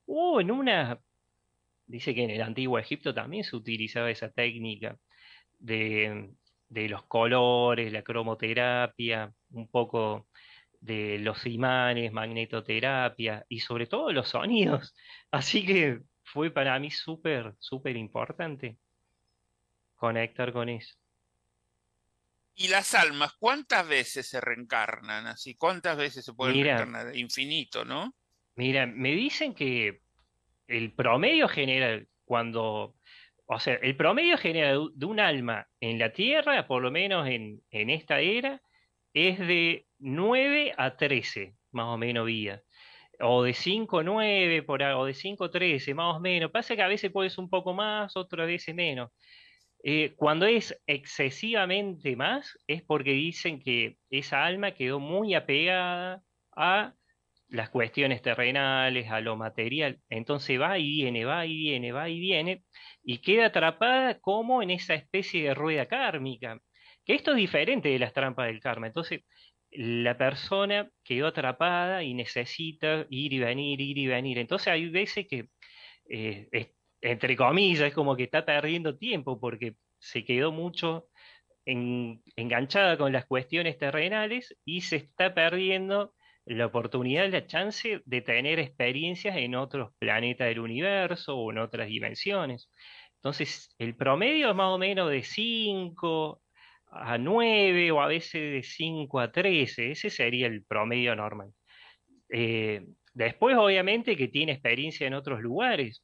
o 0.06 0.40
en 0.40 0.50
una, 0.52 1.00
dice 1.86 2.14
que 2.14 2.24
en 2.24 2.30
el 2.30 2.42
antiguo 2.42 2.78
Egipto 2.78 3.14
también 3.14 3.44
se 3.44 3.56
utilizaba 3.56 4.10
esa 4.10 4.30
técnica 4.30 4.96
de, 5.58 6.30
de 6.68 6.88
los 6.88 7.04
colores, 7.06 7.92
la 7.92 8.02
cromoterapia, 8.02 9.32
un 9.52 9.68
poco 9.68 10.28
de 10.80 11.18
los 11.20 11.46
imanes, 11.46 12.12
magnetoterapia 12.12 13.44
y 13.48 13.60
sobre 13.60 13.86
todo 13.86 14.12
los 14.12 14.28
sonidos. 14.28 14.94
Así 15.32 15.66
que 15.66 16.00
fue 16.24 16.50
para 16.50 16.78
mí 16.78 16.90
súper, 16.90 17.54
súper 17.58 17.96
importante 17.96 18.78
conectar 19.96 20.52
con 20.52 20.68
eso. 20.68 20.94
¿Y 22.60 22.68
las 22.68 22.94
almas 22.94 23.32
cuántas 23.38 23.88
veces 23.88 24.28
se 24.28 24.38
reencarnan 24.38 25.26
así? 25.26 25.54
¿Cuántas 25.54 25.96
veces 25.96 26.26
se 26.26 26.34
pueden 26.34 26.62
reencarnar? 26.62 27.16
Infinito, 27.16 27.86
¿no? 27.86 28.14
Mira, 28.54 28.84
me 28.84 29.12
dicen 29.12 29.54
que 29.54 30.02
el 30.66 30.92
promedio 30.92 31.48
general, 31.48 32.06
cuando, 32.22 32.96
o 33.46 33.60
sea, 33.60 33.76
el 33.76 33.96
promedio 33.96 34.36
general 34.36 34.90
de 34.94 35.06
un 35.06 35.20
alma 35.20 35.66
en 35.80 35.98
la 35.98 36.12
Tierra, 36.12 36.66
por 36.66 36.82
lo 36.82 36.90
menos 36.90 37.26
en, 37.28 37.62
en 37.70 37.88
esta 37.88 38.20
era, 38.20 38.60
es 39.14 39.38
de 39.38 39.86
9 39.98 40.74
a 40.76 40.98
13, 40.98 41.54
más 41.70 41.86
o 41.86 41.96
menos, 41.96 42.26
vías 42.26 42.60
o 43.22 43.42
de 43.42 43.52
5-9 43.52 44.64
por, 44.64 44.82
o 44.82 45.04
de 45.04 45.12
5-13, 45.12 45.94
más 45.94 46.16
o 46.16 46.20
menos. 46.20 46.50
Pasa 46.50 46.76
que 46.76 46.82
a 46.82 46.88
veces 46.88 47.10
puede 47.10 47.30
ser 47.30 47.40
un 47.40 47.50
poco 47.50 47.72
más, 47.74 48.16
otras 48.16 48.46
veces 48.46 48.74
menos. 48.74 49.10
Eh, 49.82 50.14
cuando 50.16 50.46
es 50.46 50.78
excesivamente 50.86 52.16
más, 52.16 52.58
es 52.66 52.82
porque 52.82 53.12
dicen 53.12 53.60
que 53.60 53.96
esa 54.10 54.44
alma 54.44 54.72
quedó 54.72 55.00
muy 55.00 55.34
apegada 55.34 56.22
a 56.56 56.94
las 57.48 57.70
cuestiones 57.70 58.22
terrenales, 58.22 59.10
a 59.10 59.20
lo 59.20 59.36
material. 59.36 60.00
Entonces 60.08 60.60
va 60.60 60.78
y 60.78 60.88
viene, 60.88 61.24
va 61.24 61.46
y 61.46 61.56
viene, 61.56 61.92
va 61.92 62.08
y 62.08 62.20
viene, 62.20 62.64
y 63.02 63.18
queda 63.18 63.46
atrapada 63.46 64.20
como 64.20 64.62
en 64.62 64.70
esa 64.70 64.94
especie 64.94 65.44
de 65.44 65.54
rueda 65.54 65.86
kármica. 65.86 66.60
Que 67.04 67.14
esto 67.14 67.32
es 67.32 67.36
diferente 67.38 67.88
de 67.88 67.98
las 67.98 68.12
trampas 68.12 68.46
del 68.46 68.60
karma. 68.60 68.86
Entonces, 68.86 69.22
la 69.70 70.16
persona 70.18 70.90
quedó 71.04 71.28
atrapada 71.28 72.02
y 72.02 72.14
necesita 72.14 73.06
ir 73.10 73.32
y 73.32 73.38
venir, 73.38 73.80
ir 73.80 73.98
y 73.98 74.06
venir. 74.06 74.38
Entonces 74.38 74.68
hay 74.68 74.88
veces 74.90 75.26
que, 75.28 75.46
eh, 76.08 76.48
entre 77.00 77.36
comillas, 77.36 77.88
es 77.88 77.94
como 77.94 78.16
que 78.16 78.24
está 78.24 78.44
perdiendo 78.44 78.96
tiempo 78.96 79.40
porque 79.40 79.74
se 79.98 80.24
quedó 80.24 80.52
mucho 80.52 81.08
enganchada 81.64 82.96
con 82.96 83.12
las 83.12 83.26
cuestiones 83.26 83.78
terrenales 83.78 84.56
y 84.64 84.80
se 84.80 84.96
está 84.96 85.34
perdiendo 85.34 86.14
la 86.46 86.66
oportunidad, 86.66 87.30
la 87.30 87.46
chance 87.46 88.00
de 88.04 88.20
tener 88.22 88.58
experiencias 88.58 89.36
en 89.36 89.54
otros 89.54 89.92
planetas 89.98 90.48
del 90.48 90.60
universo 90.60 91.36
o 91.36 91.52
en 91.52 91.58
otras 91.58 91.88
dimensiones. 91.88 92.70
Entonces, 93.16 93.74
el 93.78 93.94
promedio 93.94 94.50
es 94.50 94.56
más 94.56 94.70
o 94.70 94.78
menos 94.78 95.10
de 95.10 95.22
5 95.22 96.42
a 96.92 97.18
9 97.18 97.90
o 97.92 98.00
a 98.00 98.08
veces 98.08 98.52
de 98.52 98.62
5 98.62 99.20
a 99.20 99.30
13, 99.30 99.92
ese 99.92 100.10
sería 100.10 100.46
el 100.46 100.64
promedio 100.64 101.14
normal. 101.14 101.52
Eh, 102.30 102.84
después, 103.12 103.56
obviamente, 103.56 104.16
que 104.16 104.28
tiene 104.28 104.52
experiencia 104.52 105.06
en 105.06 105.14
otros 105.14 105.40
lugares 105.40 106.02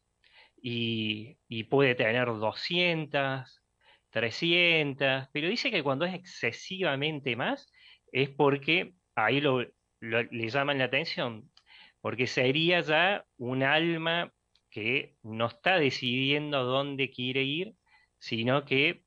y, 0.68 1.64
puede 1.64 1.94
tener 1.94 2.26
200, 2.26 3.62
300, 4.10 5.28
pero 5.32 5.48
dice 5.48 5.70
que 5.70 5.82
cuando 5.84 6.04
es 6.04 6.14
excesivamente 6.14 7.36
más 7.36 7.70
es 8.10 8.30
porque 8.30 8.94
ahí 9.14 9.40
lo, 9.40 9.60
le 10.00 10.48
llaman 10.48 10.78
la 10.78 10.84
atención, 10.84 11.52
porque 12.00 12.26
sería 12.26 12.80
ya 12.80 13.24
un 13.36 13.62
alma 13.62 14.32
que 14.68 15.14
no 15.22 15.46
está 15.46 15.78
decidiendo 15.78 16.64
dónde 16.64 17.10
quiere 17.10 17.44
ir, 17.44 17.74
sino 18.18 18.64
que 18.64 19.04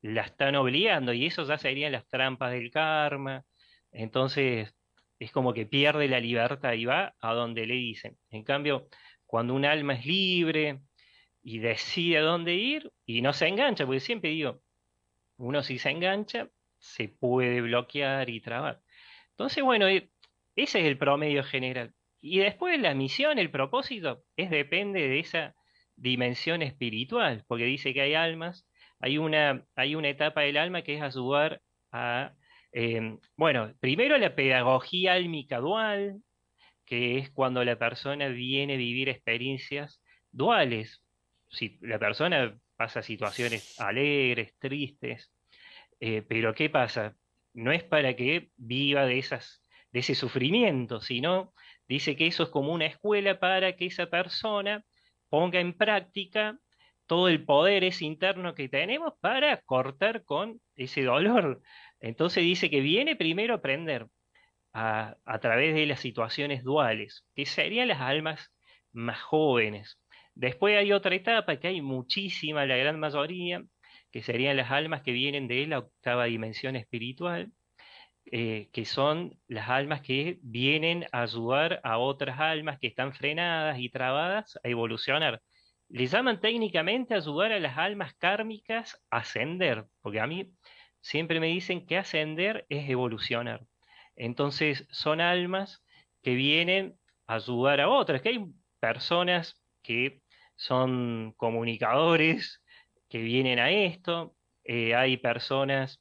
la 0.00 0.22
están 0.22 0.56
obligando, 0.56 1.12
y 1.12 1.26
eso 1.26 1.44
ya 1.44 1.58
serían 1.58 1.92
las 1.92 2.08
trampas 2.08 2.52
del 2.52 2.70
karma. 2.70 3.44
Entonces, 3.92 4.74
es 5.18 5.30
como 5.30 5.52
que 5.52 5.66
pierde 5.66 6.08
la 6.08 6.20
libertad 6.20 6.72
y 6.72 6.86
va 6.86 7.14
a 7.20 7.34
donde 7.34 7.66
le 7.66 7.74
dicen. 7.74 8.16
En 8.30 8.44
cambio, 8.44 8.88
cuando 9.26 9.54
un 9.54 9.64
alma 9.64 9.94
es 9.94 10.06
libre 10.06 10.80
y 11.42 11.58
decide 11.58 12.18
a 12.18 12.22
dónde 12.22 12.54
ir 12.54 12.92
y 13.04 13.22
no 13.22 13.32
se 13.32 13.48
engancha, 13.48 13.84
porque 13.84 14.00
siempre 14.00 14.30
digo, 14.30 14.62
uno 15.36 15.62
si 15.62 15.78
se 15.78 15.90
engancha, 15.90 16.48
se 16.78 17.08
puede 17.08 17.60
bloquear 17.60 18.30
y 18.30 18.40
trabar. 18.40 18.80
Entonces, 19.30 19.62
bueno, 19.64 19.88
e, 19.88 20.10
ese 20.56 20.80
es 20.80 20.86
el 20.86 20.98
promedio 20.98 21.42
general. 21.44 21.94
Y 22.20 22.38
después 22.38 22.80
la 22.80 22.94
misión, 22.94 23.38
el 23.38 23.50
propósito, 23.50 24.24
es 24.36 24.50
depende 24.50 25.00
de 25.08 25.18
esa 25.18 25.56
dimensión 25.96 26.62
espiritual, 26.62 27.44
porque 27.48 27.64
dice 27.64 27.92
que 27.92 28.02
hay 28.02 28.14
almas, 28.14 28.66
hay 29.00 29.18
una, 29.18 29.66
hay 29.74 29.94
una 29.96 30.08
etapa 30.08 30.42
del 30.42 30.56
alma 30.56 30.82
que 30.82 30.96
es 30.96 31.02
ayudar 31.02 31.60
a, 31.90 32.34
em, 32.72 33.18
bueno, 33.36 33.74
primero 33.80 34.16
la 34.18 34.34
pedagogía 34.34 35.14
álmica 35.14 35.58
dual, 35.58 36.22
que 36.86 37.18
es 37.18 37.30
cuando 37.30 37.64
la 37.64 37.78
persona 37.78 38.28
viene 38.28 38.74
a 38.74 38.76
vivir 38.76 39.08
experiencias 39.08 40.00
duales. 40.30 41.01
Si 41.52 41.78
la 41.82 41.98
persona 41.98 42.58
pasa 42.76 43.02
situaciones 43.02 43.78
alegres, 43.80 44.56
tristes, 44.58 45.32
eh, 46.00 46.22
pero 46.22 46.54
¿qué 46.54 46.70
pasa? 46.70 47.16
No 47.54 47.70
es 47.72 47.84
para 47.84 48.16
que 48.16 48.50
viva 48.56 49.04
de 49.06 49.18
esas 49.18 49.62
de 49.92 50.00
ese 50.00 50.14
sufrimiento, 50.14 51.00
sino 51.00 51.54
dice 51.86 52.16
que 52.16 52.26
eso 52.26 52.44
es 52.44 52.48
como 52.48 52.72
una 52.72 52.86
escuela 52.86 53.38
para 53.38 53.76
que 53.76 53.86
esa 53.86 54.06
persona 54.06 54.84
ponga 55.28 55.60
en 55.60 55.74
práctica 55.74 56.58
todo 57.06 57.28
el 57.28 57.44
poder 57.44 57.84
ese 57.84 58.06
interno 58.06 58.54
que 58.54 58.68
tenemos 58.68 59.14
para 59.20 59.60
cortar 59.62 60.24
con 60.24 60.60
ese 60.76 61.02
dolor. 61.02 61.60
Entonces 62.00 62.42
dice 62.42 62.70
que 62.70 62.80
viene 62.80 63.16
primero 63.16 63.54
aprender 63.54 64.06
a, 64.72 65.16
a 65.24 65.38
través 65.40 65.74
de 65.74 65.86
las 65.86 66.00
situaciones 66.00 66.64
duales, 66.64 67.26
que 67.34 67.44
serían 67.44 67.88
las 67.88 68.00
almas 68.00 68.50
más 68.92 69.20
jóvenes. 69.20 70.01
Después 70.34 70.76
hay 70.78 70.92
otra 70.92 71.14
etapa 71.14 71.56
que 71.58 71.68
hay 71.68 71.80
muchísima, 71.82 72.66
la 72.66 72.76
gran 72.76 72.98
mayoría, 72.98 73.62
que 74.10 74.22
serían 74.22 74.56
las 74.56 74.70
almas 74.70 75.02
que 75.02 75.12
vienen 75.12 75.48
de 75.48 75.66
la 75.66 75.78
octava 75.80 76.24
dimensión 76.24 76.76
espiritual, 76.76 77.52
eh, 78.26 78.70
que 78.72 78.84
son 78.84 79.38
las 79.48 79.68
almas 79.68 80.00
que 80.00 80.38
vienen 80.42 81.06
a 81.12 81.22
ayudar 81.22 81.80
a 81.84 81.98
otras 81.98 82.40
almas 82.40 82.78
que 82.78 82.86
están 82.86 83.12
frenadas 83.14 83.78
y 83.80 83.90
trabadas 83.90 84.58
a 84.62 84.68
evolucionar. 84.68 85.42
Le 85.88 86.06
llaman 86.06 86.40
técnicamente 86.40 87.14
ayudar 87.14 87.52
a 87.52 87.60
las 87.60 87.76
almas 87.76 88.14
kármicas 88.14 89.02
a 89.10 89.18
ascender, 89.18 89.86
porque 90.00 90.20
a 90.20 90.26
mí 90.26 90.52
siempre 91.00 91.40
me 91.40 91.48
dicen 91.48 91.86
que 91.86 91.98
ascender 91.98 92.64
es 92.68 92.88
evolucionar. 92.88 93.66
Entonces 94.16 94.86
son 94.90 95.20
almas 95.20 95.84
que 96.22 96.34
vienen 96.34 96.98
a 97.26 97.34
ayudar 97.36 97.80
a 97.80 97.88
otras, 97.88 98.22
que 98.22 98.30
hay 98.30 98.46
personas 98.80 99.62
que 99.82 100.21
son 100.62 101.34
comunicadores, 101.36 102.62
que 103.08 103.18
vienen 103.18 103.58
a 103.58 103.70
esto, 103.72 104.36
eh, 104.64 104.94
hay 104.94 105.16
personas 105.16 106.00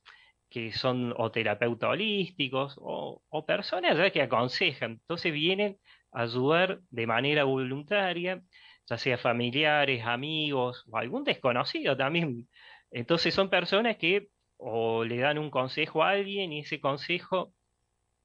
que 0.49 0.72
son 0.72 1.16
o 1.18 1.32
terapeutas 1.32 1.89
holísticos 1.89 2.76
o, 2.80 3.24
personas 3.47 4.12
que 4.12 4.22
aconsejan. 4.22 4.91
Entonces 4.91 5.34
vienen 5.34 5.80
a 6.12 6.24
ayudar 6.24 6.80
de 6.91 7.07
manera 7.07 7.43
voluntaria, 7.43 8.43
ya 8.86 8.97
sea 8.97 9.18
familiares, 9.18 10.05
amigos 10.05 10.86
o 10.91 10.97
algún 10.97 11.24
desconocido 11.24 11.97
también. 11.97 12.47
Entonces 12.91 13.34
son 13.34 13.49
personas 13.49 13.97
que 13.97 14.30
o 14.57 15.03
le 15.03 15.18
dan 15.18 15.39
un 15.39 15.49
consejo 15.49 16.03
a 16.03 16.12
alguien 16.12 16.53
y 16.53 16.59
ese 16.59 16.80
consejo, 16.80 17.51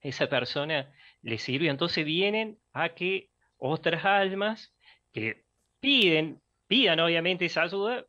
esa 0.02 0.28
persona 0.28 0.92
le 1.22 1.38
sirve. 1.38 1.68
Entonces 1.70 2.04
vienen 2.04 2.58
a 2.74 2.90
que 2.90 3.30
otras 3.56 4.04
almas 4.04 4.74
que 5.12 5.45
piden, 5.86 6.42
pidan 6.66 6.98
obviamente 6.98 7.44
esa 7.44 7.62
ayuda, 7.62 8.04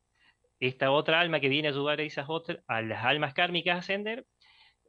esta 0.59 0.89
otra 0.89 1.19
alma 1.19 1.39
que 1.39 1.47
viene 1.47 1.67
a 1.67 1.71
ayudar 1.71 1.99
a 1.99 2.03
esas 2.03 2.25
otras, 2.27 2.57
a 2.65 2.81
las 2.81 3.05
almas 3.05 3.35
kármicas 3.35 3.75
a 3.75 3.79
ascender, 3.81 4.25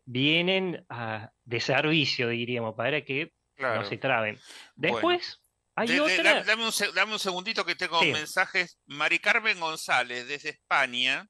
vienen 0.07 0.87
a, 0.89 1.31
de 1.45 1.61
servicio, 1.61 2.31
diríamos, 2.31 2.75
para 2.77 3.05
que 3.05 3.31
no 3.59 3.85
se 3.85 3.99
traben. 3.99 4.41
Después, 4.75 5.43
hay 5.75 5.99
otra. 5.99 6.43
dame, 6.45 6.65
un, 6.65 7.19
segundito 7.19 7.67
que 7.67 7.75
tengo 7.75 8.01
mensajes. 8.01 8.79
Mari 8.87 9.19
Carmen 9.19 9.61
González, 9.61 10.27
desde 10.27 10.49
España, 10.49 11.29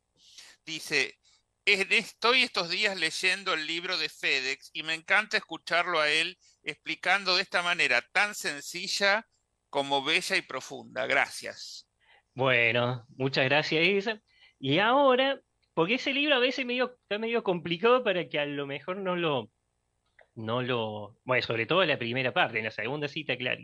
dice: 0.65 1.19
Estoy 1.65 2.45
estos 2.45 2.71
días 2.71 2.97
leyendo 2.97 3.53
el 3.53 3.67
libro 3.67 3.99
de 3.99 4.09
FedEx 4.09 4.71
y 4.75 4.85
me 4.85 4.95
encanta 4.95 5.37
escucharlo 5.37 5.99
a 5.99 6.09
él 6.09 6.39
explicando 6.63 7.35
de 7.35 7.43
esta 7.43 7.63
manera 7.63 8.01
tan 8.13 8.37
sencilla 8.37 9.27
como 9.71 10.05
bella 10.05 10.37
y 10.37 10.43
profunda. 10.43 11.07
Gracias. 11.07 11.89
Bueno, 12.35 13.07
muchas 13.17 13.45
gracias, 13.45 13.87
Isa. 13.87 14.23
Y 14.59 14.79
ahora, 14.79 15.41
porque 15.75 15.95
ese 15.95 16.13
libro 16.13 16.37
a 16.37 16.41
veces 16.41 16.65
medio, 16.65 16.97
está 17.03 17.19
medio 17.19 17.43
complicado 17.43 18.03
para 18.05 18.29
que 18.29 18.39
a 18.39 18.47
lo 18.47 18.67
mejor 18.67 18.99
no 18.99 19.17
lo, 19.17 19.51
no 20.35 20.63
lo, 20.63 21.17
bueno, 21.25 21.43
sobre 21.43 21.67
todo 21.67 21.83
en 21.83 21.89
la 21.89 21.99
primera 21.99 22.33
parte, 22.33 22.59
en 22.59 22.65
la 22.65 22.71
segunda 22.71 23.09
cita, 23.09 23.37
claro. 23.37 23.63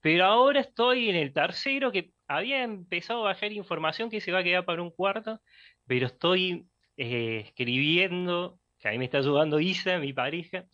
Pero 0.00 0.24
ahora 0.24 0.60
estoy 0.60 1.10
en 1.10 1.16
el 1.16 1.32
tercero, 1.32 1.92
que 1.92 2.12
había 2.26 2.62
empezado 2.62 3.20
a 3.20 3.32
bajar 3.32 3.52
información 3.52 4.10
que 4.10 4.20
se 4.20 4.32
va 4.32 4.40
a 4.40 4.44
quedar 4.44 4.64
para 4.64 4.82
un 4.82 4.90
cuarto, 4.90 5.40
pero 5.86 6.06
estoy 6.06 6.66
eh, 6.96 7.42
escribiendo, 7.46 8.58
que 8.78 8.88
ahí 8.88 8.98
me 8.98 9.06
está 9.06 9.18
ayudando 9.18 9.60
Isa, 9.60 9.98
mi 9.98 10.12
pareja, 10.12 10.64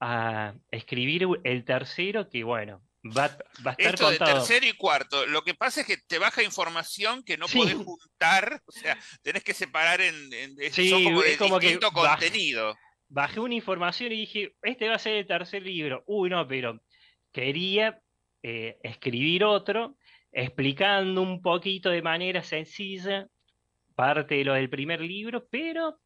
a 0.00 0.54
escribir 0.70 1.26
el 1.44 1.64
tercero, 1.64 2.28
que 2.28 2.44
bueno, 2.44 2.82
Va, 3.04 3.24
a 3.24 3.70
estar 3.72 3.94
Esto 3.94 4.10
de 4.10 4.18
tercero 4.18 4.66
y 4.66 4.72
cuarto. 4.72 5.26
Lo 5.26 5.42
que 5.42 5.54
pasa 5.54 5.82
es 5.82 5.86
que 5.86 5.98
te 5.98 6.18
baja 6.18 6.42
información 6.42 7.22
que 7.22 7.36
no 7.36 7.46
podés 7.48 7.74
juntar. 7.74 8.62
O 8.66 8.72
sea, 8.72 8.98
tenés 9.22 9.44
que 9.44 9.52
separar 9.52 10.00
en. 10.00 10.30
como 10.90 11.22
es 11.22 11.36
como 11.36 11.58
que 11.58 11.78
contenido. 11.78 12.74
Bajé, 13.08 13.40
una 13.40 13.54
información 13.54 14.10
y 14.12 14.20
dije, 14.20 14.56
este 14.62 14.88
va 14.88 14.96
a 14.96 14.98
ser 14.98 15.16
el 15.16 15.26
tercer 15.26 15.62
libro. 15.62 16.02
Uy, 16.06 16.30
no, 16.30 16.48
pero 16.48 16.80
quería 17.30 18.00
eh, 18.42 18.78
escribir 18.82 19.44
otro 19.44 19.96
explicando 20.32 21.22
un 21.22 21.40
poquito 21.40 21.90
de 21.90 22.02
manera 22.02 22.42
sencilla 22.42 23.28
parte 23.94 24.36
de 24.36 24.44
lo 24.44 24.54
del 24.54 24.68
primer 24.68 25.00
libro, 25.00 25.46
pero 25.48 26.00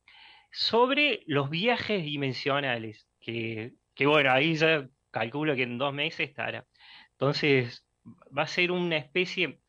sobre 0.51 1.22
los 1.26 1.49
viajes 1.49 2.05
dimensionales. 2.05 3.07
Que, 3.20 3.72
que 3.94 4.07
bueno, 4.07 4.30
ahí 4.32 4.55
ya 4.57 4.86
calculo 5.11 5.55
que 5.57 5.62
en 5.62 5.78
dos 5.78 5.94
meses 5.94 6.28
estará. 6.28 6.66
Entonces, 7.19 7.85
va 8.37 8.43
a 8.43 8.47
ser 8.47 8.71
una 8.71 8.97
especie 8.97 9.61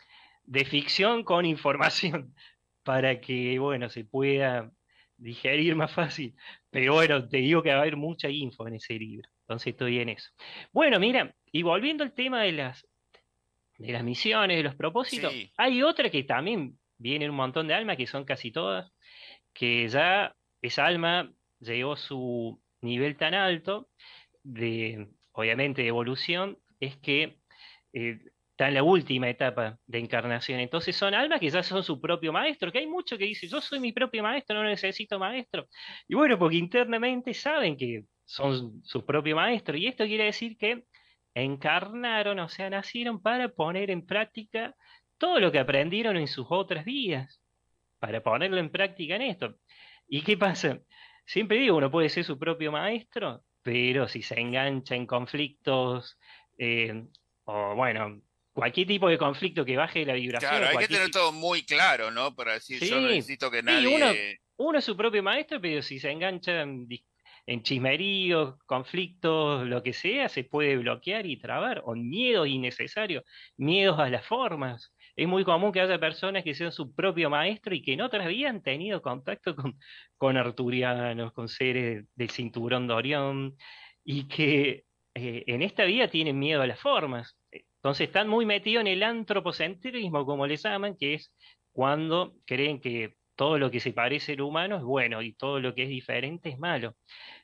de 0.43 0.65
ficción 0.65 1.23
con 1.23 1.45
información 1.45 2.35
para 2.83 3.19
que, 3.19 3.57
bueno, 3.57 3.89
se 3.89 4.05
pueda 4.05 4.71
digerir 5.17 5.75
más 5.75 5.91
fácil. 5.91 6.35
Pero 6.69 6.93
bueno, 6.93 7.27
te 7.27 7.37
digo 7.37 7.63
que 7.63 7.71
va 7.71 7.77
a 7.77 7.81
haber 7.81 7.97
mucha 7.97 8.29
info 8.29 8.67
en 8.67 8.75
ese 8.75 8.93
libro. 8.93 9.27
Entonces 9.41 9.73
estoy 9.73 9.99
en 9.99 10.09
eso. 10.09 10.29
Bueno, 10.71 10.99
mira, 10.99 11.35
y 11.51 11.63
volviendo 11.63 12.03
al 12.03 12.13
tema 12.13 12.43
de 12.43 12.51
las, 12.51 12.87
de 13.79 13.93
las 13.93 14.03
misiones, 14.03 14.57
de 14.57 14.63
los 14.63 14.75
propósitos, 14.75 15.33
hay 15.57 15.81
otra 15.81 16.11
que 16.11 16.23
también 16.23 16.77
viene 16.99 17.27
un 17.27 17.35
montón 17.35 17.67
de 17.67 17.73
almas, 17.73 17.97
que 17.97 18.05
son 18.05 18.25
casi 18.25 18.51
todas, 18.51 18.91
que 19.53 19.87
ya 19.87 20.35
esa 20.61 20.85
alma 20.85 21.33
llegó 21.59 21.93
a 21.93 21.97
su 21.97 22.61
nivel 22.81 23.17
tan 23.17 23.33
alto 23.33 23.89
de, 24.43 25.07
obviamente, 25.31 25.81
de 25.81 25.87
evolución, 25.87 26.59
es 26.79 26.95
que 26.97 27.38
eh, 27.93 28.19
está 28.59 28.67
en 28.67 28.73
la 28.73 28.83
última 28.83 29.29
etapa 29.29 29.79
de 29.87 29.99
encarnación. 29.99 30.59
Entonces 30.59 30.95
son 30.95 31.13
almas 31.13 31.39
que 31.39 31.49
ya 31.49 31.63
son 31.63 31.81
su 31.83 32.01
propio 32.01 32.33
maestro, 32.33 32.71
que 32.71 32.79
hay 32.79 32.87
mucho 32.87 33.17
que 33.17 33.25
dice, 33.25 33.47
yo 33.47 33.61
soy 33.61 33.79
mi 33.79 33.93
propio 33.93 34.21
maestro, 34.21 34.61
no 34.61 34.67
necesito 34.67 35.17
maestro. 35.17 35.67
Y 36.07 36.15
bueno, 36.15 36.37
porque 36.37 36.57
internamente 36.57 37.33
saben 37.33 37.77
que 37.77 38.03
son 38.25 38.81
su 38.83 39.05
propio 39.05 39.37
maestro. 39.37 39.77
Y 39.77 39.87
esto 39.87 40.05
quiere 40.05 40.25
decir 40.25 40.57
que 40.57 40.83
encarnaron, 41.33 42.39
o 42.39 42.49
sea, 42.49 42.69
nacieron 42.69 43.21
para 43.21 43.47
poner 43.49 43.91
en 43.91 44.05
práctica 44.05 44.75
todo 45.17 45.39
lo 45.39 45.51
que 45.51 45.59
aprendieron 45.59 46.17
en 46.17 46.27
sus 46.27 46.47
otras 46.49 46.83
vidas, 46.83 47.41
para 47.99 48.21
ponerlo 48.21 48.57
en 48.57 48.71
práctica 48.71 49.15
en 49.15 49.21
esto. 49.21 49.55
¿Y 50.07 50.21
qué 50.21 50.37
pasa? 50.37 50.79
Siempre 51.25 51.59
digo, 51.59 51.77
uno 51.77 51.89
puede 51.91 52.09
ser 52.09 52.25
su 52.25 52.37
propio 52.37 52.71
maestro, 52.71 53.43
pero 53.61 54.07
si 54.07 54.21
se 54.21 54.39
engancha 54.39 54.95
en 54.95 55.05
conflictos, 55.05 56.17
eh, 56.57 57.05
o 57.49 57.75
bueno, 57.75 58.21
cualquier 58.53 58.87
tipo 58.87 59.09
de 59.09 59.17
conflicto 59.17 59.65
que 59.65 59.75
baje 59.75 60.05
la 60.05 60.13
vibración. 60.13 60.51
Claro, 60.51 60.67
hay 60.67 60.77
que 60.85 60.93
tener 60.93 61.09
todo 61.09 61.31
muy 61.31 61.63
claro, 61.63 62.11
¿no? 62.11 62.35
Para 62.35 62.53
decir, 62.53 62.79
yo 62.83 63.01
no 63.01 63.07
necesito 63.07 63.49
que 63.49 63.63
nadie... 63.63 63.87
uno, 64.57 64.77
es 64.77 64.85
su 64.85 64.95
propio 64.95 65.23
maestro, 65.23 65.59
pero 65.59 65.81
si 65.81 65.99
se 65.99 66.11
engancha 66.11 66.61
en, 66.61 66.87
en 67.47 67.63
chismeríos, 67.63 68.55
conflictos, 68.65 69.65
lo 69.67 69.81
que 69.81 69.93
sea, 69.93 70.29
se 70.29 70.43
puede 70.43 70.77
bloquear 70.77 71.25
y 71.25 71.37
trabar, 71.37 71.81
o 71.85 71.95
miedos 71.95 72.47
innecesarios, 72.47 73.23
miedos 73.57 73.97
a 73.99 74.09
las 74.09 74.25
formas. 74.25 74.93
Es 75.15 75.27
muy 75.27 75.43
común 75.43 75.71
que 75.71 75.81
haya 75.81 75.99
personas 75.99 76.43
que 76.43 76.53
sean 76.53 76.71
su 76.71 76.93
propio 76.93 77.29
maestro 77.29 77.73
y 77.73 77.81
que 77.81 77.93
en 77.93 78.01
otras 78.01 78.27
vidas 78.27 78.51
han 78.51 78.61
tenido 78.61 79.01
contacto 79.01 79.55
con, 79.55 79.79
con 80.17 80.37
arturianos, 80.37 81.33
con 81.33 81.47
seres 81.47 82.05
del 82.15 82.29
cinturón 82.29 82.87
de 82.87 82.93
Orión, 82.93 83.57
y 84.03 84.27
que 84.27 84.83
eh, 85.15 85.43
en 85.47 85.61
esta 85.61 85.85
vida 85.85 86.07
tienen 86.09 86.37
miedo 86.37 86.61
a 86.61 86.67
las 86.67 86.79
formas. 86.79 87.35
Entonces 87.79 88.07
están 88.07 88.27
muy 88.27 88.45
metidos 88.45 88.81
en 88.81 88.87
el 88.87 89.03
antropocentrismo, 89.03 90.25
como 90.25 90.45
les 90.45 90.63
llaman, 90.63 90.97
que 90.97 91.13
es 91.15 91.33
cuando 91.71 92.35
creen 92.45 92.81
que 92.81 93.15
todo 93.35 93.57
lo 93.57 93.71
que 93.71 93.79
se 93.79 93.93
parece 93.93 94.33
al 94.33 94.41
humano 94.41 94.75
es 94.75 94.83
bueno 94.83 95.21
y 95.21 95.33
todo 95.33 95.61
lo 95.61 95.73
que 95.73 95.83
es 95.83 95.89
diferente 95.89 96.49
es 96.49 96.59
malo. 96.59 96.97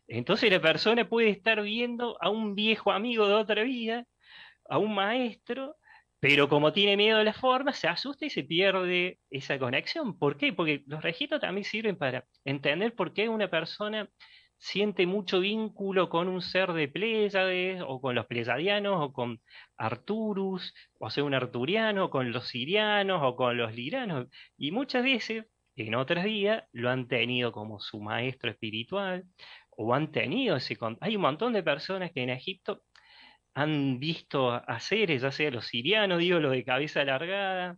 Entonces 0.08 0.52
la 0.52 0.60
persona 0.60 1.08
puede 1.08 1.30
estar 1.30 1.62
viendo 1.62 2.18
a 2.22 2.30
un 2.30 2.54
viejo 2.54 2.92
amigo 2.92 3.28
de 3.30 3.34
otra 3.34 3.64
vida, 3.64 4.06
a 4.68 4.78
un 4.78 4.94
maestro, 4.94 5.78
pero 6.20 6.50
como 6.50 6.74
tiene 6.74 6.98
miedo 6.98 7.20
de 7.20 7.24
la 7.24 7.34
forma, 7.34 7.72
se 7.72 7.88
asusta 7.88 8.26
y 8.26 8.30
se 8.30 8.44
pierde 8.44 9.20
esa 9.30 9.58
conexión. 9.58 10.18
¿Por 10.18 10.36
qué? 10.38 10.52
Porque 10.52 10.84
los 10.88 11.02
registros 11.02 11.40
también 11.40 11.64
sirven 11.64 11.98
para 11.98 12.26
entender 12.44 12.94
por 12.94 13.14
qué 13.14 13.30
una 13.30 13.50
persona 13.50 14.10
siente 14.58 15.06
mucho 15.06 15.40
vínculo 15.40 16.10
con 16.10 16.28
un 16.28 16.42
ser 16.42 16.74
de 16.74 16.88
Pléyades, 16.88 17.82
o 17.86 18.02
con 18.02 18.16
los 18.16 18.26
pleyadianos, 18.26 18.98
o 19.02 19.14
con 19.14 19.42
Arturus, 19.78 20.74
o 21.00 21.10
sea, 21.10 21.24
un 21.24 21.34
arturiano, 21.34 22.10
con 22.10 22.32
los 22.32 22.48
sirianos, 22.48 23.22
o 23.24 23.36
con 23.36 23.58
los 23.58 23.76
liranos. 23.76 24.28
Y 24.58 24.72
muchas 24.72 25.04
veces, 25.04 25.46
en 25.76 25.96
otras 25.96 26.26
días, 26.26 26.64
lo 26.72 26.90
han 26.90 27.08
tenido 27.08 27.52
como 27.52 27.80
su 27.80 28.00
maestro 28.02 28.52
espiritual, 28.52 29.26
o 29.72 29.94
han 29.94 30.12
tenido 30.12 30.56
ese... 30.56 30.78
Hay 31.02 31.16
un 31.16 31.22
montón 31.24 31.54
de 31.54 31.64
personas 31.64 32.12
que 32.12 32.24
en 32.24 32.30
Egipto 32.30 32.82
han 33.54 34.00
visto 34.00 34.52
a 34.52 34.80
seres, 34.80 35.22
ya 35.22 35.32
sea 35.32 35.52
los 35.52 35.68
sirianos, 35.68 36.20
digo, 36.20 36.40
los 36.40 36.52
de 36.52 36.66
cabeza 36.66 37.02
alargada, 37.02 37.78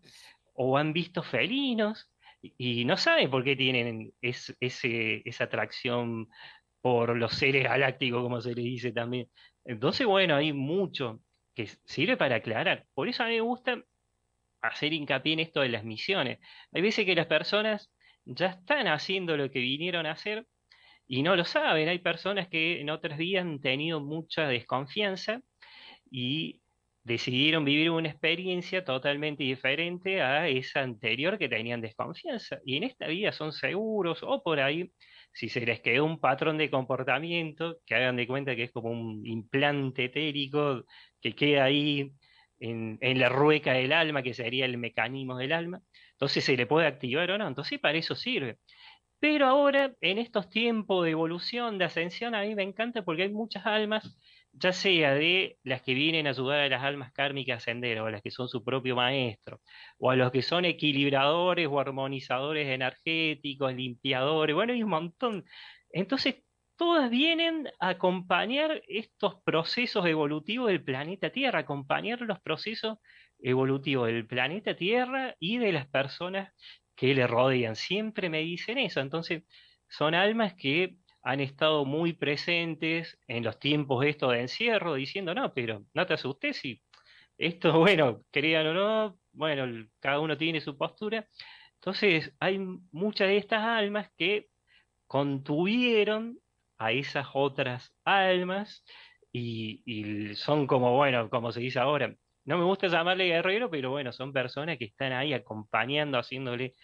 o 0.54 0.78
han 0.78 0.94
visto 0.94 1.24
felinos, 1.24 2.12
y, 2.42 2.86
no 2.86 2.98
saben 2.98 3.30
por 3.30 3.44
qué 3.44 3.56
tienen 3.56 4.14
esa 4.22 5.44
atracción 5.44 6.28
por 6.88 7.18
los 7.18 7.34
seres 7.34 7.66
galácticos, 7.66 8.24
como 8.24 8.40
se 8.40 8.56
le 8.56 8.62
dice 8.62 8.94
también. 8.94 9.30
Entonces, 9.66 10.08
bueno, 10.08 10.38
hay 10.38 10.54
mucho 10.54 11.20
que 11.54 11.68
sirve 11.84 12.16
para 12.16 12.38
aclarar. 12.38 12.86
Por 12.94 13.10
eso 13.10 13.24
a 13.24 13.28
mí 13.28 13.34
me 13.34 13.42
gusta 13.42 13.84
hacer 14.62 14.94
hincapié 14.94 15.34
en 15.34 15.42
esto 15.42 15.60
de 15.60 15.68
las 15.68 15.84
misiones. 15.84 16.40
Hay 16.72 16.82
veces 16.82 17.06
que 17.06 17.14
las 17.14 17.26
personas 17.26 17.92
ya 18.24 18.48
están 18.48 18.88
haciendo 18.88 19.36
lo 19.36 19.52
que 19.52 19.60
vinieron 19.60 20.06
a 20.06 20.12
hacer 20.12 20.48
y 21.08 21.24
no 21.24 21.36
lo 21.36 21.44
saben. 21.44 21.90
Hay 21.90 22.00
personas 22.00 22.48
que 22.48 22.80
en 22.80 22.90
otros 22.90 23.18
días 23.18 23.42
han 23.42 23.60
tenido 23.60 24.00
mucha 24.00 24.48
desconfianza 24.48 25.42
y 26.10 26.62
decidieron 27.04 27.66
vivir 27.66 27.90
una 27.92 28.08
experiencia 28.08 28.86
totalmente 28.86 29.44
diferente 29.44 30.22
a 30.22 30.48
esa 30.48 30.84
anterior 30.84 31.38
que 31.38 31.50
tenían 31.50 31.82
desconfianza. 31.82 32.60
Y 32.66 32.78
en 32.78 32.84
esta 32.84 33.08
vida 33.08 33.34
son 33.34 33.52
seguros 33.52 34.24
o 34.24 34.42
por 34.42 34.62
ahí, 34.62 34.90
si 35.34 35.50
se 35.50 35.62
les 35.62 35.82
quedó 35.82 36.06
un 36.06 36.20
patrón 36.20 36.58
de 36.58 36.70
comportamiento, 36.70 37.80
que 37.86 37.96
hagan 37.96 38.16
de 38.16 38.28
cuenta 38.28 38.56
que 38.56 38.64
es 38.64 38.72
como 38.72 38.90
un 38.90 39.26
implante 39.26 40.06
etérico 40.06 40.84
que 41.22 41.34
queda 41.36 41.66
ahí 41.66 42.12
en, 42.60 42.98
en 43.02 43.20
la 43.20 43.30
rueca 43.30 43.74
del 43.74 43.94
alma, 43.94 44.24
que 44.24 44.34
sería 44.34 44.66
el 44.66 44.78
mecanismo 44.78 45.38
del 45.38 45.54
alma, 45.54 45.82
entonces 46.14 46.44
se 46.44 46.58
le 46.58 46.66
puede 46.66 46.88
activar 46.88 47.30
o 47.32 47.38
no. 47.38 47.48
Entonces 47.48 47.80
para 47.80 47.98
eso 47.98 48.16
sirve. 48.16 48.58
Pero 49.20 49.48
ahora, 49.48 49.96
en 50.02 50.20
estos 50.20 50.50
tiempos 50.50 51.04
de 51.04 51.12
evolución, 51.12 51.78
de 51.78 51.86
ascensión, 51.86 52.36
a 52.36 52.42
mí 52.42 52.54
me 52.56 52.64
encanta 52.64 53.04
porque 53.04 53.24
hay 53.24 53.30
muchas 53.30 53.66
almas 53.66 54.18
ya 54.60 54.74
sea 54.74 55.14
de 55.14 55.58
las 55.64 55.82
que 55.84 55.94
vienen 55.94 56.28
a 56.28 56.32
ayudar 56.32 56.60
a 56.60 56.70
las 56.70 56.84
almas 56.84 57.12
kármicas 57.14 57.56
a 57.56 57.58
ascender, 57.58 58.00
o 58.00 58.08
a 58.08 58.12
las 58.12 58.22
que 58.22 58.32
son 58.32 58.48
su 58.50 58.64
propio 58.64 58.96
maestro, 58.96 59.62
o 60.00 60.12
a 60.12 60.16
los 60.16 60.32
que 60.32 60.42
son 60.42 60.66
equilibradores 60.66 61.68
o 61.70 61.80
armonizadores 61.80 62.68
energéticos, 62.68 63.74
limpiadores, 63.76 64.56
bueno, 64.56 64.74
hay 64.74 64.84
un 64.84 64.90
montón. 64.90 65.46
Entonces, 65.92 66.44
todas 66.76 67.10
vienen 67.10 67.68
a 67.80 67.90
acompañar 67.90 68.82
estos 68.88 69.42
procesos 69.44 70.06
evolutivos 70.06 70.68
del 70.70 70.84
planeta 70.84 71.30
Tierra, 71.32 71.60
acompañar 71.60 72.22
los 72.22 72.40
procesos 72.40 72.98
evolutivos 73.40 74.08
del 74.08 74.26
planeta 74.28 74.76
Tierra 74.76 75.36
y 75.40 75.58
de 75.60 75.72
las 75.72 75.88
personas 75.88 76.54
que 76.96 77.14
le 77.14 77.28
rodean. 77.28 77.76
Siempre 77.76 78.30
me 78.30 78.40
dicen 78.40 78.78
eso. 78.80 79.02
Entonces, 79.02 79.44
son 79.88 80.16
almas 80.16 80.56
que 80.56 80.98
han 81.28 81.42
estado 81.42 81.84
muy 81.84 82.14
presentes 82.14 83.20
en 83.28 83.44
los 83.44 83.60
tiempos 83.60 84.06
estos 84.06 84.32
de 84.32 84.40
encierro, 84.40 84.94
diciendo, 84.94 85.36
no, 85.36 85.54
pero 85.54 85.84
no 85.94 86.06
te 86.06 86.14
asustes 86.14 86.56
si 86.56 86.82
esto, 87.38 87.74
bueno, 87.80 88.24
crean 88.32 88.68
o 88.68 88.74
no, 88.74 89.20
bueno, 89.34 89.88
cada 90.00 90.22
uno 90.22 90.38
tiene 90.38 90.62
su 90.62 90.78
postura. 90.78 91.28
Entonces, 91.76 92.34
hay 92.40 92.60
muchas 92.94 93.28
de 93.28 93.38
estas 93.38 93.62
almas 93.62 94.10
que 94.18 94.48
contuvieron 95.06 96.40
a 96.78 96.94
esas 96.94 97.28
otras 97.34 97.94
almas 98.06 98.86
y, 99.34 100.34
son 100.36 100.66
como, 100.66 100.96
bueno, 100.96 101.30
como 101.30 101.52
se 101.52 101.60
dice 101.60 101.80
ahora, 101.80 102.16
no 102.46 102.58
me 102.58 102.64
gusta 102.64 102.88
llamarle 102.88 103.26
guerrero, 103.26 103.70
pero 103.70 103.92
bueno, 103.92 104.14
son 104.14 104.32
personas 104.32 104.78
que 104.78 104.86
están 104.86 105.12
ahí 105.12 105.34
acompañando, 105.34 106.18
haciéndole 106.18 106.76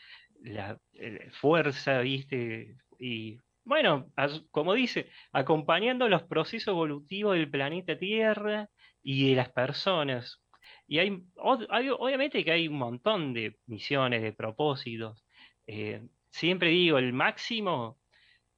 la 0.42 0.78
eh, 0.96 1.30
fuerza, 1.32 2.00
¿viste? 2.02 2.76
Y 3.00 3.40
bueno, 3.66 4.12
como 4.52 4.74
dice, 4.74 5.10
acompañando 5.32 6.10
los 6.10 6.24
procesos 6.24 6.70
evolutivos 6.70 7.36
del 7.36 7.50
planeta 7.50 7.98
Tierra 7.98 8.70
y 9.02 9.30
de 9.30 9.36
las 9.36 9.50
personas. 9.52 10.42
Y 10.88 11.00
hay, 11.00 11.24
obviamente 11.38 12.44
que 12.44 12.52
hay 12.52 12.68
un 12.68 12.78
montón 12.78 13.34
de 13.34 13.58
misiones, 13.66 14.22
de 14.22 14.34
propósitos. 14.34 15.26
Eh, 15.68 16.08
siempre 16.30 16.70
digo, 16.70 16.98
el 16.98 17.14
máximo 17.14 18.00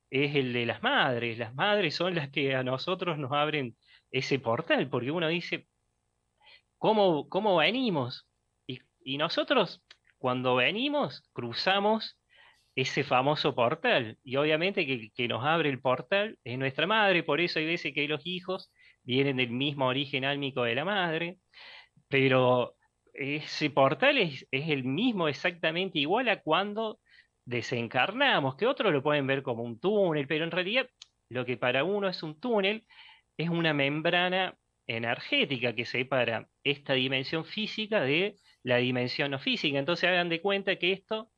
es 0.09 0.35
el 0.35 0.53
de 0.53 0.65
las 0.65 0.81
madres. 0.81 1.37
Las 1.37 1.53
madres 1.53 1.95
son 1.95 2.15
las 2.15 2.29
que 2.29 2.55
a 2.55 2.63
nosotros 2.63 3.17
nos 3.17 3.31
abren 3.31 3.77
ese 4.11 4.39
portal, 4.39 4.89
porque 4.89 5.11
uno 5.11 5.27
dice, 5.27 5.67
¿cómo, 6.77 7.29
cómo 7.29 7.57
venimos? 7.57 8.27
Y, 8.67 8.79
y 9.03 9.17
nosotros, 9.17 9.83
cuando 10.17 10.55
venimos, 10.55 11.29
cruzamos 11.33 12.17
ese 12.75 13.03
famoso 13.03 13.55
portal. 13.55 14.17
Y 14.23 14.35
obviamente 14.37 14.85
que, 14.85 15.11
que, 15.11 15.27
nos 15.27 15.43
abre 15.45 15.69
el 15.69 15.81
portal 15.81 16.37
es 16.43 16.57
nuestra 16.59 16.87
madre, 16.87 17.23
por 17.23 17.41
eso 17.41 17.59
hay 17.59 17.65
veces 17.65 17.93
que 17.93 18.07
los 18.07 18.25
hijos 18.25 18.71
vienen 19.03 19.37
del 19.37 19.51
mismo 19.51 19.87
origen 19.87 20.25
álmico 20.25 20.63
de 20.63 20.75
la 20.75 20.85
madre, 20.85 21.39
pero 22.07 22.75
ese 23.13 23.69
portal 23.69 24.17
es, 24.17 24.47
es 24.51 24.69
el 24.69 24.83
mismo 24.83 25.27
exactamente 25.27 25.99
igual 25.99 26.29
a 26.29 26.41
cuando 26.41 26.99
desencarnamos, 27.45 28.55
que 28.55 28.67
otros 28.67 28.91
lo 28.91 29.03
pueden 29.03 29.27
ver 29.27 29.43
como 29.43 29.63
un 29.63 29.79
túnel, 29.79 30.27
pero 30.27 30.43
en 30.45 30.51
realidad 30.51 30.89
lo 31.29 31.45
que 31.45 31.57
para 31.57 31.83
uno 31.83 32.09
es 32.09 32.23
un 32.23 32.39
túnel 32.39 32.85
es 33.37 33.49
una 33.49 33.73
membrana 33.73 34.57
energética 34.87 35.73
que 35.75 35.85
separa 35.85 36.47
esta 36.63 36.93
dimensión 36.93 37.45
física 37.45 38.01
de 38.01 38.35
la 38.63 38.77
dimensión 38.77 39.31
no 39.31 39.39
física. 39.39 39.79
Entonces 39.79 40.09
hagan 40.09 40.29
de 40.29 40.41
cuenta 40.41 40.77
que 40.77 40.93
esto 40.93 41.31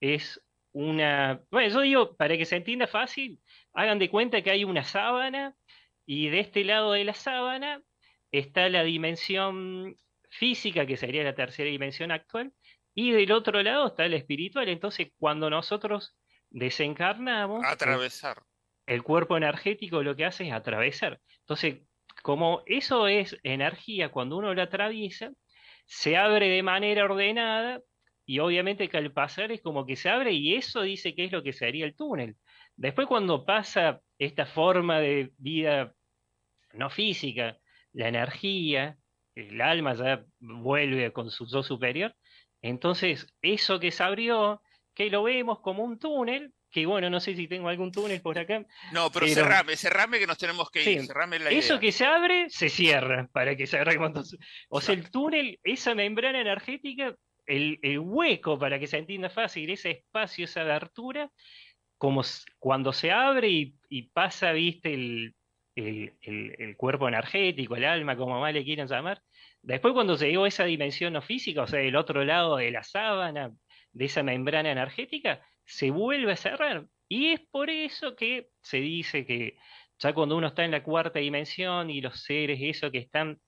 es 0.00 0.42
una... 0.72 1.40
Bueno, 1.50 1.72
yo 1.72 1.80
digo, 1.80 2.16
para 2.16 2.36
que 2.36 2.44
se 2.44 2.56
entienda 2.56 2.86
fácil, 2.86 3.40
hagan 3.72 3.98
de 3.98 4.10
cuenta 4.10 4.42
que 4.42 4.50
hay 4.50 4.64
una 4.64 4.84
sábana 4.84 5.54
y 6.06 6.28
de 6.28 6.40
este 6.40 6.64
lado 6.64 6.92
de 6.92 7.04
la 7.04 7.14
sábana 7.14 7.82
está 8.32 8.68
la 8.68 8.82
dimensión 8.82 9.96
física, 10.30 10.86
que 10.86 10.96
sería 10.96 11.24
la 11.24 11.34
tercera 11.34 11.68
dimensión 11.68 12.10
actual, 12.10 12.52
y 12.94 13.12
del 13.12 13.32
otro 13.32 13.62
lado 13.62 13.88
está 13.88 14.08
la 14.08 14.16
espiritual. 14.16 14.68
Entonces, 14.68 15.08
cuando 15.18 15.50
nosotros 15.50 16.16
desencarnamos... 16.50 17.64
Atravesar. 17.64 18.42
El, 18.86 19.02
cuerpo 19.02 19.36
energético 19.36 20.02
lo 20.02 20.16
que 20.16 20.24
hace 20.24 20.46
es 20.46 20.52
atravesar. 20.52 21.20
Entonces, 21.40 21.82
como 22.22 22.62
eso 22.66 23.06
es 23.06 23.36
energía, 23.42 24.10
cuando 24.10 24.36
uno 24.36 24.52
lo 24.52 24.62
atraviesa, 24.62 25.30
se 25.86 26.16
abre 26.16 26.48
de 26.48 26.62
manera 26.62 27.04
ordenada 27.04 27.80
y 28.30 28.38
obviamente 28.38 28.88
que 28.88 28.96
al 28.96 29.10
pasar 29.10 29.50
es 29.50 29.60
como 29.60 29.84
que 29.84 29.96
se 29.96 30.08
abre 30.08 30.30
y 30.30 30.54
eso 30.54 30.82
dice 30.82 31.16
que 31.16 31.24
es 31.24 31.32
lo 31.32 31.42
que 31.42 31.52
sería 31.52 31.84
el 31.84 31.96
túnel. 31.96 32.36
Después 32.76 33.08
cuando 33.08 33.44
pasa 33.44 34.02
esta 34.20 34.46
forma 34.46 35.00
de 35.00 35.32
vida 35.36 35.92
no 36.72 36.90
física, 36.90 37.58
la 37.92 38.06
energía, 38.06 38.96
el 39.34 39.60
alma 39.60 39.94
ya 39.94 40.24
vuelve 40.38 41.12
con 41.12 41.32
su 41.32 41.44
yo 41.48 41.64
superior. 41.64 42.14
Entonces, 42.62 43.26
eso 43.42 43.80
que 43.80 43.90
se 43.90 44.04
abrió, 44.04 44.62
que 44.94 45.10
lo 45.10 45.24
vemos 45.24 45.58
como 45.58 45.82
un 45.82 45.98
túnel, 45.98 46.54
que 46.70 46.86
bueno, 46.86 47.10
no 47.10 47.18
sé 47.18 47.34
si 47.34 47.48
tengo 47.48 47.68
algún 47.68 47.90
túnel 47.90 48.22
por 48.22 48.38
acá. 48.38 48.64
No, 48.92 49.10
pero, 49.10 49.26
cerrame, 49.26 49.76
cerrame 49.76 50.20
que 50.20 50.28
nos 50.28 50.38
tenemos 50.38 50.70
que 50.70 50.88
ir, 50.88 51.08
Eso 51.50 51.80
que 51.80 51.90
se 51.90 52.06
abre, 52.06 52.48
se 52.48 52.68
cierra, 52.68 53.28
para 53.32 53.56
que 53.56 53.66
se 53.66 53.76
abra 53.76 53.92
O 54.68 54.80
sea, 54.80 54.94
el 54.94 55.10
túnel, 55.10 55.58
esa 55.64 55.96
membrana 55.96 56.40
energética, 56.40 57.16
el, 57.50 57.98
hueco, 57.98 58.58
para 58.58 58.78
que 58.78 58.86
se 58.86 58.98
entienda 58.98 59.28
fácil, 59.30 59.70
ese 59.70 59.90
espacio, 59.90 60.44
esa 60.44 60.62
abertura, 60.62 61.30
como 61.98 62.22
cuando 62.58 62.92
se 62.92 63.10
abre 63.10 63.74
y, 63.88 64.02
pasa, 64.12 64.52
viste, 64.52 64.94
el, 64.94 65.34
el, 65.74 66.76
cuerpo 66.76 67.08
energético, 67.08 67.76
el 67.76 67.84
alma, 67.84 68.16
como 68.16 68.40
más 68.40 68.54
le 68.54 68.64
quieran 68.64 68.88
llamar, 68.88 69.22
después 69.62 69.94
cuando 69.94 70.16
se 70.16 70.28
llegó 70.28 70.44
a 70.44 70.48
esa 70.48 70.64
dimensión 70.64 71.12
no 71.12 71.22
física, 71.22 71.62
o 71.62 71.66
sea, 71.66 71.80
el 71.80 71.96
otro 71.96 72.24
lado 72.24 72.56
de 72.56 72.70
la 72.70 72.84
sábana, 72.84 73.52
de 73.92 74.04
esa 74.04 74.22
membrana 74.22 74.70
energética, 74.70 75.44
se 75.64 75.90
vuelve 75.90 76.32
a 76.32 76.36
cerrar. 76.36 76.86
Y 77.08 77.32
es 77.32 77.40
por 77.50 77.70
eso 77.70 78.14
que 78.14 78.48
se 78.62 78.78
dice 78.78 79.26
que 79.26 79.56
ya 79.98 80.14
cuando 80.14 80.36
uno 80.36 80.48
está 80.48 80.64
en 80.64 80.70
la 80.70 80.82
cuarta 80.82 81.18
dimensión 81.18 81.90
y 81.90 82.00
los 82.00 82.22
seres, 82.22 82.58
eso 82.62 82.90
que 82.90 82.98
están 82.98 83.40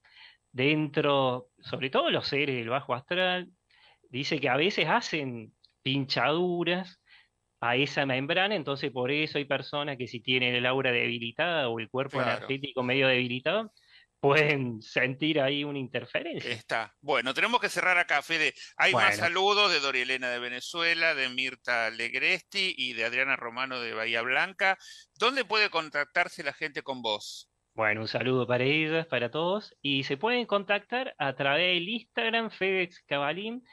dentro, 0.50 1.48
sobre 1.61 1.88
todo 1.90 2.11
los 2.11 2.26
seres 2.26 2.57
del 2.57 2.68
bajo 2.68 2.94
astral, 2.94 3.48
dice 4.12 4.38
que 4.38 4.48
a 4.48 4.56
veces 4.56 4.86
hacen 4.88 5.52
pinchaduras 5.82 7.00
a 7.60 7.76
esa 7.76 8.06
membrana, 8.06 8.54
entonces 8.54 8.90
por 8.90 9.10
eso 9.10 9.38
hay 9.38 9.44
personas 9.44 9.96
que 9.96 10.06
si 10.06 10.20
tienen 10.20 10.54
el 10.54 10.66
aura 10.66 10.92
debilitada 10.92 11.68
o 11.68 11.78
el 11.80 11.88
cuerpo 11.88 12.20
energético 12.20 12.82
medio 12.82 13.08
debilitado, 13.08 13.72
pueden 14.20 14.82
sentir 14.82 15.40
ahí 15.40 15.64
una 15.64 15.78
interferencia. 15.78 16.50
Está. 16.50 16.94
Bueno, 17.00 17.34
tenemos 17.34 17.60
que 17.60 17.68
cerrar 17.68 17.98
acá, 17.98 18.22
Fede. 18.22 18.54
Hay 18.76 18.92
más 18.92 19.16
saludos 19.16 19.72
de 19.72 19.80
Doria 19.80 20.02
Elena 20.02 20.30
de 20.30 20.38
Venezuela, 20.38 21.14
de 21.14 21.28
Mirta 21.28 21.90
Legresti 21.90 22.74
y 22.76 22.92
de 22.92 23.04
Adriana 23.04 23.34
Romano 23.34 23.80
de 23.80 23.94
Bahía 23.94 24.22
Blanca. 24.22 24.78
¿Dónde 25.18 25.44
puede 25.44 25.70
contactarse 25.70 26.44
la 26.44 26.52
gente 26.52 26.82
con 26.82 27.02
vos? 27.02 27.48
Bueno, 27.74 28.02
un 28.02 28.08
saludo 28.08 28.46
para 28.46 28.64
ellas, 28.64 29.06
para 29.06 29.30
todos. 29.30 29.74
Y 29.80 30.04
se 30.04 30.16
pueden 30.16 30.46
contactar 30.46 31.14
a 31.18 31.34
través 31.34 31.74
del 31.74 31.88
Instagram 31.88 32.50
FedEx 32.50 33.02
Cabalín. 33.06 33.64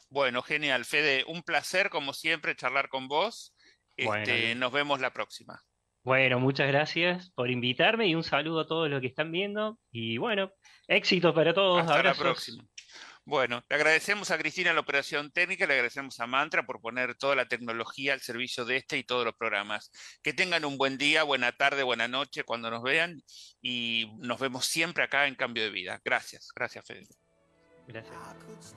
Bueno, 0.09 0.41
genial. 0.41 0.85
Fede, 0.85 1.23
un 1.27 1.43
placer 1.43 1.89
como 1.89 2.13
siempre 2.13 2.55
charlar 2.55 2.89
con 2.89 3.07
vos. 3.07 3.55
Este, 3.95 4.55
nos 4.55 4.71
vemos 4.71 4.99
la 4.99 5.11
próxima. 5.11 5.61
Bueno, 6.03 6.39
muchas 6.39 6.67
gracias 6.67 7.31
por 7.31 7.51
invitarme 7.51 8.07
y 8.07 8.15
un 8.15 8.23
saludo 8.23 8.61
a 8.61 8.67
todos 8.67 8.89
los 8.89 9.01
que 9.01 9.07
están 9.07 9.31
viendo. 9.31 9.77
Y 9.91 10.17
bueno, 10.17 10.51
éxito 10.87 11.33
para 11.33 11.53
todos. 11.53 11.81
Hasta 11.81 12.03
la 12.03 12.13
próxima. 12.13 12.63
Bueno, 13.29 13.63
le 13.69 13.75
agradecemos 13.75 14.31
a 14.31 14.39
Cristina 14.39 14.73
la 14.73 14.79
operación 14.79 15.29
técnica, 15.29 15.67
le 15.67 15.73
agradecemos 15.73 16.19
a 16.19 16.25
Mantra 16.25 16.65
por 16.65 16.81
poner 16.81 17.13
toda 17.13 17.35
la 17.35 17.47
tecnología 17.47 18.13
al 18.13 18.21
servicio 18.21 18.65
de 18.65 18.77
este 18.77 18.97
y 18.97 19.03
todos 19.03 19.23
los 19.23 19.35
programas. 19.35 19.91
Que 20.23 20.33
tengan 20.33 20.65
un 20.65 20.79
buen 20.79 20.97
día, 20.97 21.21
buena 21.21 21.51
tarde, 21.51 21.83
buena 21.83 22.07
noche 22.07 22.43
cuando 22.43 22.71
nos 22.71 22.81
vean 22.81 23.21
y 23.61 24.07
nos 24.17 24.39
vemos 24.39 24.65
siempre 24.65 25.03
acá 25.03 25.27
en 25.27 25.35
Cambio 25.35 25.61
de 25.61 25.69
Vida. 25.69 26.01
Gracias, 26.03 26.47
gracias 26.55 26.83
Fede. 26.87 27.07
Gracias. 27.87 28.75